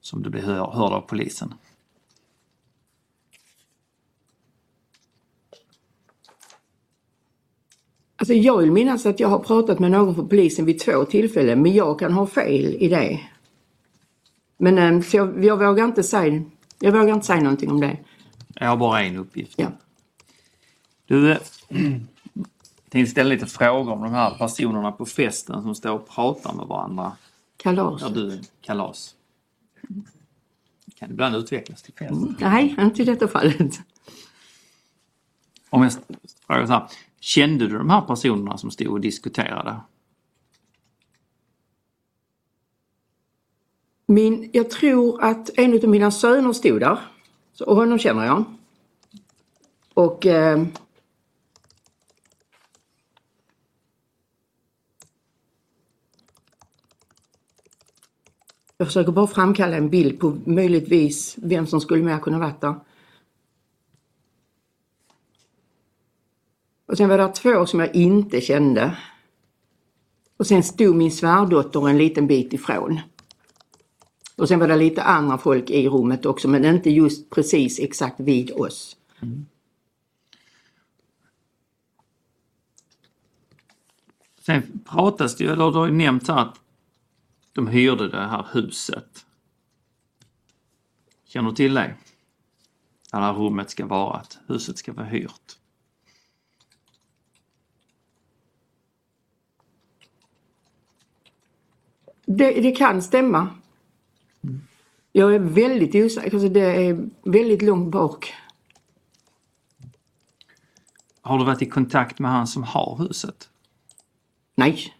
Som 0.00 0.22
du 0.22 0.30
blev 0.30 0.44
hör, 0.44 0.70
hörd 0.70 0.92
av 0.92 1.00
polisen. 1.00 1.54
Alltså 8.24 8.34
jag 8.34 8.58
vill 8.58 8.72
minnas 8.72 9.06
att 9.06 9.20
jag 9.20 9.28
har 9.28 9.38
pratat 9.38 9.78
med 9.78 9.90
någon 9.90 10.14
från 10.14 10.28
polisen 10.28 10.64
vid 10.64 10.80
två 10.80 11.04
tillfällen 11.04 11.62
men 11.62 11.74
jag 11.74 11.98
kan 11.98 12.12
ha 12.12 12.26
fel 12.26 12.74
i 12.74 12.88
det. 12.88 13.20
Men 14.58 14.78
eh, 14.78 15.00
så 15.00 15.16
jag, 15.16 15.44
jag 15.44 15.56
vågar 15.56 15.84
inte 15.84 16.02
säga, 16.02 16.42
jag 16.80 16.92
vågar 16.92 17.14
inte 17.14 17.26
säga 17.26 17.40
någonting 17.40 17.70
om 17.70 17.80
det. 17.80 17.98
Jag 18.54 18.68
har 18.68 18.76
bara 18.76 19.02
en 19.02 19.16
uppgift. 19.16 19.54
Ja. 19.56 19.66
Du, 21.06 21.32
eh, 21.32 21.38
tänkte 22.88 23.10
ställa 23.10 23.28
lite 23.28 23.46
frågor 23.46 23.92
om 23.92 24.02
de 24.02 24.12
här 24.12 24.30
personerna 24.38 24.92
på 24.92 25.06
festen 25.06 25.62
som 25.62 25.74
står 25.74 25.92
och 25.92 26.08
pratar 26.08 26.52
med 26.52 26.66
varandra. 26.66 27.12
Kalas. 27.56 28.00
Där 28.00 28.10
du 28.10 28.40
kalas. 28.60 29.14
Kan 30.98 31.10
ibland 31.10 31.36
utvecklas 31.36 31.82
till 31.82 31.94
fest. 31.94 32.14
Nej, 32.38 32.76
inte 32.78 33.02
i 33.02 33.04
detta 33.04 33.28
fallet. 33.28 33.80
Om 35.70 35.82
jag 35.82 35.92
frågar 36.46 36.66
så 36.66 36.72
här. 36.72 36.88
Kände 37.24 37.68
du 37.68 37.78
de 37.78 37.90
här 37.90 38.00
personerna 38.00 38.58
som 38.58 38.70
stod 38.70 38.88
och 38.88 39.00
diskuterade? 39.00 39.80
Min, 44.06 44.50
jag 44.52 44.70
tror 44.70 45.22
att 45.22 45.50
en 45.58 45.74
av 45.74 45.88
mina 45.88 46.10
söner 46.10 46.52
stod 46.52 46.80
där. 46.80 46.98
Så, 47.52 47.64
och 47.64 47.76
honom 47.76 47.98
känner 47.98 48.24
jag. 48.26 48.44
Och 49.94 50.26
eh, 50.26 50.64
Jag 58.76 58.86
försöker 58.88 59.12
bara 59.12 59.26
framkalla 59.26 59.76
en 59.76 59.90
bild 59.90 60.20
på 60.20 60.36
möjligtvis 60.44 61.36
vem 61.38 61.66
som 61.66 61.80
skulle 61.80 62.04
mer 62.04 62.18
kunna 62.18 62.38
varit 62.38 62.60
där. 62.60 62.74
Och 66.86 66.96
sen 66.96 67.08
var 67.08 67.18
det 67.18 67.28
två 67.28 67.66
som 67.66 67.80
jag 67.80 67.94
inte 67.94 68.40
kände. 68.40 68.96
Och 70.36 70.46
sen 70.46 70.62
stod 70.62 70.96
min 70.96 71.12
svärdotter 71.12 71.88
en 71.88 71.98
liten 71.98 72.26
bit 72.26 72.52
ifrån. 72.52 73.00
Och 74.36 74.48
sen 74.48 74.58
var 74.58 74.68
det 74.68 74.76
lite 74.76 75.02
andra 75.02 75.38
folk 75.38 75.70
i 75.70 75.88
rummet 75.88 76.26
också 76.26 76.48
men 76.48 76.64
inte 76.64 76.90
just 76.90 77.30
precis 77.30 77.78
exakt 77.78 78.20
vid 78.20 78.50
oss. 78.50 78.96
Mm. 79.20 79.46
Sen 84.40 84.80
pratas 84.84 85.36
det 85.36 85.44
ju, 85.44 85.50
eller 85.50 85.70
du 85.70 85.78
har 85.78 85.86
ju 85.86 85.92
nämnt 85.92 86.28
här 86.28 86.36
att 86.36 86.60
de 87.52 87.66
hyrde 87.66 88.08
det 88.08 88.26
här 88.26 88.46
huset. 88.52 89.26
Känner 91.24 91.50
du 91.50 91.56
till 91.56 91.74
det? 91.74 91.94
Där 93.12 93.20
det 93.20 93.26
här 93.26 93.32
rummet 93.32 93.70
ska 93.70 93.86
vara, 93.86 94.16
att 94.16 94.38
huset 94.46 94.78
ska 94.78 94.92
vara 94.92 95.06
hyrt. 95.06 95.58
Det, 102.26 102.60
det 102.60 102.72
kan 102.72 103.02
stämma. 103.02 103.48
Jag 105.12 105.34
är 105.34 105.38
väldigt 105.38 105.94
osäker, 105.94 106.38
så 106.38 106.48
det 106.48 106.86
är 106.86 107.08
väldigt 107.22 107.62
långt 107.62 107.92
bak. 107.92 108.34
Har 111.20 111.38
du 111.38 111.44
varit 111.44 111.62
i 111.62 111.66
kontakt 111.66 112.18
med 112.18 112.30
han 112.30 112.46
som 112.46 112.62
har 112.62 112.96
huset? 112.98 113.48
Nej. 114.54 114.94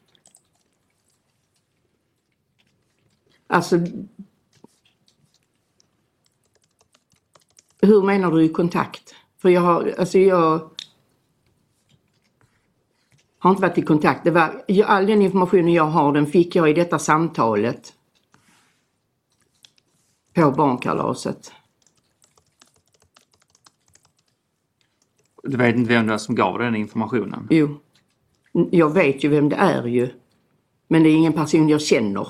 Alltså... 3.47 3.79
Hur 7.81 8.03
menar 8.03 8.31
du 8.31 8.45
i 8.45 8.49
kontakt? 8.49 9.15
För 9.39 9.49
jag 9.49 9.61
har, 9.61 9.95
alltså 9.99 10.19
jag 10.19 10.71
har 13.45 13.51
inte 13.51 13.63
varit 13.63 13.79
i 13.79 13.83
kontakt. 13.83 14.25
Det 14.25 14.31
var, 14.31 14.65
all 14.85 15.07
den 15.07 15.23
informationen 15.23 15.73
jag 15.73 15.85
har 15.85 16.13
den 16.13 16.27
fick 16.27 16.57
jag 16.57 16.71
i 16.71 16.73
detta 16.73 16.99
samtalet. 16.99 17.95
På 20.35 20.51
barnkalaset. 20.51 21.53
Du 25.43 25.57
vet 25.57 25.77
inte 25.77 25.89
vem 25.89 26.07
det 26.07 26.15
är 26.15 26.19
som 26.19 26.35
gav 26.35 26.59
den 26.59 26.77
informationen? 26.77 27.49
Jo. 27.51 27.81
Jag 28.53 28.95
vet 28.95 29.25
ju 29.25 29.29
vem 29.29 29.49
det 29.49 29.57
är 29.57 29.87
ju. 29.87 30.11
Men 30.89 31.03
det 31.03 31.09
är 31.09 31.15
ingen 31.15 31.33
person 31.33 31.69
jag 31.69 31.81
känner. 31.81 32.29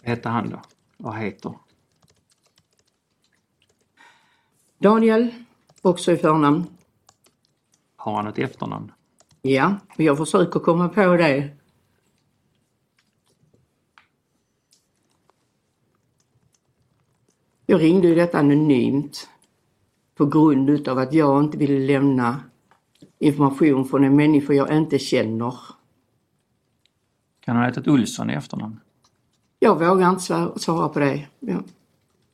Vad 0.00 0.10
hette 0.10 0.28
han 0.28 0.50
då? 0.50 0.60
Vad 0.96 1.16
heter? 1.16 1.54
Daniel, 4.78 5.34
också 5.82 6.12
i 6.12 6.16
förnamn. 6.16 6.66
Har 7.96 8.16
han 8.16 8.26
ett 8.26 8.38
efternamn? 8.38 8.92
Ja, 9.42 9.76
jag 9.96 10.18
försöker 10.18 10.60
komma 10.60 10.88
på 10.88 11.16
det. 11.16 11.56
Jag 17.66 17.80
ringde 17.80 18.08
ju 18.08 18.14
detta 18.14 18.38
anonymt 18.38 19.28
på 20.14 20.26
grund 20.26 20.70
utav 20.70 20.98
att 20.98 21.12
jag 21.12 21.44
inte 21.44 21.58
ville 21.58 21.86
lämna 21.86 22.40
information 23.18 23.84
från 23.88 24.04
en 24.04 24.16
människa 24.16 24.52
jag 24.52 24.76
inte 24.76 24.98
känner. 24.98 25.54
Kan 27.40 27.56
han 27.56 27.64
ha 27.64 27.68
hetat 27.68 27.88
Olsson 27.88 28.30
i 28.30 28.34
efternamn? 28.34 28.80
Jag 29.58 29.74
vågar 29.78 30.10
inte 30.10 30.32
sva- 30.32 30.58
svara 30.58 30.88
på 30.88 30.98
det. 30.98 31.28
Ja. 31.40 31.62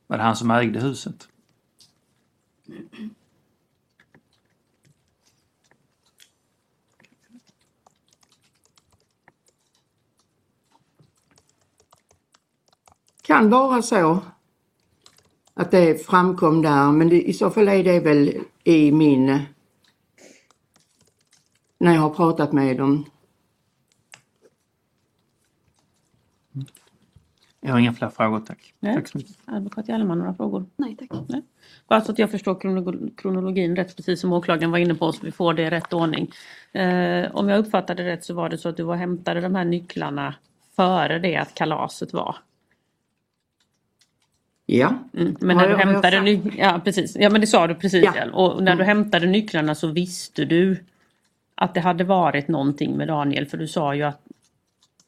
Var 0.07 0.16
det 0.16 0.22
han 0.22 0.36
som 0.36 0.50
ägde 0.50 0.80
huset? 0.80 1.28
Kan 13.37 13.51
vara 13.51 13.82
så 13.82 14.18
att 15.55 15.70
det 15.70 16.07
framkom 16.07 16.62
där 16.62 16.93
men 16.93 17.09
det, 17.09 17.28
i 17.28 17.32
så 17.32 17.51
fall 17.51 17.68
är 17.68 17.84
det 17.84 18.01
väl 18.01 18.32
i 18.64 18.93
min 18.93 19.26
när 21.78 21.95
jag 21.95 22.01
har 22.01 22.11
pratat 22.11 22.53
med 22.53 22.76
dem. 22.76 23.05
Jag 27.61 27.72
har 27.72 27.78
inga 27.78 27.93
fler 27.93 28.09
frågor 28.09 28.41
tack. 28.41 28.74
Nej. 28.80 28.95
Tack 28.95 29.09
så 29.09 29.18
mycket. 29.18 29.37
Advokat 29.45 29.89
Hjalmar, 29.89 30.14
några 30.14 30.34
frågor? 30.34 30.66
Nej 30.76 30.97
tack. 30.97 31.11
Bara 31.89 32.01
så 32.01 32.12
att 32.12 32.18
jag 32.18 32.30
förstår 32.30 32.55
krono- 32.55 33.16
kronologin 33.16 33.76
rätt, 33.76 33.97
precis 33.97 34.20
som 34.20 34.32
åklagaren 34.32 34.70
var 34.70 34.78
inne 34.78 34.95
på, 34.95 35.12
så 35.12 35.24
vi 35.24 35.32
får 35.32 35.55
det 35.55 35.62
i 35.62 35.70
rätt 35.70 35.93
ordning. 35.93 36.30
Eh, 36.72 37.37
om 37.37 37.49
jag 37.49 37.59
uppfattade 37.59 38.05
rätt 38.05 38.24
så 38.24 38.34
var 38.34 38.49
det 38.49 38.59
så 38.59 38.68
att 38.68 38.76
du 38.76 38.82
var 38.82 38.97
hämtade 38.97 39.41
de 39.41 39.55
här 39.55 39.64
nycklarna 39.64 40.34
före 40.76 41.18
det 41.18 41.37
att 41.37 41.55
kalaset 41.55 42.12
var. 42.12 42.37
Ja, 44.68 44.94
Mm. 45.14 45.36
Men 45.40 45.56
när 45.56 45.68
du 45.68 45.76
hämtade 45.76 46.20
ny- 46.20 46.40
ja, 46.58 46.80
precis. 46.84 47.16
ja 47.20 47.30
men 47.30 47.40
det 47.40 47.46
sa 47.46 47.66
du 47.66 47.74
precis. 47.74 48.04
Ja. 48.14 48.24
Och 48.32 48.62
när 48.62 48.76
du 48.76 48.82
Mm. 48.82 48.86
hämtade 48.86 49.26
nycklarna 49.26 49.74
så 49.74 49.86
visste 49.86 50.44
du 50.44 50.84
att 51.54 51.74
det 51.74 51.80
hade 51.80 52.04
varit 52.04 52.48
någonting 52.48 52.96
med 52.96 53.08
Daniel 53.08 53.46
för 53.46 53.56
du 53.58 53.68
sa 53.68 53.94
ju 53.94 54.02
att, 54.02 54.20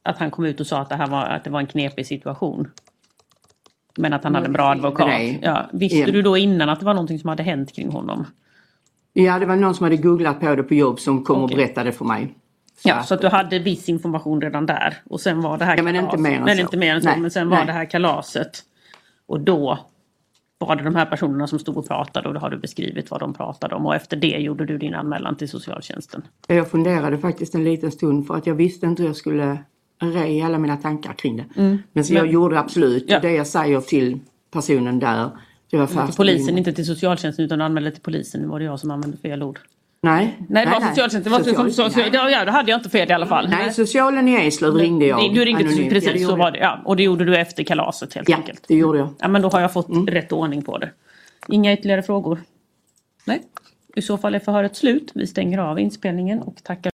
att 0.02 0.18
han 0.18 0.30
kom 0.30 0.44
ut 0.44 0.60
och 0.60 0.66
sa 0.66 0.80
att 0.80 0.88
det, 0.88 0.94
här 0.96 1.06
var, 1.06 1.24
att 1.26 1.44
det 1.44 1.50
var 1.50 1.60
en 1.60 1.66
knepig 1.66 2.06
situation. 2.06 2.70
Men 3.96 4.12
att 4.12 4.24
han 4.24 4.34
hade 4.34 4.46
en 4.46 4.52
bra 4.52 4.68
advokat. 4.70 5.06
Nej. 5.06 5.38
Ja, 5.42 5.68
visste 5.72 5.98
Ja. 5.98 6.06
du 6.06 6.22
då 6.22 6.36
innan 6.36 6.68
att 6.68 6.80
det 6.80 6.86
var 6.86 6.94
någonting 6.94 7.18
som 7.18 7.28
hade 7.28 7.42
hänt 7.42 7.72
kring 7.74 7.90
honom? 7.92 8.26
ja 9.12 9.38
det 9.38 9.46
var 9.46 9.56
någon 9.56 9.74
som 9.74 9.84
hade 9.84 9.96
googlat 9.96 10.40
på 10.40 10.54
det 10.54 10.62
på 10.62 10.74
jobb 10.74 11.00
som 11.00 11.24
kom 11.24 11.36
och 11.38 11.44
Okej. 11.44 11.56
berättade 11.56 11.92
för 11.92 12.04
mig. 12.04 12.34
Ja, 12.84 13.02
så 13.02 13.14
att 13.14 13.20
du 13.20 13.28
hade 13.28 13.58
viss 13.58 13.88
information 13.88 14.40
redan 14.40 14.66
där. 14.66 14.96
Och 15.10 15.20
sen 15.20 15.40
var 15.40 15.58
det 15.58 15.64
här 15.64 15.76
Ja, 15.76 15.82
men 15.82 15.96
inte 15.96 16.16
mer 16.18 16.36
än 16.36 16.44
men 16.44 16.56
så. 16.56 16.62
inte 16.62 16.76
mer 16.76 16.94
än 16.94 17.02
så. 17.02 17.08
Nej, 17.08 17.20
Men 17.20 17.30
sen 17.30 17.48
var 17.48 17.56
nej. 17.56 17.66
det 17.66 17.72
här 17.72 17.84
kalaset. 17.84 18.64
Och 19.28 19.40
då 19.40 19.78
var 20.58 20.76
det 20.76 20.82
de 20.82 20.94
här 20.94 21.06
personerna 21.06 21.46
som 21.46 21.58
stod 21.58 21.76
och 21.76 21.88
pratade 21.88 22.28
och 22.28 22.34
då 22.34 22.40
har 22.40 22.50
du 22.50 22.58
beskrivit 22.58 23.10
vad 23.10 23.20
de 23.20 23.34
pratade 23.34 23.74
om. 23.74 23.86
Och 23.86 23.94
efter 23.94 24.16
det 24.16 24.28
gjorde 24.38 24.66
du 24.66 24.78
din 24.78 24.94
anmälan 24.94 25.36
till 25.36 25.48
socialtjänsten. 25.48 26.22
Jag 26.46 26.70
funderade 26.70 27.18
faktiskt 27.18 27.54
en 27.54 27.64
liten 27.64 27.90
stund 27.92 28.26
för 28.26 28.34
att 28.36 28.46
jag 28.46 28.54
visste 28.54 28.86
inte 28.86 29.02
hur 29.02 29.08
jag 29.08 29.16
skulle 29.16 29.58
re 30.00 30.42
alla 30.42 30.58
mina 30.58 30.76
tankar 30.76 31.12
kring 31.12 31.36
det. 31.36 31.44
Men 31.92 32.04
så 32.04 32.14
jag 32.14 32.22
Men- 32.24 32.32
gjorde 32.32 32.58
absolut 32.60 33.04
Ja. 33.08 33.20
det 33.20 33.32
jag 33.32 33.46
säger 33.46 33.80
till 33.80 34.18
personen 34.50 34.98
där. 34.98 35.30
Det 35.70 35.76
var 35.76 35.86
Till 35.86 35.96
fast 35.96 36.16
polisen, 36.16 36.48
in- 36.52 36.58
inte 36.58 36.72
till 36.72 36.86
socialtjänsten 36.86 37.44
utan 37.44 37.60
anmälde 37.60 37.90
till 37.90 38.02
polisen. 38.02 38.40
Nu 38.40 38.46
var 38.46 38.58
det 38.58 38.64
jag 38.64 38.80
som 38.80 38.90
använde 38.90 39.16
fel 39.16 39.42
ord. 39.42 39.58
Nej, 40.00 40.38
Nej, 40.48 40.64
det 40.66 40.70
var 40.72 40.80
socialtjänsten. 40.80 41.22
Det 41.22 41.30
var 41.30 41.38
Social- 41.44 41.90
så, 41.92 41.98
nej. 41.98 42.10
ja, 42.12 42.30
ja, 42.30 42.44
då 42.44 42.50
hade 42.52 42.70
jag 42.70 42.78
inte 42.78 42.90
fel 42.90 43.10
i 43.10 43.12
alla 43.12 43.26
fall. 43.26 43.48
Nej, 43.48 43.72
socialen 43.72 44.28
i 44.28 44.46
Eslöv 44.46 44.74
ringde 44.74 45.06
jag. 45.06 45.34
Du 45.34 45.44
ringde 45.44 45.64
anonymt. 45.64 45.90
precis, 45.90 46.20
Ja, 46.22 46.28
så 46.28 46.36
var 46.36 46.50
det. 46.50 46.58
Ja, 46.58 46.80
och 46.84 46.96
det 46.96 47.02
gjorde 47.02 47.24
du 47.24 47.36
efter 47.36 47.64
kalaset 47.64 48.14
helt 48.14 48.28
Ja, 48.28 48.36
enkelt. 48.36 48.64
det 48.68 48.74
gjorde 48.74 48.98
jag. 48.98 49.08
Ja, 49.18 49.28
men 49.28 49.42
då 49.42 49.48
har 49.48 49.60
jag 49.60 49.72
fått 49.72 49.88
Mm. 49.88 50.06
rätt 50.06 50.32
ordning 50.32 50.62
på 50.62 50.78
det. 50.78 50.90
Inga 51.48 51.72
ytterligare 51.72 52.02
frågor? 52.02 52.40
Nej. 53.24 53.42
I 53.96 54.02
så 54.02 54.18
fall 54.18 54.34
är 54.34 54.38
förhöret 54.38 54.76
slut. 54.76 55.10
Vi 55.14 55.26
stänger 55.26 55.58
av 55.58 55.78
inspelningen 55.80 56.42
och 56.42 56.56
tackar. 56.64 56.92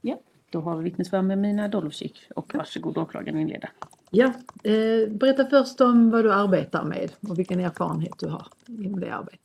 Ja, 0.00 0.16
då 0.50 0.60
har 0.60 0.76
vi 0.76 0.84
vittnesförhör 0.84 1.22
med 1.24 1.38
Mina 1.38 1.68
Dolosik 1.68 2.22
och 2.36 2.54
varsågod 2.54 2.98
åklagaren 2.98 3.38
inleda. 3.38 3.68
Ja, 4.10 4.26
eh, 4.64 5.10
berätta 5.10 5.46
först 5.50 5.80
om 5.80 6.10
vad 6.10 6.24
du 6.24 6.32
arbetar 6.32 6.84
med 6.84 7.12
och 7.28 7.38
vilken 7.38 7.60
erfarenhet 7.60 8.12
du 8.18 8.28
har 8.28 8.46
inom 8.68 9.00
det 9.00 9.14
arbetet. 9.14 9.40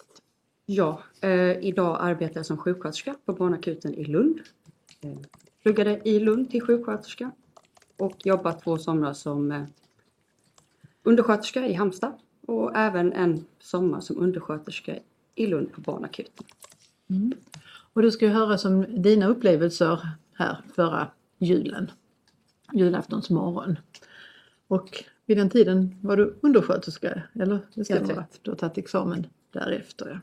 Ja, 0.70 1.04
eh, 1.22 1.60
idag 1.60 1.98
arbetar 2.00 2.36
jag 2.36 2.46
som 2.46 2.58
sjuksköterska 2.58 3.16
på 3.26 3.34
barnakuten 3.34 3.94
i 3.94 4.06
Lund. 4.06 4.40
Eh, 5.02 5.18
pluggade 5.64 6.02
i 6.04 6.20
Lund 6.20 6.52
till 6.52 6.62
sjuksköterska 6.62 7.32
och 7.98 8.26
jobbat 8.26 8.64
två 8.64 8.78
somrar 8.78 9.14
som 9.14 9.52
eh, 9.52 9.64
undersköterska 11.04 11.68
i 11.68 11.74
Halmstad 11.74 12.14
och 12.42 12.76
även 12.76 13.14
en 13.14 13.46
sommar 13.60 14.00
som 14.00 14.18
undersköterska 14.18 14.96
i 15.36 15.48
Lund 15.48 15.72
på 15.72 15.82
barnakuten. 15.82 16.46
Och 17.94 18.02
du 18.02 18.12
ska 18.12 18.26
ju 18.26 18.32
höra 18.32 18.58
som 18.58 19.02
dina 19.02 19.28
upplevelser 19.28 20.10
här 20.34 20.58
förra 20.76 21.12
julen, 21.38 21.92
julaftons 22.74 23.30
morgon. 23.30 23.80
Och 24.68 25.04
vid 25.26 25.38
den 25.38 25.50
tiden 25.50 26.00
var 26.02 26.18
du 26.18 26.38
undersköterska, 26.42 27.24
eller? 27.34 27.60
Det 27.74 27.86
ska 27.86 28.00
rätt. 28.00 28.40
Du 28.42 28.52
har 28.52 28.56
tagit 28.56 28.78
examen 28.78 29.28
därefter. 29.52 30.10
Ja. 30.10 30.20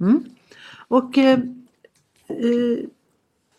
Mm. 0.00 0.24
Och 0.88 1.18
eh, 1.18 1.38
eh, 2.28 2.78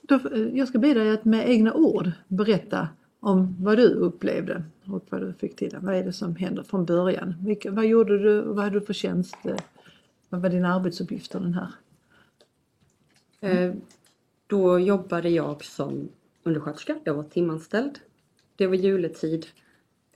då, 0.01 0.15
eh, 0.15 0.57
jag 0.57 0.67
ska 0.67 0.79
be 0.79 0.93
dig 0.93 1.11
att 1.11 1.25
med 1.25 1.49
egna 1.49 1.73
ord 1.73 2.11
berätta 2.27 2.89
om 3.19 3.55
vad 3.59 3.77
du 3.77 3.89
upplevde 3.93 4.63
och 4.85 5.03
vad 5.09 5.21
du 5.21 5.33
fick 5.33 5.55
till. 5.55 5.77
Vad 5.81 5.95
är 5.95 6.03
det 6.03 6.13
som 6.13 6.35
händer 6.35 6.63
från 6.63 6.85
början? 6.85 7.35
Vilka, 7.45 7.71
vad 7.71 7.85
gjorde 7.85 8.17
du 8.23 8.41
vad 8.41 8.63
hade 8.63 8.79
du 8.79 8.85
för 8.85 8.93
tjänst? 8.93 9.35
eh, 9.45 9.55
Vad 10.29 10.41
var 10.41 10.49
dina 10.49 10.73
arbetsuppgifter 10.75 11.39
den 11.39 11.53
här? 11.53 11.71
Eh, 13.41 13.73
Då 14.47 14.79
jobbade 14.79 15.29
jag 15.29 15.63
som 15.65 16.09
undersköterska. 16.43 16.99
Jag 17.03 17.13
var 17.13 17.23
timanställd. 17.23 17.99
Det 18.55 18.67
var 18.67 18.75
juletid 18.75 19.45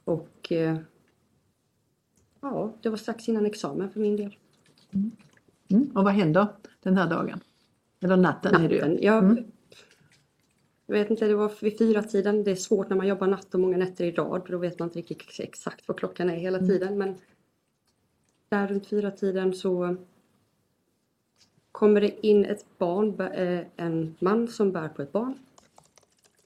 och 0.04 0.52
ja, 2.42 2.74
det 2.82 2.90
var 2.90 2.98
strax 2.98 3.30
innan 3.30 3.46
examen 3.46 3.90
för 3.90 4.00
min 4.00 4.16
del. 4.18 4.36
Mm. 4.92 5.12
Och 5.96 6.04
vad 6.04 6.14
händer 6.14 6.48
den 6.84 6.98
här 6.98 7.10
dagen? 7.10 7.40
Eller 8.00 8.18
natten, 8.18 8.56
är 8.64 8.70
det 8.70 8.76
ju. 8.76 8.82
Natten. 8.82 8.98
Jag, 9.02 9.24
Mm. 9.24 9.44
jag 10.86 10.94
vet 10.94 11.10
inte, 11.10 11.28
det 11.28 11.36
var 11.36 11.52
vid 11.62 11.78
fyra 11.78 12.04
tiden. 12.04 12.44
Det 12.44 12.52
är 12.52 12.56
svårt 12.56 12.90
när 12.90 12.98
man 12.98 13.08
jobbar 13.08 13.28
natt 13.28 13.54
och 13.54 13.60
många 13.60 13.78
nätter 13.78 14.06
i 14.06 14.12
rad. 14.12 14.42
Då 14.48 14.58
vet 14.58 14.80
man 14.80 14.88
inte 14.88 15.00
riktigt 15.00 15.40
exakt 15.40 15.88
vad 15.88 15.98
klockan 15.98 16.30
är 16.30 16.36
hela 16.36 16.58
Mm. 16.58 16.70
tiden. 16.70 16.98
Men 16.98 17.16
där 18.50 18.68
runt 18.68 18.88
fyra 18.88 19.12
tiden 19.12 19.54
så 19.54 19.96
kommer 21.72 22.02
det 22.02 22.26
in 22.28 22.46
ett 22.46 22.66
barn, 22.78 23.20
eh, 23.22 23.66
en 23.76 24.16
man 24.20 24.48
som 24.48 24.72
bär 24.72 24.90
på 24.90 25.02
ett 25.02 25.12
barn. 25.12 25.34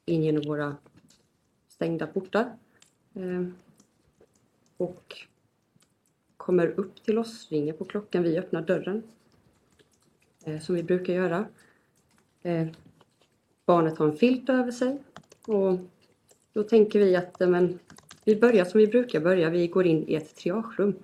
In 0.06 0.24
genom 0.24 0.44
våra 0.48 0.76
stängda 1.68 2.08
portar. 2.08 2.56
Eh, 3.14 3.44
Och 4.78 5.18
kommer 6.44 6.80
upp 6.80 7.04
till 7.04 7.18
oss, 7.18 7.48
ringer 7.52 7.74
på 7.74 7.86
klockan, 7.86 8.24
vi 8.24 8.38
öppnar 8.38 8.62
dörren. 8.62 9.04
eh, 10.46 10.60
Som 10.60 10.76
vi 10.76 10.84
brukar 10.84 11.14
göra. 11.14 11.46
Eh, 12.42 12.68
barnet 13.66 13.98
har 13.98 14.06
en 14.08 14.18
filt 14.18 14.50
över 14.50 14.72
sig 14.72 15.04
och 15.48 15.80
då 16.54 16.64
tänker 16.64 17.00
vi 17.00 17.16
att 17.16 17.42
eh, 17.42 17.50
men, 17.50 17.80
vi 18.26 18.36
börjar 18.36 18.66
som 18.66 18.78
vi 18.80 18.88
brukar 18.88 19.20
börja. 19.20 19.50
Vi 19.50 19.68
går 19.68 19.86
in 19.86 20.08
i 20.08 20.16
ett 20.16 20.36
triagerum. 20.36 20.96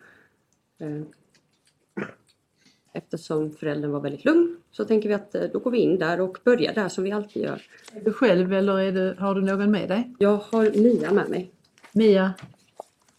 Eftersom 2.93 3.51
föräldern 3.51 3.91
var 3.91 3.99
väldigt 3.99 4.25
lugn 4.25 4.57
så 4.71 4.85
tänker 4.85 5.09
vi 5.09 5.15
att 5.15 5.31
då 5.31 5.59
går 5.59 5.71
vi 5.71 5.77
in 5.77 5.99
där 5.99 6.21
och 6.21 6.37
börjar 6.43 6.73
där 6.73 6.89
som 6.89 7.03
vi 7.03 7.11
alltid 7.11 7.43
gör. 7.43 7.61
Är 7.93 8.01
du 8.03 8.13
själv 8.13 8.53
eller 8.53 8.91
du, 8.91 9.15
har 9.19 9.35
du 9.35 9.41
någon 9.41 9.71
med 9.71 9.89
dig? 9.89 10.15
Jag 10.19 10.37
har 10.37 10.71
Mia 10.71 11.11
med 11.11 11.29
mig. 11.29 11.51
Mia? 11.93 12.33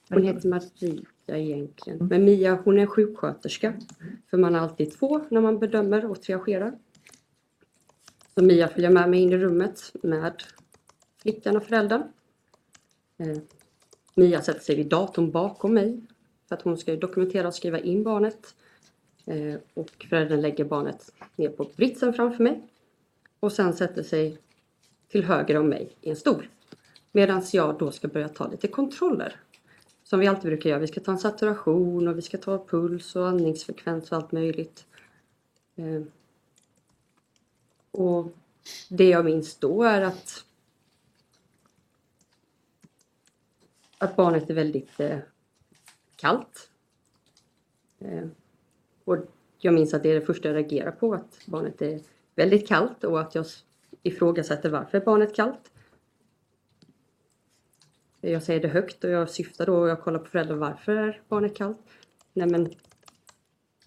Hon 0.08 0.22
heter 0.22 0.48
Maria 1.30 1.38
egentligen. 1.38 2.06
Men 2.06 2.24
Mia 2.24 2.54
hon 2.64 2.78
är 2.78 2.86
sjuksköterska. 2.86 3.74
För 4.30 4.38
man 4.38 4.54
är 4.54 4.58
alltid 4.58 4.92
två 4.98 5.20
när 5.28 5.40
man 5.40 5.58
bedömer 5.58 6.10
och 6.10 6.22
triagerar. 6.22 6.78
Så 8.34 8.44
Mia 8.44 8.68
följer 8.68 8.90
med 8.90 9.10
mig 9.10 9.20
in 9.20 9.32
i 9.32 9.36
rummet 9.36 9.92
med 10.02 10.42
flickan 11.22 11.56
och 11.56 11.64
föräldern. 11.64 12.02
Eh, 13.18 13.38
Mia 14.14 14.42
sätter 14.42 14.60
sig 14.60 14.76
vid 14.76 14.88
datorn 14.88 15.30
bakom 15.30 15.74
mig. 15.74 16.00
För 16.48 16.54
att 16.54 16.62
hon 16.62 16.78
ska 16.78 16.96
dokumentera 16.96 17.48
och 17.48 17.54
skriva 17.54 17.78
in 17.78 18.02
barnet. 18.02 18.54
Eh, 19.26 19.54
och 19.74 20.06
föräldern 20.10 20.40
lägger 20.40 20.64
barnet 20.64 21.12
ner 21.36 21.48
på 21.48 21.70
britsen 21.76 22.12
framför 22.12 22.44
mig. 22.44 22.62
Och 23.40 23.52
sen 23.52 23.72
sätter 23.72 24.02
sig 24.02 24.38
till 25.08 25.24
höger 25.24 25.56
om 25.56 25.68
mig 25.68 25.96
i 26.00 26.10
en 26.10 26.16
stol. 26.16 26.48
Medan 27.12 27.42
jag 27.52 27.78
då 27.78 27.90
ska 27.90 28.08
börja 28.08 28.28
ta 28.28 28.48
lite 28.48 28.68
kontroller. 28.68 29.36
Som 30.10 30.20
vi 30.20 30.26
alltid 30.26 30.50
brukar 30.50 30.70
göra. 30.70 30.80
Vi 30.80 30.86
ska 30.86 31.00
ta 31.00 31.12
en 31.12 31.18
saturation 31.18 32.08
och 32.08 32.18
vi 32.18 32.22
ska 32.22 32.38
ta 32.38 32.66
puls 32.66 33.16
och 33.16 33.28
andningsfrekvens 33.28 34.12
och 34.12 34.18
allt 34.18 34.32
möjligt. 34.32 34.86
Eh, 35.76 36.02
och 37.90 38.32
det 38.88 39.08
jag 39.08 39.24
minns 39.24 39.56
då 39.56 39.82
är 39.82 40.00
att 40.00 40.44
att 43.98 44.16
barnet 44.16 44.50
är 44.50 44.54
väldigt 44.54 45.00
eh, 45.00 45.18
kallt. 46.16 46.70
Eh, 47.98 48.26
och 49.04 49.16
jag 49.58 49.74
minns 49.74 49.94
att 49.94 50.02
det 50.02 50.10
är 50.10 50.20
det 50.20 50.26
första 50.26 50.48
jag 50.48 50.54
reagerar 50.56 50.92
på, 50.92 51.14
att 51.14 51.40
barnet 51.46 51.82
är 51.82 52.00
väldigt 52.34 52.68
kallt 52.68 53.04
och 53.04 53.20
att 53.20 53.34
jag 53.34 53.46
ifrågasätter 54.02 54.70
varför 54.70 55.00
barnet 55.00 55.30
är 55.30 55.34
kallt. 55.34 55.69
Jag 58.20 58.42
säger 58.42 58.60
det 58.60 58.68
högt 58.68 59.04
och 59.04 59.10
jag 59.10 59.30
syftar 59.30 59.66
då 59.66 59.76
och 59.76 59.88
jag 59.88 60.00
kollar 60.00 60.18
på 60.18 60.30
föräldrar 60.30 60.56
varför 60.56 60.96
är 60.96 61.20
barnet 61.28 61.56
kallt? 61.56 61.78
Nej 62.32 62.48
men 62.48 62.70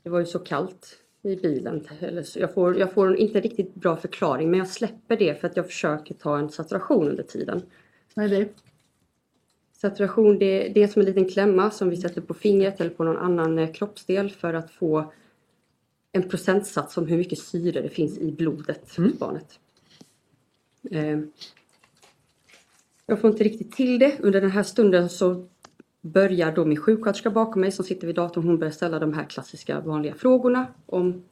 Det 0.04 0.10
var 0.10 0.20
ju 0.20 0.26
så 0.26 0.40
kallt 0.40 0.98
i 1.22 1.36
bilen. 1.36 1.88
Eller 2.00 2.24
så 2.24 2.40
jag, 2.40 2.54
får, 2.54 2.80
jag 2.80 2.94
får 2.94 3.16
inte 3.16 3.42
riktigt 3.42 3.76
bra 3.76 3.98
förklaring 3.98 4.50
men 4.50 4.58
jag 4.58 4.68
släpper 4.68 5.18
det 5.18 5.42
för 5.42 5.48
att 5.48 5.58
jag 5.58 5.66
försöker 5.66 6.14
ta 6.14 6.38
en 6.38 6.50
saturation 6.50 7.08
under 7.08 7.24
tiden. 7.24 7.62
Vad 8.14 8.26
är 8.26 8.30
det? 8.30 8.50
Saturation 9.74 10.40
det, 10.40 10.72
det 10.74 10.84
är 10.84 10.88
som 10.88 11.00
en 11.00 11.06
liten 11.06 11.30
klämma 11.30 11.72
som 11.72 11.90
vi 11.90 11.98
sätter 11.98 12.22
på 12.22 12.34
fingret 12.34 12.82
eller 12.82 12.90
på 12.90 13.04
någon 13.04 13.18
annan 13.18 13.60
eh, 13.60 13.72
kroppsdel 13.72 14.32
för 14.32 14.54
att 14.54 14.72
få 14.72 15.14
en 16.12 16.30
procentsats 16.30 16.98
om 16.98 17.08
hur 17.08 17.18
mycket 17.18 17.40
syre 17.40 17.82
det 17.82 17.90
finns 17.90 18.18
i 18.18 18.32
blodet 18.32 18.96
hos 18.98 19.20
barnet. 19.20 19.60
Eh, 20.92 21.20
jag 23.14 23.22
får 23.22 23.30
inte 23.30 23.44
riktigt 23.44 23.72
till 23.72 24.00
det. 24.00 24.20
Under 24.20 24.42
den 24.42 24.52
här 24.52 24.64
stunden 24.64 25.10
så 25.10 25.48
börjar 26.02 26.52
då 26.52 26.66
min 26.66 26.78
sjuksköterska 26.78 27.30
bakom 27.30 27.62
mig 27.62 27.72
som 27.72 27.86
sitter 27.86 28.08
vid 28.08 28.16
datorn. 28.16 28.48
Hon 28.48 28.60
börjar 28.60 28.72
ställa 28.72 29.00
de 29.00 29.14
här 29.14 29.24
klassiska 29.24 29.80
vanliga 29.80 30.14
frågorna 30.14 30.68
om 30.86 31.24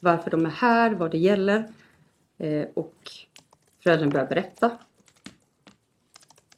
varför 0.00 0.30
de 0.30 0.46
är 0.46 0.50
här, 0.50 0.90
vad 0.94 1.10
det 1.10 1.18
gäller. 1.18 1.72
Eh, 2.38 2.66
och 2.74 2.94
föräldern 3.82 4.10
börjar 4.10 4.26
berätta. 4.26 4.78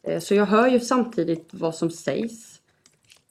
Eh, 0.02 0.20
så 0.20 0.34
jag 0.34 0.46
hör 0.46 0.68
ju 0.68 0.80
samtidigt 0.80 1.48
vad 1.50 1.74
som 1.74 1.90
sägs 1.90 2.60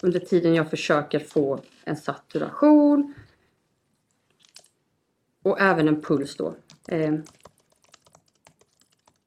under 0.01 0.19
tiden 0.19 0.53
jag 0.53 0.69
försöker 0.69 1.19
få 1.19 1.59
en 1.83 1.97
saturation 1.97 3.13
och 5.43 5.61
även 5.61 5.87
en 5.87 6.01
puls 6.01 6.35
då. 6.35 6.55
Eh, 6.87 7.13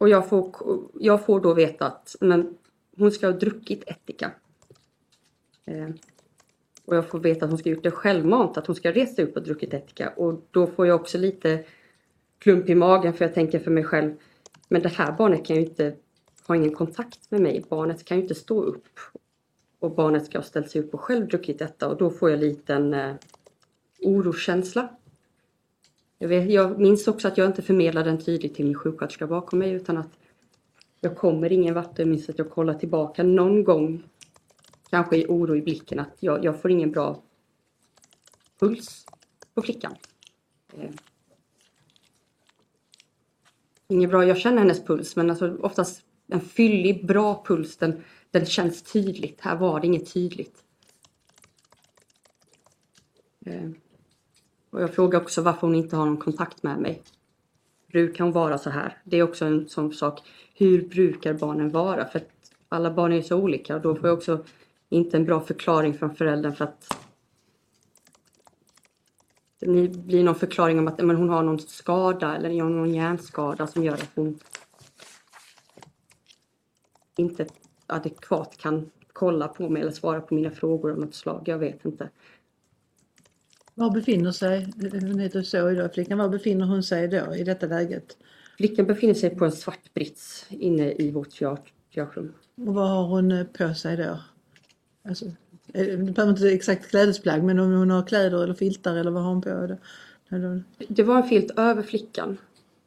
och 0.05 0.11
jag 0.11 0.29
får, 0.29 0.55
jag 1.01 1.27
får 1.27 1.41
då 1.41 1.55
veta 1.55 1.87
att 1.87 2.17
men, 2.21 2.59
hon 2.97 3.13
ska 3.13 3.27
ha 3.27 3.33
druckit 3.33 3.85
ättika. 3.87 4.33
Eh, 5.65 5.89
och 6.85 6.97
jag 6.97 7.09
får 7.09 7.19
veta 7.19 7.45
att 7.45 7.51
hon 7.51 7.59
ska 7.59 7.71
ha 7.71 7.75
gjort 7.75 7.85
det 7.85 7.91
självmant, 7.91 8.57
att 8.57 8.67
hon 8.67 8.77
ska 8.77 8.93
resa 8.93 9.23
upp 9.23 9.37
och 9.37 9.43
druckit 9.43 9.75
ättika. 9.75 10.09
Och 10.17 10.47
då 10.51 10.67
får 10.67 10.87
jag 10.87 11.01
också 11.01 11.19
lite 11.19 11.65
klump 12.39 12.69
i 12.69 12.75
magen 12.75 13.15
för 13.15 13.25
jag 13.25 13.35
tänker 13.35 13.59
för 13.59 13.71
mig 13.71 13.85
själv, 13.85 14.13
men 14.69 14.83
det 14.83 14.89
här 14.89 15.13
barnet 15.13 15.47
kan 15.47 15.57
ju 15.57 15.63
inte 15.63 15.97
ha 16.47 16.57
ingen 16.57 16.75
kontakt 16.75 17.31
med 17.31 17.41
mig. 17.41 17.65
Barnet 17.69 18.05
kan 18.05 18.17
ju 18.17 18.23
inte 18.23 18.35
stå 18.35 18.63
upp. 18.63 18.85
Och 19.79 19.95
barnet 19.95 20.27
ska 20.27 20.39
ha 20.39 20.43
ställt 20.43 20.71
sig 20.71 20.81
upp 20.81 20.95
och 20.95 21.01
själv 21.01 21.29
druckit 21.29 21.59
detta 21.59 21.89
och 21.89 21.97
då 21.97 22.11
får 22.11 22.31
jag 22.31 22.39
lite 22.41 22.75
en 22.75 22.95
eh, 22.95 23.15
oroskänsla. 24.01 24.89
Jag, 26.19 26.29
vet, 26.29 26.51
jag 26.51 26.81
minns 26.81 27.09
också 27.09 27.29
att 27.29 27.39
jag 27.39 27.47
inte 27.47 27.63
förmedlade 27.63 28.11
den 28.11 28.25
tydligt 28.25 28.55
till 28.55 28.65
min 28.65 28.75
sjuksköterska 28.75 29.27
bakom 29.27 29.59
mig 29.59 29.73
utan 29.73 29.97
att 29.97 30.11
jag 31.01 31.17
kommer 31.17 31.53
ingen 31.53 31.75
vart. 31.75 31.99
Jag 31.99 32.09
minns 32.09 32.29
att 32.29 32.39
jag 32.39 32.51
kollar 32.51 32.75
tillbaka 32.75 33.23
någon 33.23 33.65
gång, 33.65 34.03
kanske 34.91 35.17
i 35.17 35.27
oro 35.29 35.57
i 35.57 35.63
blicken, 35.63 35.99
att 35.99 36.17
jag, 36.21 36.45
jag 36.45 36.63
får 36.63 36.71
ingen 36.71 36.91
bra 36.91 37.23
puls 38.59 39.07
på 39.55 39.63
flickan. 39.63 39.95
Eh. 40.77 40.91
Ingen 43.89 44.11
bra, 44.11 44.25
jag 44.25 44.39
känner 44.39 44.59
hennes 44.59 44.85
puls 44.85 45.17
men 45.17 45.31
alltså 45.31 45.57
oftast 45.57 46.03
en 46.27 46.41
fyllig, 46.41 47.07
bra 47.07 47.45
puls, 47.47 47.77
den, 47.77 48.05
den 48.31 48.47
känns 48.47 48.83
tydligt. 48.83 49.41
Här 49.41 49.57
var 49.57 49.81
det 49.81 49.87
inget 49.87 50.13
tydligt. 50.13 50.65
Eh. 53.47 53.71
Och 54.75 54.83
jag 54.83 54.95
frågar 54.95 55.21
också 55.21 55.43
varför 55.43 55.61
hon 55.61 55.75
inte 55.75 55.97
har 55.97 56.07
någon 56.07 56.17
kontakt 56.17 56.63
med 56.63 56.79
mig. 56.79 57.03
Brukar 57.87 58.25
hon 58.25 58.33
vara 58.33 58.59
så 58.59 58.71
här? 58.71 58.99
Det 59.05 59.17
är 59.17 59.23
också 59.23 59.45
en 59.45 59.69
sån 59.69 59.93
sak. 59.93 60.21
Hur 60.55 60.89
brukar 60.89 61.35
barnen 61.35 61.71
vara? 61.71 62.05
För 62.05 62.19
att 62.19 62.29
alla 62.69 62.91
barn 62.91 63.13
är 63.13 63.23
så 63.23 63.37
olika 63.37 63.77
och 63.77 63.83
då 63.83 63.95
får 63.95 64.09
jag 64.09 64.19
också 64.19 64.45
inte 64.89 65.17
en 65.17 65.25
bra 65.25 65.41
förklaring 65.41 65.95
från 65.95 66.15
föräldern 66.15 66.55
för 66.55 66.65
att 66.65 66.97
det 69.61 69.89
blir 69.89 70.25
någon 70.25 70.35
förklaring 70.35 70.79
om 70.79 70.89
att 70.89 70.99
men 70.99 71.17
hon 71.17 71.29
har 71.29 71.43
någon 71.43 71.59
skada 71.59 72.37
eller 72.37 72.65
någon 72.65 72.95
hjärnskada 72.95 73.67
som 73.67 73.85
gör 73.85 73.95
att 73.95 74.11
hon 74.15 74.39
inte 77.17 77.47
adekvat 77.87 78.57
kan 78.57 78.91
kolla 79.13 79.49
på 79.49 79.69
mig 79.69 79.83
eller 79.83 79.93
svara 79.93 80.21
på 80.21 80.35
mina 80.35 80.51
frågor 80.51 80.93
av 80.93 80.99
något 80.99 81.15
slag. 81.15 81.43
Jag 81.45 81.59
vet 81.59 81.85
inte. 81.85 82.09
Var 83.75 83.91
befinner 83.91 84.33
sig, 84.33 84.67
hon 84.93 85.19
heter 85.19 85.43
så 85.43 85.71
idag, 85.71 85.95
flickan, 85.95 86.19
var 86.19 86.29
befinner 86.29 86.67
hon 86.67 86.83
sig 86.83 87.09
då 87.09 87.35
i 87.35 87.45
detta 87.45 87.67
läget? 87.67 88.17
Flickan 88.57 88.87
befinner 88.87 89.15
sig 89.15 89.31
på 89.31 89.45
en 89.45 89.53
svart 89.53 89.95
brits 89.95 90.47
inne 90.49 90.93
i 90.93 91.11
vårt 91.11 91.33
fjärrum. 91.33 92.33
Och 92.57 92.75
vad 92.75 92.89
har 92.89 93.07
hon 93.07 93.33
eh, 93.33 93.47
på 93.47 93.75
sig 93.75 93.97
då? 93.97 94.21
Alltså, 95.09 95.25
det 95.67 95.97
behöver 95.97 96.31
inte 96.31 96.49
exakt 96.49 96.91
klädesplagg 96.91 97.45
men 97.45 97.59
om 97.59 97.73
hon 97.73 97.91
har 97.91 98.07
kläder 98.07 98.45
eller 98.45 98.55
filtar 98.55 98.97
eller 98.97 99.11
vad 99.11 99.23
har 99.23 99.31
hon 99.31 99.43
på? 99.43 99.67
Då? 99.67 99.77
Det 100.89 101.03
var 101.03 101.17
en 101.17 101.29
filt 101.29 101.59
över 101.59 101.83
flickan. 101.83 102.39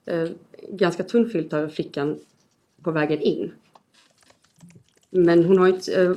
Eh, 0.06 0.30
ganska 0.70 1.04
tunn 1.04 1.30
filt 1.30 1.54
över 1.54 1.70
flickan 1.70 2.20
på 2.82 2.92
vägen 2.92 3.20
in. 3.20 3.52
Men 5.10 5.44
hon 5.44 5.58
har 5.58 5.68
inte... 5.68 6.02
Eh, 6.02 6.16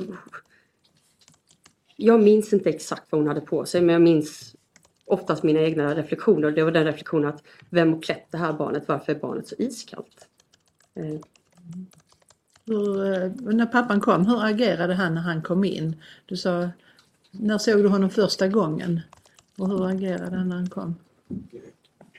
jag 1.95 2.23
minns 2.23 2.53
inte 2.53 2.69
exakt 2.69 3.11
vad 3.11 3.21
hon 3.21 3.27
hade 3.27 3.41
på 3.41 3.65
sig 3.65 3.81
men 3.81 3.93
jag 3.93 4.01
minns 4.01 4.55
oftast 5.11 5.43
mina 5.43 5.59
egna 5.59 5.95
reflektioner. 5.95 6.51
Det 6.51 6.63
var 6.63 6.71
den 6.71 6.85
reflektionen 6.85 7.29
att 7.29 7.43
vem 7.69 7.93
har 7.93 8.01
klätt 8.01 8.25
det 8.31 8.37
här 8.37 8.53
barnet? 8.53 8.87
Varför 8.87 9.11
är 9.11 9.19
barnet 9.19 9.47
så 9.47 9.55
iskallt? 9.57 10.27
Eh. 10.95 11.19
Hur, 12.65 13.13
eh, 13.13 13.31
när 13.39 13.65
pappan 13.65 14.01
kom, 14.01 14.25
hur 14.25 14.45
agerade 14.45 14.93
han 14.93 15.13
när 15.13 15.21
han 15.21 15.41
kom 15.41 15.63
in? 15.63 15.95
Du 16.25 16.37
sa, 16.37 16.69
när 17.31 17.57
såg 17.57 17.83
du 17.83 17.87
honom 17.87 18.09
första 18.09 18.47
gången? 18.47 18.99
Och 19.57 19.69
hur 19.69 19.87
agerade 19.87 20.35
han 20.37 20.49
när 20.49 20.55
han 20.55 20.69
kom? 20.69 20.95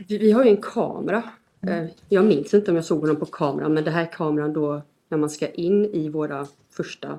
Vi, 0.09 0.19
vi 0.19 0.33
har 0.33 0.45
ju 0.45 0.51
en 0.51 0.63
kamera. 0.63 1.23
Eh, 1.61 1.85
jag 2.09 2.25
minns 2.25 2.55
inte 2.55 2.71
om 2.71 2.77
jag 2.77 2.85
såg 2.85 3.01
honom 3.01 3.17
på 3.17 3.27
kameran 3.27 3.75
men 3.75 3.85
det 3.85 3.91
här 3.91 4.03
är 4.03 4.13
kameran 4.13 4.53
då 4.53 4.83
när 5.09 5.19
man 5.19 5.31
ska 5.31 5.49
in 5.49 5.85
i 5.85 6.09
våra 6.09 6.47
första 6.71 7.19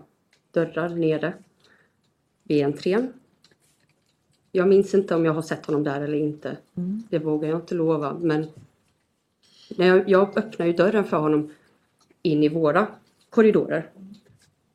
dörrar 0.51 0.89
nere 0.89 1.33
vid 2.43 2.65
entrén. 2.65 3.13
Jag 4.55 4.67
minns 4.67 4.93
inte 4.93 5.15
om 5.15 5.25
jag 5.25 5.33
har 5.33 5.41
sett 5.41 5.65
honom 5.65 5.83
där 5.83 6.01
eller 6.01 6.17
inte. 6.17 6.57
Mm. 6.75 7.03
Det 7.09 7.19
vågar 7.19 7.49
jag 7.49 7.59
inte 7.59 7.75
lova 7.75 8.17
men 8.21 8.47
när 9.77 9.87
jag, 9.87 10.09
jag 10.09 10.37
öppnar 10.37 10.65
ju 10.65 10.73
dörren 10.73 11.05
för 11.05 11.17
honom 11.17 11.51
in 12.21 12.43
i 12.43 12.49
våra 12.49 12.87
korridorer 13.29 13.89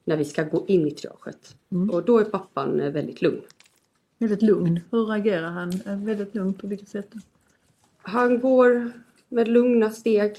när 0.04 0.16
vi 0.16 0.24
ska 0.24 0.42
gå 0.42 0.64
in 0.66 0.86
i 0.86 0.90
triaget. 0.90 1.56
Mm. 1.72 1.90
Och 1.90 2.04
då 2.04 2.18
är 2.18 2.24
pappan 2.24 2.80
eh, 2.80 2.92
väldigt 2.92 3.22
lugn. 3.22 3.42
Väldigt 4.18 4.42
lugn. 4.42 4.80
Hur 4.90 5.12
agerar 5.12 5.50
han? 5.50 5.70
Väldigt 6.04 6.34
lugn 6.34 6.54
på 6.54 6.66
vilket 6.66 6.88
sätt? 6.88 7.12
Han 7.96 8.40
går 8.40 8.92
med 9.28 9.48
lugna 9.48 9.90
steg. 9.90 10.36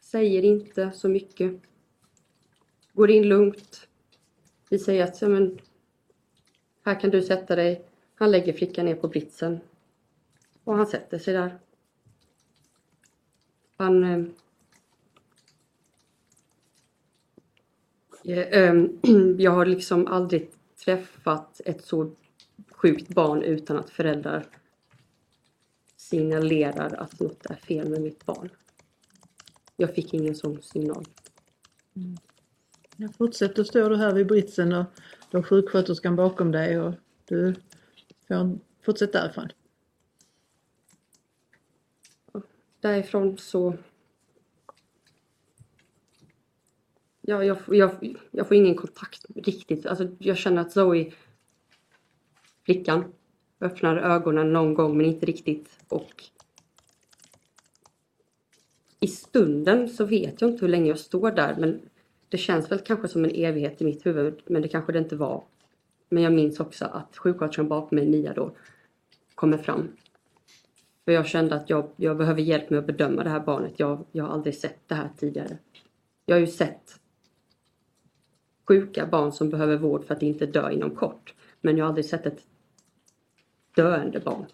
Säger 0.00 0.42
inte 0.42 0.90
så 0.94 1.08
mycket. 1.08 1.60
Går 2.92 3.10
in 3.10 3.28
lugnt. 3.28 3.88
Vi 4.70 4.78
säger 4.78 5.04
att 5.04 5.22
ja, 5.22 5.28
men, 5.28 5.58
här 6.86 7.00
kan 7.00 7.10
du 7.10 7.22
sätta 7.22 7.56
dig. 7.56 7.84
Han 8.14 8.30
lägger 8.30 8.52
flickan 8.52 8.84
ner 8.84 8.94
på 8.94 9.08
britsen. 9.08 9.60
Och 10.64 10.76
han 10.76 10.86
sätter 10.86 11.18
sig 11.18 11.34
där. 11.34 11.58
Han... 13.76 14.04
Eh, 14.04 14.24
eh 18.36 18.74
jag 19.38 19.50
har 19.50 19.66
liksom 19.66 20.06
aldrig 20.06 20.50
träffat 20.84 21.60
ett 21.64 21.84
så 21.84 22.10
sjukt 22.70 23.08
barn 23.08 23.42
utan 23.42 23.76
att 23.76 23.90
föräldrar 23.90 24.46
signalerar 25.96 26.94
att 26.94 27.20
något 27.20 27.46
är 27.46 27.54
fel 27.54 27.88
med 27.88 28.00
mitt 28.00 28.26
barn. 28.26 28.48
Jag 29.76 29.94
fick 29.94 30.14
ingen 30.14 30.34
sån 30.34 30.62
signal. 30.62 31.04
Mm. 31.96 32.16
Jag 32.96 33.14
fortsätter, 33.14 33.64
står 33.64 33.90
du 33.90 33.96
här 33.96 34.12
vid 34.14 34.26
britsen 34.26 34.72
och 34.72 34.86
du 35.30 35.36
har 35.36 35.42
sjuksköterskan 35.42 36.16
bakom 36.16 36.52
dig 36.52 36.80
och 36.80 36.94
du 37.24 37.54
får 38.28 38.58
fortsätt 38.82 39.12
därifrån. 39.12 39.48
Därifrån 42.80 43.38
så... 43.38 43.74
Ja, 47.20 47.44
jag, 47.44 47.58
jag, 47.68 48.16
jag 48.30 48.48
får 48.48 48.56
ingen 48.56 48.74
kontakt 48.74 49.26
riktigt. 49.34 49.86
Alltså, 49.86 50.08
jag 50.18 50.36
känner 50.36 50.62
att 50.62 50.72
Zoe, 50.72 51.12
flickan, 52.64 53.12
öppnar 53.60 53.96
ögonen 53.96 54.52
någon 54.52 54.74
gång 54.74 54.96
men 54.96 55.06
inte 55.06 55.26
riktigt. 55.26 55.78
Och 55.88 56.24
i 59.00 59.06
stunden 59.08 59.88
så 59.88 60.04
vet 60.04 60.40
jag 60.40 60.50
inte 60.50 60.64
hur 60.64 60.68
länge 60.68 60.88
jag 60.88 60.98
står 60.98 61.30
där 61.30 61.56
men 61.58 61.80
det 62.36 62.40
känns 62.40 62.72
väl 62.72 62.78
kanske 62.78 63.08
som 63.08 63.24
en 63.24 63.30
evighet 63.34 63.82
i 63.82 63.84
mitt 63.84 64.06
huvud 64.06 64.42
men 64.46 64.62
det 64.62 64.68
kanske 64.68 64.92
det 64.92 64.98
inte 64.98 65.16
var. 65.16 65.44
Men 66.08 66.22
jag 66.22 66.32
minns 66.32 66.60
också 66.60 66.84
att 66.84 67.16
sjuksköterskan 67.16 67.68
bakom 67.68 67.96
mig, 67.96 68.08
Mia 68.08 68.34
då, 68.34 68.50
kommer 69.34 69.58
fram. 69.58 69.88
För 71.04 71.12
jag 71.12 71.26
kände 71.26 71.54
att 71.54 71.70
jag, 71.70 71.90
jag 71.96 72.16
behöver 72.16 72.42
hjälp 72.42 72.70
med 72.70 72.78
att 72.78 72.86
bedöma 72.86 73.24
det 73.24 73.30
här 73.30 73.40
barnet. 73.40 73.72
Jag, 73.76 74.04
jag 74.12 74.24
har 74.24 74.32
aldrig 74.32 74.54
sett 74.54 74.78
det 74.86 74.94
här 74.94 75.10
tidigare. 75.16 75.58
Jag 76.26 76.36
har 76.36 76.40
ju 76.40 76.46
sett 76.46 77.00
sjuka 78.68 79.06
barn 79.06 79.32
som 79.32 79.50
behöver 79.50 79.76
vård 79.76 80.04
för 80.04 80.14
att 80.14 80.22
inte 80.22 80.46
dö 80.46 80.70
inom 80.70 80.90
kort. 80.90 81.34
Men 81.60 81.76
jag 81.76 81.84
har 81.84 81.88
aldrig 81.88 82.04
sett 82.04 82.26
ett 82.26 82.46
döende 83.74 84.20
barn. 84.20 84.46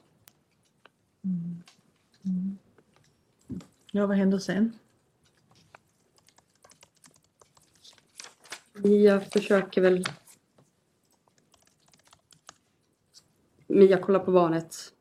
Mm. 1.24 1.62
Mm. 2.24 2.58
Ja, 3.92 4.06
vad 4.06 4.16
händer 4.16 4.38
sen? 4.38 4.72
Mia 8.84 9.20
försöker 9.20 9.80
väl... 9.80 10.04
Mia 13.66 13.98
kollar 13.98 14.18
på 14.20 14.32
barnet. 14.32 14.94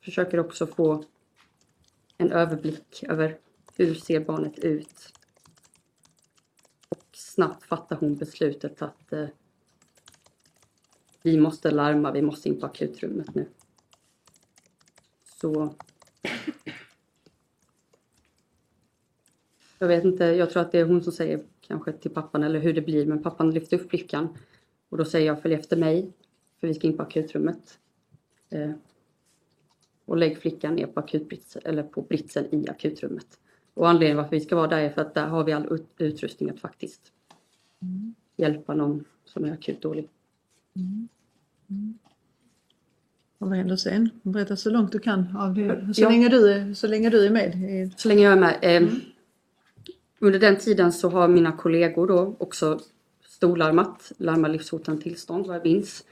Försöker 0.00 0.40
också 0.40 0.66
få 0.66 1.04
en 2.16 2.32
överblick 2.32 3.02
över 3.02 3.38
hur 3.74 3.94
ser 3.94 4.20
barnet 4.20 4.58
ut. 4.58 5.12
Och 6.88 7.06
snabbt 7.12 7.64
fattar 7.64 7.96
hon 7.96 8.16
beslutet 8.16 8.82
att 8.82 9.12
eh, 9.12 9.28
vi 11.22 11.40
måste 11.40 11.70
larma, 11.70 12.12
vi 12.12 12.22
måste 12.22 12.48
in 12.48 12.60
på 12.60 12.66
akutrummet 12.66 13.34
nu. 13.34 13.48
Så... 15.40 15.74
Jag 19.78 19.88
vet 19.88 20.04
inte, 20.04 20.24
jag 20.24 20.50
tror 20.50 20.62
att 20.62 20.72
det 20.72 20.78
är 20.78 20.84
hon 20.84 21.02
som 21.02 21.12
säger 21.12 21.44
kanske 21.66 21.92
till 21.92 22.10
pappan 22.10 22.42
eller 22.42 22.60
hur 22.60 22.72
det 22.72 22.80
blir, 22.82 23.06
men 23.06 23.22
pappan 23.22 23.50
lyfter 23.50 23.80
upp 23.80 23.90
flickan. 23.90 24.28
Och 24.88 24.98
då 24.98 25.04
säger 25.04 25.26
jag 25.26 25.42
följ 25.42 25.54
efter 25.54 25.76
mig, 25.76 26.12
för 26.60 26.66
vi 26.66 26.74
ska 26.74 26.86
in 26.86 26.96
på 26.96 27.02
akutrummet. 27.02 27.78
Eh, 28.50 28.70
och 30.04 30.16
lägg 30.16 30.38
flickan 30.38 30.74
ner 30.74 30.86
på, 30.86 31.00
akutbritsen, 31.00 31.62
eller 31.64 31.82
på 31.82 32.02
britsen 32.02 32.54
i 32.54 32.68
akutrummet. 32.68 33.26
Och 33.74 33.88
anledningen 33.88 34.16
varför 34.16 34.30
vi 34.30 34.40
ska 34.40 34.56
vara 34.56 34.66
där 34.68 34.78
är 34.78 34.90
för 34.90 35.00
att 35.00 35.14
där 35.14 35.26
har 35.26 35.44
vi 35.44 35.52
all 35.52 35.72
ut- 35.72 35.94
utrustning 35.98 36.50
att 36.50 36.60
faktiskt 36.60 37.00
hjälpa 38.36 38.74
någon 38.74 39.04
som 39.24 39.44
är 39.44 39.52
akut 39.52 39.82
dålig. 39.82 40.08
Och 43.38 43.48
vad 43.48 43.56
händer 43.58 43.76
sen? 43.76 44.10
Berätta 44.22 44.56
så 44.56 44.70
långt 44.70 44.92
du 44.92 44.98
kan. 44.98 45.36
Av 45.36 45.54
det. 45.54 45.94
Så, 45.94 46.02
Ja. 46.02 46.08
länge 46.08 46.28
du 46.28 46.52
är, 46.52 46.74
så 46.74 46.86
länge 46.86 47.10
du 47.10 47.26
är 47.26 47.30
med. 47.30 47.90
Så 47.96 48.08
länge 48.08 48.22
jag 48.22 48.32
är 48.32 48.36
med. 48.36 48.58
Eh, 48.82 48.88
under 50.22 50.38
den 50.38 50.56
tiden 50.56 50.92
så 50.92 51.08
har 51.08 51.28
mina 51.28 51.52
kollegor 51.52 52.06
då 52.06 52.36
också 52.38 52.80
storlarmat, 53.24 54.12
larmat 54.16 54.50
livshotande 54.50 55.02
tillstånd 55.02 55.46
vad 55.46 55.56
jag 55.56 55.64
minns. 55.64 56.04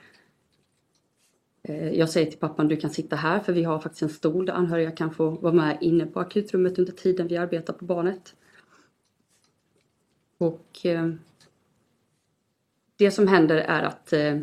Eh, 1.63 1.93
jag 1.93 2.11
säger 2.11 2.31
till 2.31 2.39
pappan, 2.39 2.69
du 2.69 2.77
kan 2.77 2.91
sitta 2.91 3.17
här 3.17 3.41
för 3.41 3.53
vi 3.53 3.65
har 3.65 3.79
faktiskt 3.79 4.03
en 4.03 4.09
stol 4.09 4.47
där 4.47 4.53
anhöriga 4.53 4.91
kan 4.91 5.15
få 5.15 5.31
vara 5.31 5.53
med 5.53 5.79
inne 5.81 6.07
på 6.07 6.21
akutrummet 6.21 6.79
under 6.79 6.93
tiden 6.93 7.29
vi 7.29 7.37
arbetar 7.37 7.73
på 7.73 7.85
barnet. 7.85 8.35
Och 10.39 10.87
eh, 10.87 11.11
det 12.97 13.11
som 13.11 13.29
händer 13.29 13.57
är 13.57 13.83
att 13.83 14.13
eh, 14.13 14.39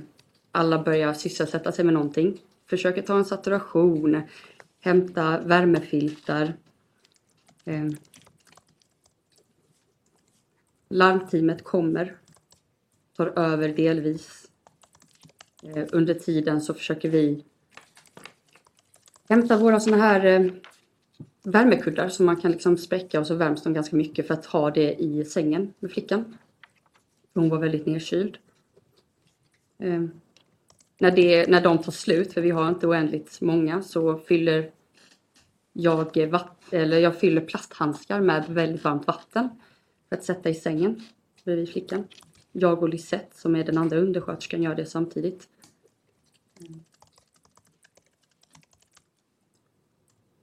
alla 0.52 0.84
börjar 0.84 1.14
sysselsätta 1.14 1.72
sig 1.72 1.86
med 1.86 1.94
någonting. 1.94 2.42
Försöker 2.70 3.02
ta 3.02 3.18
en 3.18 3.26
saturation, 3.26 4.22
hämta 4.80 5.40
värmefiltar. 5.40 6.54
Eh, 7.66 7.86
larmteamet 10.90 11.64
kommer, 11.64 12.18
tar 13.18 13.40
över 13.40 13.70
delvis. 13.70 14.48
Eh, 15.64 15.86
under 15.92 16.14
tiden 16.14 16.62
så 16.62 16.74
försöker 16.74 17.10
vi 17.10 17.44
hämta 19.30 19.58
våra 19.58 19.80
sådana 19.80 20.04
här 20.04 20.26
eh, 20.26 20.52
värmekuddar 21.44 22.10
som 22.10 22.26
man 22.26 22.36
kan 22.36 22.52
liksom 22.52 22.78
spräcka 22.78 23.20
och 23.20 23.28
så 23.28 23.36
värms 23.36 23.64
de 23.64 23.74
ganska 23.74 23.96
mycket 23.96 24.28
för 24.28 24.34
att 24.34 24.46
ha 24.46 24.72
det 24.72 24.94
i 24.94 25.26
sängen 25.26 25.74
med 25.80 25.92
flickan. 25.92 26.38
Hon 27.34 27.50
var 27.50 27.58
väldigt 27.60 27.86
nedkyld. 27.86 28.38
Eh, 29.80 30.04
när, 31.00 31.12
det, 31.12 31.50
när 31.50 31.62
de 31.62 31.78
tar 31.78 31.92
slut, 31.92 32.34
för 32.34 32.42
vi 32.42 32.50
har 32.50 32.70
inte 32.70 32.88
oändligt 32.88 33.42
många, 33.42 33.82
så 33.82 34.18
fyller 34.18 34.72
jag, 35.74 36.28
vatt, 36.28 36.58
eller 36.72 37.00
jag 37.00 37.20
fyller 37.20 37.42
plasthandskar 37.42 38.22
med 38.22 38.46
väldigt 38.50 38.84
varmt 38.84 39.08
vatten 39.08 39.50
för 40.10 40.16
att 40.16 40.24
sätta 40.24 40.50
i 40.50 40.54
sängen 40.54 41.02
bredvid 41.44 41.70
flickan. 41.70 42.08
Jag 42.52 42.84
och 42.84 42.90
Lisette, 42.90 43.38
som 43.38 43.56
är 43.56 43.64
den 43.64 43.78
andra 43.78 43.98
undersköterskan, 43.98 44.64
gör 44.64 44.76
det 44.76 44.86
samtidigt. 44.86 45.50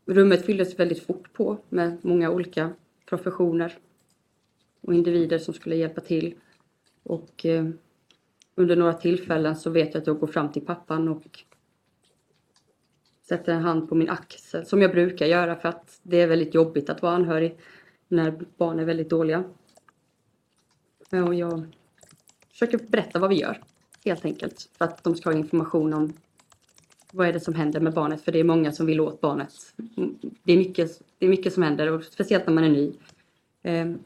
Rummet 0.07 0.47
fylldes 0.47 0.79
väldigt 0.79 1.07
fort 1.07 1.33
på 1.33 1.59
med 1.69 1.99
många 2.03 2.31
olika 2.31 2.73
professioner 3.07 3.79
och 4.81 4.95
individer 4.95 5.39
som 5.39 5.55
skulle 5.55 5.77
hjälpa 5.77 6.01
till. 6.01 6.35
Och 7.03 7.47
eh, 7.47 7.69
under 8.55 8.77
några 8.77 8.93
tillfällen 8.93 9.57
så 9.57 9.71
vet 9.71 9.95
jag 9.95 10.01
att 10.01 10.07
jag 10.07 10.19
går 10.19 10.27
fram 10.27 10.53
till 10.53 10.67
pappan 10.67 11.09
och 11.09 11.45
sätter 13.23 13.53
en 13.53 13.62
hand 13.62 13.89
på 13.89 13.95
min 13.95 14.09
axel, 14.09 14.67
som 14.67 14.83
jag 14.83 14.91
brukar 14.91 15.27
göra 15.27 15.57
för 15.57 15.69
att 15.69 16.01
det 16.03 16.21
är 16.21 16.27
väldigt 16.27 16.55
jobbigt 16.55 16.91
att 16.91 17.03
vara 17.03 17.15
anhörig 17.15 17.59
när 18.09 18.38
barn 18.57 18.78
är 18.78 18.84
väldigt 18.84 19.11
dåliga. 19.11 19.44
Eh, 21.12 21.26
och 21.26 21.34
jag 21.34 21.66
försöker 22.50 22.78
berätta 22.88 23.18
vad 23.18 23.30
vi 23.30 23.40
gör, 23.40 23.61
helt 24.05 24.24
enkelt, 24.24 24.68
för 24.78 24.84
att 24.84 25.05
de 25.05 25.16
ska 25.16 25.30
ha 25.30 25.38
information 25.38 25.92
om 25.94 26.12
vad 27.12 27.28
är 27.28 27.32
det 27.32 27.40
som 27.40 27.55
händer 27.55 27.80
med 27.80 27.92
barnet, 27.92 28.22
för 28.22 28.32
det 28.32 28.40
är 28.40 28.44
många 28.44 28.72
som 28.72 28.86
vill 28.86 29.00
åt 29.00 29.20
barnet. 29.20 29.52
Mm, 29.96 30.18
det 30.42 30.52
är 30.52 30.57
mycket, 30.57 31.02
det 31.18 31.26
är 31.26 31.30
mycket 31.30 31.52
som 31.52 31.62
händer, 31.62 31.90
och 31.90 32.05
speciellt 32.05 32.46
när 32.46 32.55
man 32.55 32.64
är 32.64 32.68
ny. 32.68 32.92
Ehm, 33.62 33.98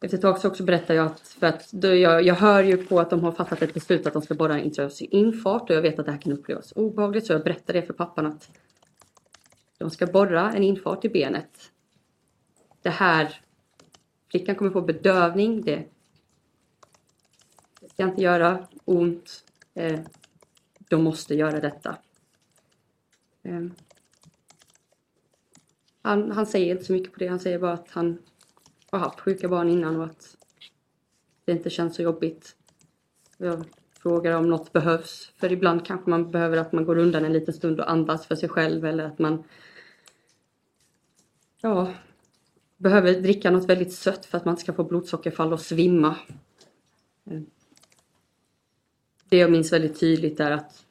efter 0.00 0.16
ett 0.16 0.22
tag 0.22 0.38
så 0.38 0.48
också 0.48 0.64
berättar 0.64 0.94
jag 0.94 1.06
att, 1.06 1.20
för 1.20 1.46
att 1.46 1.68
jag, 1.72 2.22
jag 2.22 2.34
hör 2.34 2.62
ju 2.62 2.76
på 2.76 3.00
att 3.00 3.10
de 3.10 3.20
har 3.20 3.32
fattat 3.32 3.62
ett 3.62 3.74
beslut 3.74 4.06
att 4.06 4.12
de 4.12 4.22
ska 4.22 4.34
borra 4.34 4.54
en 4.54 4.64
intravenös 4.64 5.02
infart 5.02 5.70
och 5.70 5.76
jag 5.76 5.82
vet 5.82 5.98
att 5.98 6.06
det 6.06 6.12
här 6.12 6.20
kan 6.20 6.32
upplevas 6.32 6.72
obehagligt 6.76 7.26
så 7.26 7.32
jag 7.32 7.44
berättar 7.44 7.74
det 7.74 7.82
för 7.82 7.92
pappan 7.92 8.26
att 8.26 8.50
de 9.78 9.90
ska 9.90 10.06
borra 10.06 10.52
en 10.52 10.62
infart 10.62 11.04
i 11.04 11.08
benet. 11.08 11.70
Det 12.82 12.90
här, 12.90 13.40
flickan 14.30 14.54
kommer 14.54 14.70
få 14.70 14.80
bedövning, 14.80 15.62
det, 15.62 15.84
det 17.80 17.88
ska 17.88 18.02
inte 18.02 18.22
göra 18.22 18.68
ont. 18.84 19.44
Eh, 19.74 20.00
de 20.88 21.02
måste 21.02 21.34
göra 21.34 21.60
detta. 21.60 21.96
Eh, 23.42 23.66
han, 26.02 26.30
han 26.30 26.46
säger 26.46 26.72
inte 26.72 26.84
så 26.84 26.92
mycket 26.92 27.12
på 27.12 27.18
det, 27.18 27.26
han 27.26 27.40
säger 27.40 27.58
bara 27.58 27.72
att 27.72 27.90
han 27.90 28.18
har 28.90 28.98
haft 28.98 29.20
sjuka 29.20 29.48
barn 29.48 29.68
innan 29.68 29.96
och 29.96 30.04
att 30.04 30.36
det 31.44 31.52
inte 31.52 31.70
känns 31.70 31.96
så 31.96 32.02
jobbigt. 32.02 32.56
Jag 33.36 33.64
frågar 33.92 34.36
om 34.36 34.50
något 34.50 34.72
behövs, 34.72 35.32
för 35.36 35.52
ibland 35.52 35.86
kanske 35.86 36.10
man 36.10 36.30
behöver 36.30 36.56
att 36.56 36.72
man 36.72 36.84
går 36.84 36.98
undan 36.98 37.24
en 37.24 37.32
liten 37.32 37.54
stund 37.54 37.80
och 37.80 37.90
andas 37.90 38.26
för 38.26 38.36
sig 38.36 38.48
själv 38.48 38.84
eller 38.84 39.04
att 39.04 39.18
man 39.18 39.44
ja, 41.60 41.94
behöver 42.80 43.20
dricka 43.20 43.50
något 43.50 43.68
väldigt 43.68 43.92
sött 43.92 44.26
för 44.26 44.38
att 44.38 44.44
man 44.44 44.52
inte 44.52 44.62
ska 44.62 44.72
få 44.72 44.84
blodsockerfall 44.84 45.52
och 45.52 45.60
svimma. 45.60 46.16
Det 49.28 49.36
jag 49.36 49.50
minns 49.50 49.72
väldigt 49.72 50.00
tydligt 50.00 50.40
är 50.40 50.50
att 50.50 50.84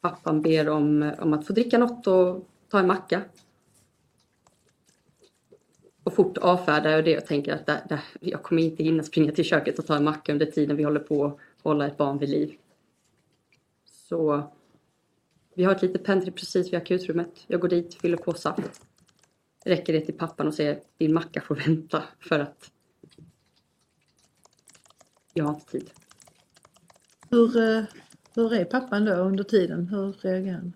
pappan 0.00 0.42
ber 0.42 0.68
om, 0.68 1.12
om 1.18 1.32
att 1.32 1.46
få 1.46 1.52
dricka 1.52 1.78
något 1.78 2.06
och 2.06 2.48
ta 2.68 2.78
en 2.78 2.86
macka. 2.86 3.22
Och 6.04 6.14
fort 6.14 6.38
avfärdar 6.38 6.90
jag 6.90 7.04
det 7.04 7.18
och 7.18 7.26
tänker 7.26 7.54
att 7.54 7.66
där, 7.66 7.80
där, 7.88 8.00
jag 8.20 8.42
kommer 8.42 8.62
inte 8.62 8.82
hinna 8.84 9.02
springa 9.02 9.32
till 9.32 9.44
köket 9.44 9.78
och 9.78 9.86
ta 9.86 9.96
en 9.96 10.04
macka 10.04 10.32
under 10.32 10.46
tiden 10.46 10.76
vi 10.76 10.82
håller 10.82 11.00
på 11.00 11.26
att 11.26 11.38
hålla 11.62 11.86
ett 11.86 11.96
barn 11.96 12.18
vid 12.18 12.28
liv. 12.28 12.54
Så 13.84 14.42
vi 15.54 15.64
har 15.64 15.74
ett 15.74 15.82
litet 15.82 16.04
pentry 16.04 16.30
precis 16.30 16.72
vid 16.72 16.74
akutrummet. 16.74 17.44
Jag 17.46 17.60
går 17.60 17.68
dit, 17.68 17.94
fyller 17.94 18.16
på 18.16 18.32
saft. 18.32 18.86
Räcker 19.64 19.92
det 19.92 20.00
till 20.00 20.18
pappan 20.18 20.46
och 20.46 20.54
säger 20.54 20.80
din 20.98 21.14
macka 21.14 21.40
får 21.40 21.54
vänta 21.54 22.04
för 22.20 22.38
att 22.38 22.70
jag 25.32 25.44
har 25.44 25.54
inte 25.54 25.70
tid. 25.70 25.90
Hur, 27.30 27.56
eh, 27.56 27.84
hur 28.34 28.54
är 28.54 28.64
pappan 28.64 29.04
då 29.04 29.14
under 29.14 29.44
tiden? 29.44 29.88
Hur 29.88 30.12
reagerar 30.12 30.54
han? 30.54 30.72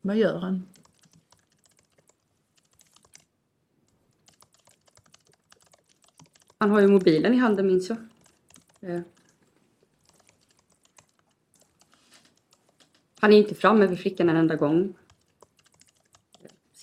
Vad 0.00 0.16
gör 0.16 0.38
han? 0.38 0.66
Han 6.58 6.70
har 6.70 6.80
ju 6.80 6.88
mobilen 6.88 7.34
i 7.34 7.36
handen 7.36 7.66
minns 7.66 7.88
jag. 7.88 7.98
Eh. 8.80 9.00
Han 13.20 13.32
är 13.32 13.36
inte 13.36 13.54
framme 13.54 13.86
vid 13.86 13.98
flickan 13.98 14.28
en 14.28 14.36
enda 14.36 14.56
gång. 14.56 14.94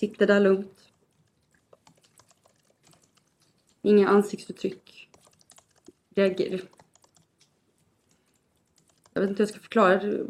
Sitter 0.04 0.26
där 0.26 0.40
lugnt. 0.40 0.88
Inga 3.82 4.08
ansiktsuttryck. 4.08 5.08
Reagerar. 6.14 6.60
Jag 9.12 9.20
vet 9.20 9.30
inte 9.30 9.42
hur 9.42 9.46
jag 9.46 9.48
ska 9.48 9.60
förklara. 9.60 10.26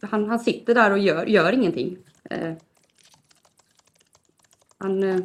Han, 0.00 0.28
han 0.28 0.40
sitter 0.40 0.74
där 0.74 0.90
och 0.90 0.98
gör, 0.98 1.26
gör 1.26 1.52
ingenting. 1.52 1.98
Eh. 2.24 2.54
Han, 4.78 5.02
eh, 5.02 5.20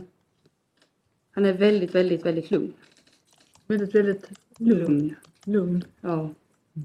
han 1.31 1.45
är 1.45 1.53
väldigt, 1.53 1.95
väldigt, 1.95 2.25
väldigt 2.25 2.51
lugn. 2.51 2.73
Väldigt, 3.67 3.95
väldigt 3.95 4.29
Lugn. 4.57 5.15
lugn. 5.45 5.85
Ja. 6.01 6.23
Eh, 6.23 6.81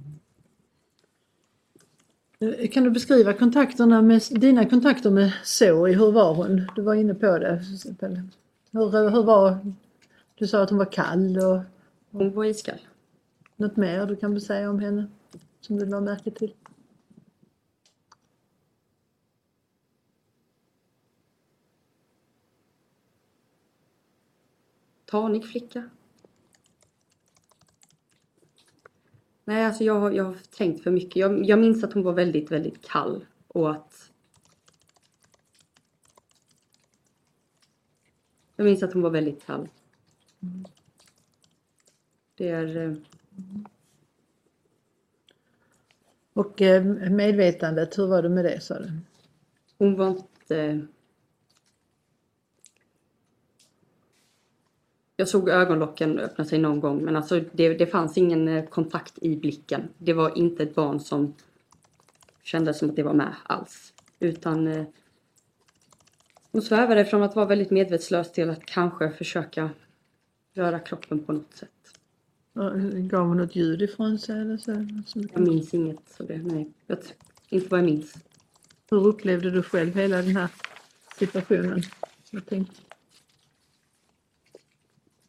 Kan 2.72 2.84
du 2.84 2.90
beskriva 2.90 3.32
kontakterna 3.32 4.02
med, 4.02 4.22
dina 4.30 4.68
kontakter 4.68 5.10
med 5.10 5.32
Zoe? 5.44 5.92
Hur 5.92 6.12
var 6.12 6.34
hon? 6.34 6.70
Du 6.76 6.82
var 6.82 6.94
inne 6.94 7.14
på 7.14 7.38
det. 7.38 7.62
Hur, 8.72 9.10
hur 9.10 9.22
var, 9.22 9.58
du 10.34 10.46
sa 10.46 10.62
att 10.62 10.70
hon 10.70 10.78
var 10.78 10.92
kall 10.92 11.38
och 11.38 11.60
Hon 12.10 12.34
var 12.34 12.44
iskall. 12.44 12.78
något 13.56 13.76
mer 13.76 14.06
du 14.06 14.16
kan 14.16 14.40
säga 14.40 14.70
om 14.70 14.78
henne 14.78 15.06
som 15.60 15.76
du 15.76 15.86
la 15.86 16.00
märke 16.00 16.30
till? 16.30 16.54
Tanig 25.04 25.46
flicka. 25.46 25.90
Nej, 29.48 29.64
alltså 29.64 29.84
jag, 29.84 30.00
har- 30.00 30.10
jag 30.10 30.24
har 30.24 30.34
tänkt 30.56 30.82
för 30.82 30.90
mycket. 30.90 31.16
Jag, 31.16 31.44
jag 31.44 31.58
minns 31.58 31.84
att 31.84 31.92
hon 31.92 32.02
var 32.02 32.12
väldigt, 32.12 32.50
väldigt 32.50 32.88
kall 32.88 33.24
och 33.48 33.70
att 33.70 34.10
Jag 38.56 38.64
minns 38.64 38.82
att 38.82 38.92
hon 38.92 39.02
var 39.02 39.10
väldigt 39.10 39.44
kall. 39.46 39.68
Det 42.34 42.48
är... 42.48 42.76
eh, 42.76 42.94
Och 46.32 46.62
eh, 46.62 46.84
medvetandet, 47.10 47.98
hur 47.98 48.06
var 48.06 48.22
det 48.22 48.28
med 48.28 48.44
det 48.44 48.60
sa 48.60 48.78
du? 48.78 48.90
Hon 49.78 49.96
var 49.96 50.08
inte... 50.10 50.86
Jag 55.20 55.28
såg 55.28 55.48
ögonlocken 55.48 56.18
öppna 56.18 56.44
sig 56.44 56.58
någon 56.58 56.80
gång 56.80 57.04
men 57.04 57.16
alltså 57.16 57.40
det, 57.52 57.74
det 57.74 57.86
fanns 57.86 58.18
ingen 58.18 58.48
eh, 58.48 58.64
kontakt 58.64 59.18
i 59.22 59.36
blicken. 59.36 59.88
Det 59.98 60.12
var 60.12 60.38
inte 60.38 60.62
ett 60.62 60.74
barn 60.74 61.00
som 61.00 61.34
kände 62.42 62.74
som 62.74 62.90
att 62.90 62.96
det 62.96 63.02
var 63.02 63.12
med 63.14 63.34
alls. 63.42 63.92
Utan 64.20 64.66
eh, 64.66 64.84
hon 66.52 66.62
svävade 66.62 67.04
från 67.04 67.22
att 67.22 67.36
vara 67.36 67.46
väldigt 67.46 67.70
medvetslös 67.70 68.32
till 68.32 68.50
att 68.50 68.64
kanske 68.66 69.10
försöka 69.10 69.70
röra 70.54 70.78
kroppen 70.78 71.24
på 71.24 71.32
något 71.32 71.54
sätt. 71.54 71.70
Ja, 72.52 72.72
Gav 72.94 73.26
hon 73.26 73.36
något 73.36 73.56
ljud 73.56 73.82
ifrån 73.82 74.18
sig 74.18 74.40
eller 74.40 74.56
så? 74.56 74.86
Som- 75.06 75.28
Jag 75.32 75.40
minns 75.42 75.74
inget 75.74 76.20
av 76.20 76.26
det. 76.26 76.38
Nej, 76.38 76.72
jag, 76.86 76.98
inte 77.48 77.68
vad 77.68 77.80
jag 77.80 77.84
minns. 77.84 78.14
Hur 78.90 79.06
upplevde 79.06 79.50
du 79.50 79.62
själv 79.62 79.94
hela 79.94 80.16
den 80.16 80.36
här 80.36 80.48
situationen? 81.18 81.82
Jag 82.30 82.46
tänkte, 82.46 82.80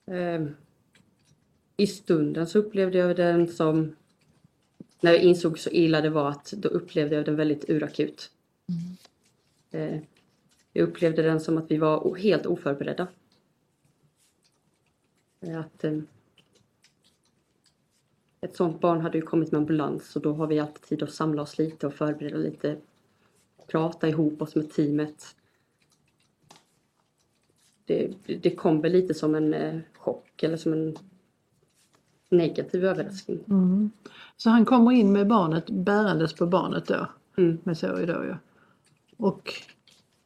Ehm, 0.10 0.56
I 1.78 1.88
stunden 1.88 2.48
så 2.48 2.60
upplevde 2.60 2.98
jag 2.98 3.16
den 3.16 3.48
som... 3.48 3.96
När 5.02 5.12
jag 5.12 5.22
insåg 5.22 5.60
så 5.60 5.70
illa 5.70 6.02
det 6.02 6.10
var 6.10 6.30
att 6.30 6.52
då 6.52 6.70
upplevde 6.70 7.16
jag 7.16 7.26
den 7.26 7.36
väldigt 7.36 7.70
urakut. 7.70 8.32
Eh, 9.72 10.00
jag 10.74 10.90
upplevde 10.90 11.22
den 11.22 11.40
som 11.40 11.58
att 11.58 11.72
vi 11.72 11.78
var 11.78 12.16
helt 12.16 12.46
oförberedda. 12.46 13.08
Att, 15.42 15.84
eh, 15.84 16.00
ett 18.42 18.56
sånt 18.56 18.82
barn 18.82 19.02
hade 19.02 19.18
ju 19.18 19.22
kommit 19.22 19.52
med 19.52 19.60
ambulans 19.60 20.16
och 20.16 20.22
då 20.22 20.34
har 20.34 20.48
vi 20.48 20.60
alltid 20.60 20.82
tid 20.82 21.04
att 21.04 21.14
samla 21.14 21.42
oss 21.42 21.58
lite 21.58 21.88
och 21.88 21.94
förbereda 21.94 22.38
lite. 22.38 22.78
Prata 23.68 24.10
ihop 24.10 24.42
oss 24.42 24.56
med 24.56 24.72
teamet 24.72 25.36
det, 27.90 28.38
det 28.42 28.50
kom 28.56 28.82
väl 28.82 28.92
lite 28.92 29.14
som 29.14 29.36
en 29.36 29.54
eh, 29.54 29.80
chock 29.98 30.44
eller 30.44 30.58
som 30.58 30.74
en 30.74 30.96
negativ 32.30 32.86
överraskning. 32.86 33.40
mm. 33.48 33.92
Så 34.38 34.50
han 34.50 34.66
kommer 34.66 34.92
in 34.92 35.12
med 35.12 35.28
barnet, 35.28 35.70
bärandes 35.70 36.34
på 36.34 36.46
barnet 36.46 36.88
då? 36.88 37.08
Mm. 37.38 37.58
Med 37.64 37.78
Zoe 37.78 38.06
då 38.06 38.14
ja. 38.30 38.38
Och 39.18 39.54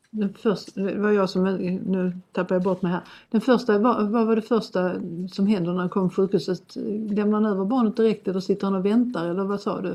den 0.10 0.34
första, 0.34 0.82
det 0.82 0.96
var 1.00 1.12
jag 1.12 1.30
som, 1.30 1.44
nu 1.86 2.14
tappar 2.32 2.56
jag 2.56 2.64
bort 2.64 2.82
mig 2.82 2.92
här. 2.92 3.02
Den 3.30 3.42
första, 3.42 3.78
vad, 3.78 4.10
vad 4.10 4.28
var 4.28 4.36
det 4.36 4.42
första 4.42 4.92
som 5.32 5.48
händer 5.48 5.72
när 5.72 5.80
han 5.80 5.90
kom 5.90 6.10
till 6.10 6.16
sjukhuset? 6.16 6.76
Lämnar 7.10 7.42
han 7.42 7.46
över 7.46 7.66
barnet 7.66 7.98
direkt 7.98 8.28
eller 8.28 8.40
sitter 8.40 8.68
han 8.68 8.76
och 8.76 8.86
väntar 8.86 9.30
eller 9.30 9.44
vad 9.44 9.62
sa 9.62 9.82
du? 9.82 9.92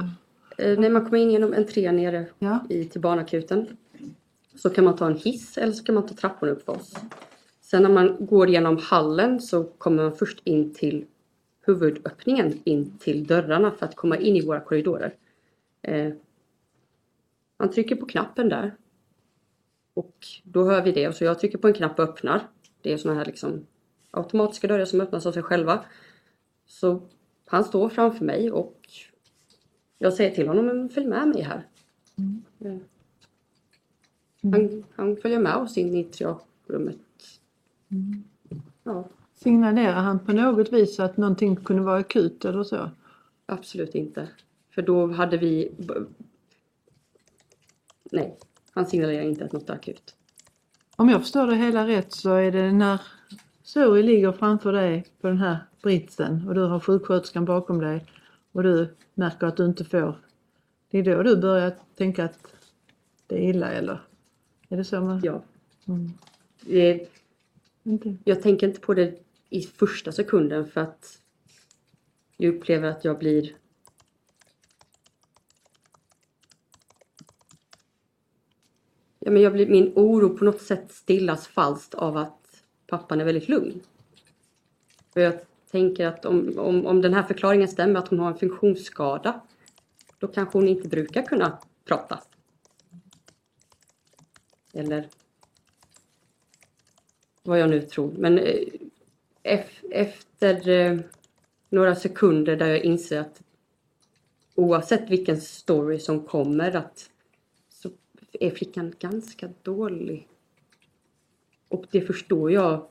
Eh, 0.58 0.78
när 0.78 0.90
man 0.90 1.04
kommer 1.04 1.18
in 1.18 1.30
genom 1.30 1.52
entrén 1.52 1.96
nere 1.96 2.26
Ja. 2.38 2.58
i, 2.68 2.84
till 2.84 3.00
barnakuten 3.00 3.66
så 4.56 4.70
kan 4.70 4.84
man 4.84 4.96
ta 4.96 5.06
en 5.06 5.16
hiss 5.16 5.58
eller 5.58 5.72
så 5.72 5.84
kan 5.84 5.94
man 5.94 6.06
ta 6.06 6.14
trapporna 6.14 6.52
upp 6.52 6.64
för 6.64 6.72
oss. 6.72 6.94
Sen 7.70 7.82
när 7.82 7.90
man 7.90 8.26
går 8.26 8.48
genom 8.48 8.76
hallen 8.76 9.40
så 9.40 9.64
kommer 9.64 10.02
man 10.02 10.16
först 10.16 10.40
in 10.44 10.74
till 10.74 11.06
huvudöppningen 11.66 12.60
in 12.64 12.98
till 12.98 13.26
dörrarna 13.26 13.70
för 13.70 13.86
att 13.86 13.96
komma 13.96 14.16
in 14.16 14.36
i 14.36 14.46
våra 14.46 14.60
korridorer. 14.60 15.14
Eh, 15.82 16.12
man 17.58 17.70
trycker 17.70 17.96
på 17.96 18.06
knappen 18.06 18.48
där. 18.48 18.74
Och 19.94 20.26
då 20.44 20.64
hör 20.64 20.82
vi 20.82 20.92
det 20.92 21.16
så 21.16 21.24
jag 21.24 21.38
trycker 21.40 21.58
på 21.58 21.68
en 21.68 21.74
knapp 21.74 21.98
och 21.98 22.04
öppnar. 22.04 22.48
Det 22.82 22.92
är 22.92 22.96
såna 22.96 23.14
här 23.14 23.24
liksom 23.24 23.66
automatiska 24.10 24.68
dörrar 24.68 24.84
som 24.84 25.00
öppnas 25.00 25.26
av 25.26 25.32
sig 25.32 25.42
själva. 25.42 25.84
Så 26.66 27.02
han 27.46 27.64
står 27.64 27.88
framför 27.88 28.24
mig 28.24 28.50
och 28.50 28.88
jag 29.98 30.12
säger 30.12 30.30
till 30.30 30.48
honom, 30.48 30.88
följ 30.88 31.06
med 31.06 31.28
mig 31.28 31.42
här. 31.42 31.66
Eh, 32.58 32.76
Han, 34.42 34.84
han 34.96 35.16
följer 35.16 35.38
med 35.38 35.56
oss 35.56 35.78
in 35.78 35.94
i 35.94 36.04
Ja, 38.82 39.08
Signalerar 39.34 40.00
han 40.00 40.18
på 40.18 40.32
något 40.32 40.72
vis 40.72 41.00
att 41.00 41.16
någonting 41.16 41.56
kunde 41.56 41.82
vara 41.82 41.98
akut 41.98 42.44
eller 42.44 42.64
så? 42.64 42.90
absolut 43.46 43.94
inte. 43.94 44.28
För 44.74 44.82
då 44.82 45.06
hade 45.06 45.36
vi... 45.36 45.72
Nej, 48.12 48.38
han 48.70 48.86
signalerar 48.86 49.22
inte 49.22 49.44
att 49.44 49.52
något 49.52 49.70
är 49.70 49.74
akut. 49.74 50.14
Om 50.96 51.08
jag 51.08 51.20
förstår 51.20 51.46
det 51.46 51.56
hela 51.56 51.86
rätt 51.86 52.12
så 52.12 52.34
är 52.34 52.52
det 52.52 52.72
när 52.72 53.00
Zoe 53.62 54.02
ligger 54.02 54.32
framför 54.32 54.72
dig 54.72 55.06
på 55.20 55.26
den 55.26 55.38
här 55.38 55.58
britsen 55.82 56.48
och 56.48 56.54
du 56.54 56.60
har 56.60 56.80
sjuksköterskan 56.80 57.44
bakom 57.44 57.80
dig 57.80 58.06
och 58.52 58.62
du 58.62 58.96
märker 59.14 59.46
att 59.46 59.56
du 59.56 59.64
inte 59.64 59.84
får. 59.84 60.18
Det 60.90 60.98
är 60.98 61.04
då 61.04 61.22
du 61.22 61.36
börjar 61.36 61.74
tänka 61.96 62.24
att 62.24 62.38
det 63.26 63.36
är 63.36 63.50
illa 63.50 63.72
eller? 63.72 64.00
Är 64.68 64.76
det 64.76 64.84
så 64.84 65.00
man... 65.00 65.20
Ja. 65.24 65.42
Mm. 65.88 66.10
Det, 66.60 67.08
Okay. 67.88 68.16
jag 68.24 68.42
tänker 68.42 68.68
inte 68.68 68.80
på 68.80 68.94
det 68.94 69.18
i 69.50 69.62
första 69.62 70.12
sekunden 70.12 70.66
för 70.66 70.80
att 70.80 71.18
jag 72.36 72.54
upplever 72.54 72.88
att 72.88 73.04
jag 73.04 73.18
blir 73.18 73.56
Ja, 79.18 79.30
men 79.30 79.42
jag 79.42 79.52
blir, 79.52 79.66
min 79.66 79.92
oro 79.96 80.36
på 80.36 80.44
något 80.44 80.62
sätt 80.62 80.92
stillas 80.92 81.46
falskt 81.46 81.94
av 81.94 82.16
att 82.16 82.62
pappan 82.86 83.20
är 83.20 83.24
väldigt 83.24 83.48
lugn. 83.48 83.80
För 85.12 85.20
jag 85.20 85.40
tänker 85.70 86.06
att 86.06 86.24
om, 86.24 86.58
om, 86.58 86.86
om 86.86 87.02
den 87.02 87.14
här 87.14 87.22
förklaringen 87.22 87.68
stämmer 87.68 88.00
att 88.00 88.08
hon 88.08 88.18
har 88.18 88.28
en 88.28 88.38
funktionsskada 88.38 89.40
då 90.18 90.28
kanske 90.28 90.58
hon 90.58 90.68
inte 90.68 90.88
brukar 90.88 91.22
kunna 91.22 91.58
prata. 91.84 92.22
Eller 94.72 95.08
vad 97.48 97.58
jag 97.58 97.70
nu 97.70 97.82
tror. 97.82 98.12
Men 98.18 98.38
eh, 98.38 99.64
efter 99.90 100.68
eh, 100.68 100.98
några 101.68 101.94
sekunder 101.94 102.56
där 102.56 102.68
jag 102.68 102.84
inser 102.84 103.20
att 103.20 103.42
oavsett 104.54 105.10
vilken 105.10 105.40
story 105.40 105.98
som 105.98 106.24
kommer 106.24 106.76
att 106.76 107.10
så 107.68 107.90
är 108.32 108.50
flickan 108.50 108.94
ganska 108.98 109.50
dålig. 109.62 110.28
Och 111.68 111.84
det 111.90 112.00
förstår 112.00 112.52
jag. 112.52 112.88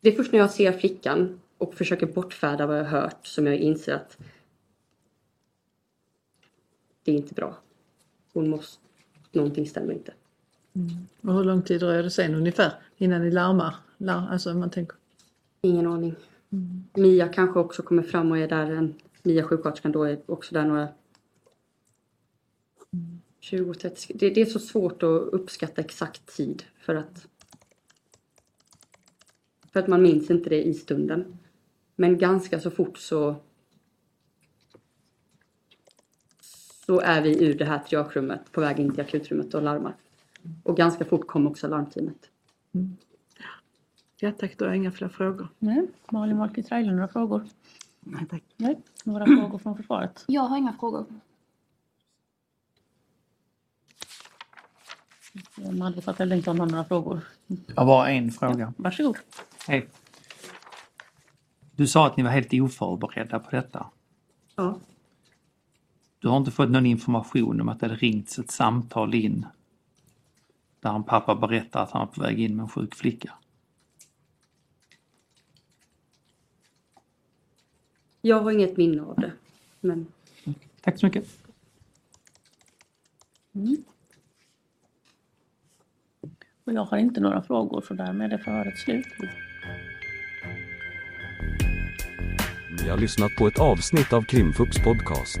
Det 0.00 0.08
är 0.08 0.16
först 0.16 0.32
när 0.32 0.38
jag 0.38 0.50
ser 0.50 0.72
flickan 0.72 1.40
och 1.58 1.74
försöker 1.74 2.06
bortfärda 2.06 2.66
vad 2.66 2.78
jag 2.78 2.84
hört 2.84 3.26
som 3.26 3.46
jag 3.46 3.56
inser 3.56 3.94
att 3.94 4.18
det 7.04 7.12
är 7.12 7.16
inte 7.16 7.34
bra. 7.34 7.56
Hon 8.32 8.48
måste, 8.48 8.82
någonting 9.32 9.66
stämmer 9.66 9.92
inte. 9.92 10.12
Och 11.20 11.34
hur 11.34 11.44
lång 11.44 11.62
tid 11.62 11.80
dröjer 11.80 12.02
det 12.02 12.10
sen 12.10 12.34
ungefär 12.34 12.72
innan 12.96 13.22
ni 13.22 13.30
larmar? 13.30 13.74
Lar, 13.98 14.28
alltså 14.30 14.54
man 14.54 14.70
tänker... 14.70 14.96
Ingen 15.60 15.86
aning. 15.86 16.14
Mia 16.94 17.28
kanske 17.28 17.60
också 17.60 17.82
kommer 17.82 18.02
fram 18.02 18.30
och 18.30 18.38
är 18.38 18.48
där. 18.48 18.70
En, 18.70 18.94
Mia 19.22 19.42
sjuksköterskan 19.42 19.92
då 19.92 20.04
är 20.04 20.20
också 20.26 20.54
där 20.54 20.64
några 20.64 20.88
20-30 23.40 24.12
det, 24.14 24.30
det 24.30 24.40
är 24.40 24.46
så 24.46 24.58
svårt 24.58 25.02
att 25.02 25.22
uppskatta 25.32 25.80
exakt 25.80 26.36
tid 26.36 26.64
för 26.78 26.94
att 26.94 27.26
för 29.72 29.80
att 29.80 29.88
man 29.88 30.02
minns 30.02 30.30
inte 30.30 30.50
det 30.50 30.62
i 30.62 30.74
stunden. 30.74 31.38
Men 31.96 32.18
ganska 32.18 32.60
så 32.60 32.70
fort 32.70 32.98
så 32.98 33.36
så 36.86 37.00
är 37.00 37.22
vi 37.22 37.44
ur 37.44 37.58
det 37.58 37.64
här 37.64 37.78
triagerummet 37.78 38.52
på 38.52 38.60
väg 38.60 38.78
in 38.78 38.90
till 38.90 39.00
akutrummet 39.00 39.54
och 39.54 39.62
larmar. 39.62 39.94
Och 40.62 40.76
ganska 40.76 41.04
fort 41.04 41.26
kom 41.26 41.46
också 41.46 41.68
larmteamet. 41.68 42.30
Ja 44.20 44.32
tack, 44.32 44.58
då 44.58 44.64
har 44.64 44.70
jag 44.70 44.76
inga 44.76 44.92
fler 44.92 45.08
frågor. 45.08 45.48
Nej, 45.58 45.86
Malin 46.10 46.38
Wahlqvist 46.38 46.72
Reijlund, 46.72 46.96
några 46.96 47.08
frågor? 47.08 47.44
Nej, 48.00 48.26
tack. 48.30 48.42
Nej. 48.56 48.78
Några 49.04 49.26
frågor 49.40 49.58
från 49.58 49.76
försvaret? 49.76 50.24
Jag 50.28 50.42
har 50.42 50.56
inga 50.56 50.72
frågor. 50.72 51.06
Advokat 55.82 56.20
Ellington 56.20 56.60
har 56.60 56.66
några 56.66 56.84
frågor. 56.84 57.20
Jag 57.46 57.76
har 57.76 57.86
bara 57.86 58.10
en 58.10 58.30
fråga. 58.30 58.72
Varsågod. 58.76 59.16
Hej. 59.68 59.88
Du 61.72 61.86
sa 61.86 62.06
att 62.06 62.16
ni 62.16 62.22
var 62.22 62.30
helt 62.30 62.52
oförberedda 62.52 63.38
på 63.38 63.50
detta. 63.50 63.86
Ja. 64.56 64.78
Du 66.18 66.28
har 66.28 66.36
inte 66.36 66.50
fått 66.50 66.70
någon 66.70 66.86
information 66.86 67.60
om 67.60 67.68
att 67.68 67.80
det 67.80 67.86
hade 67.86 67.98
ringts 67.98 68.38
ett 68.38 68.50
samtal 68.50 69.14
in 69.14 69.46
där 70.86 70.94
en 70.94 71.04
pappa 71.04 71.34
berättar 71.34 71.82
att 71.82 71.90
han 71.90 72.02
är 72.02 72.06
på 72.06 72.20
väg 72.20 72.40
in 72.40 72.56
med 72.56 72.62
en 72.62 72.68
sjuk 72.68 72.94
flicka. 72.94 73.32
Jag 78.20 78.40
har 78.40 78.50
inget 78.50 78.76
minne 78.76 79.02
av 79.02 79.14
det. 79.20 79.32
Men 79.80 80.06
Tack 80.80 80.98
så 81.00 81.06
mycket. 81.06 81.24
Och 86.64 86.72
jag 86.72 86.84
har 86.84 86.98
inte 86.98 87.20
några 87.20 87.42
frågor 87.42 87.80
så 87.88 87.94
därmed 87.94 88.32
är 88.32 88.38
förhöret 88.38 88.78
slut. 88.78 89.06
Ni 92.82 92.88
har 92.88 92.98
lyssnat 92.98 93.30
på 93.38 93.46
ett 93.46 93.58
avsnitt 93.58 94.12
av 94.12 94.22
Krimfupps 94.22 94.84
podcast. 94.84 95.40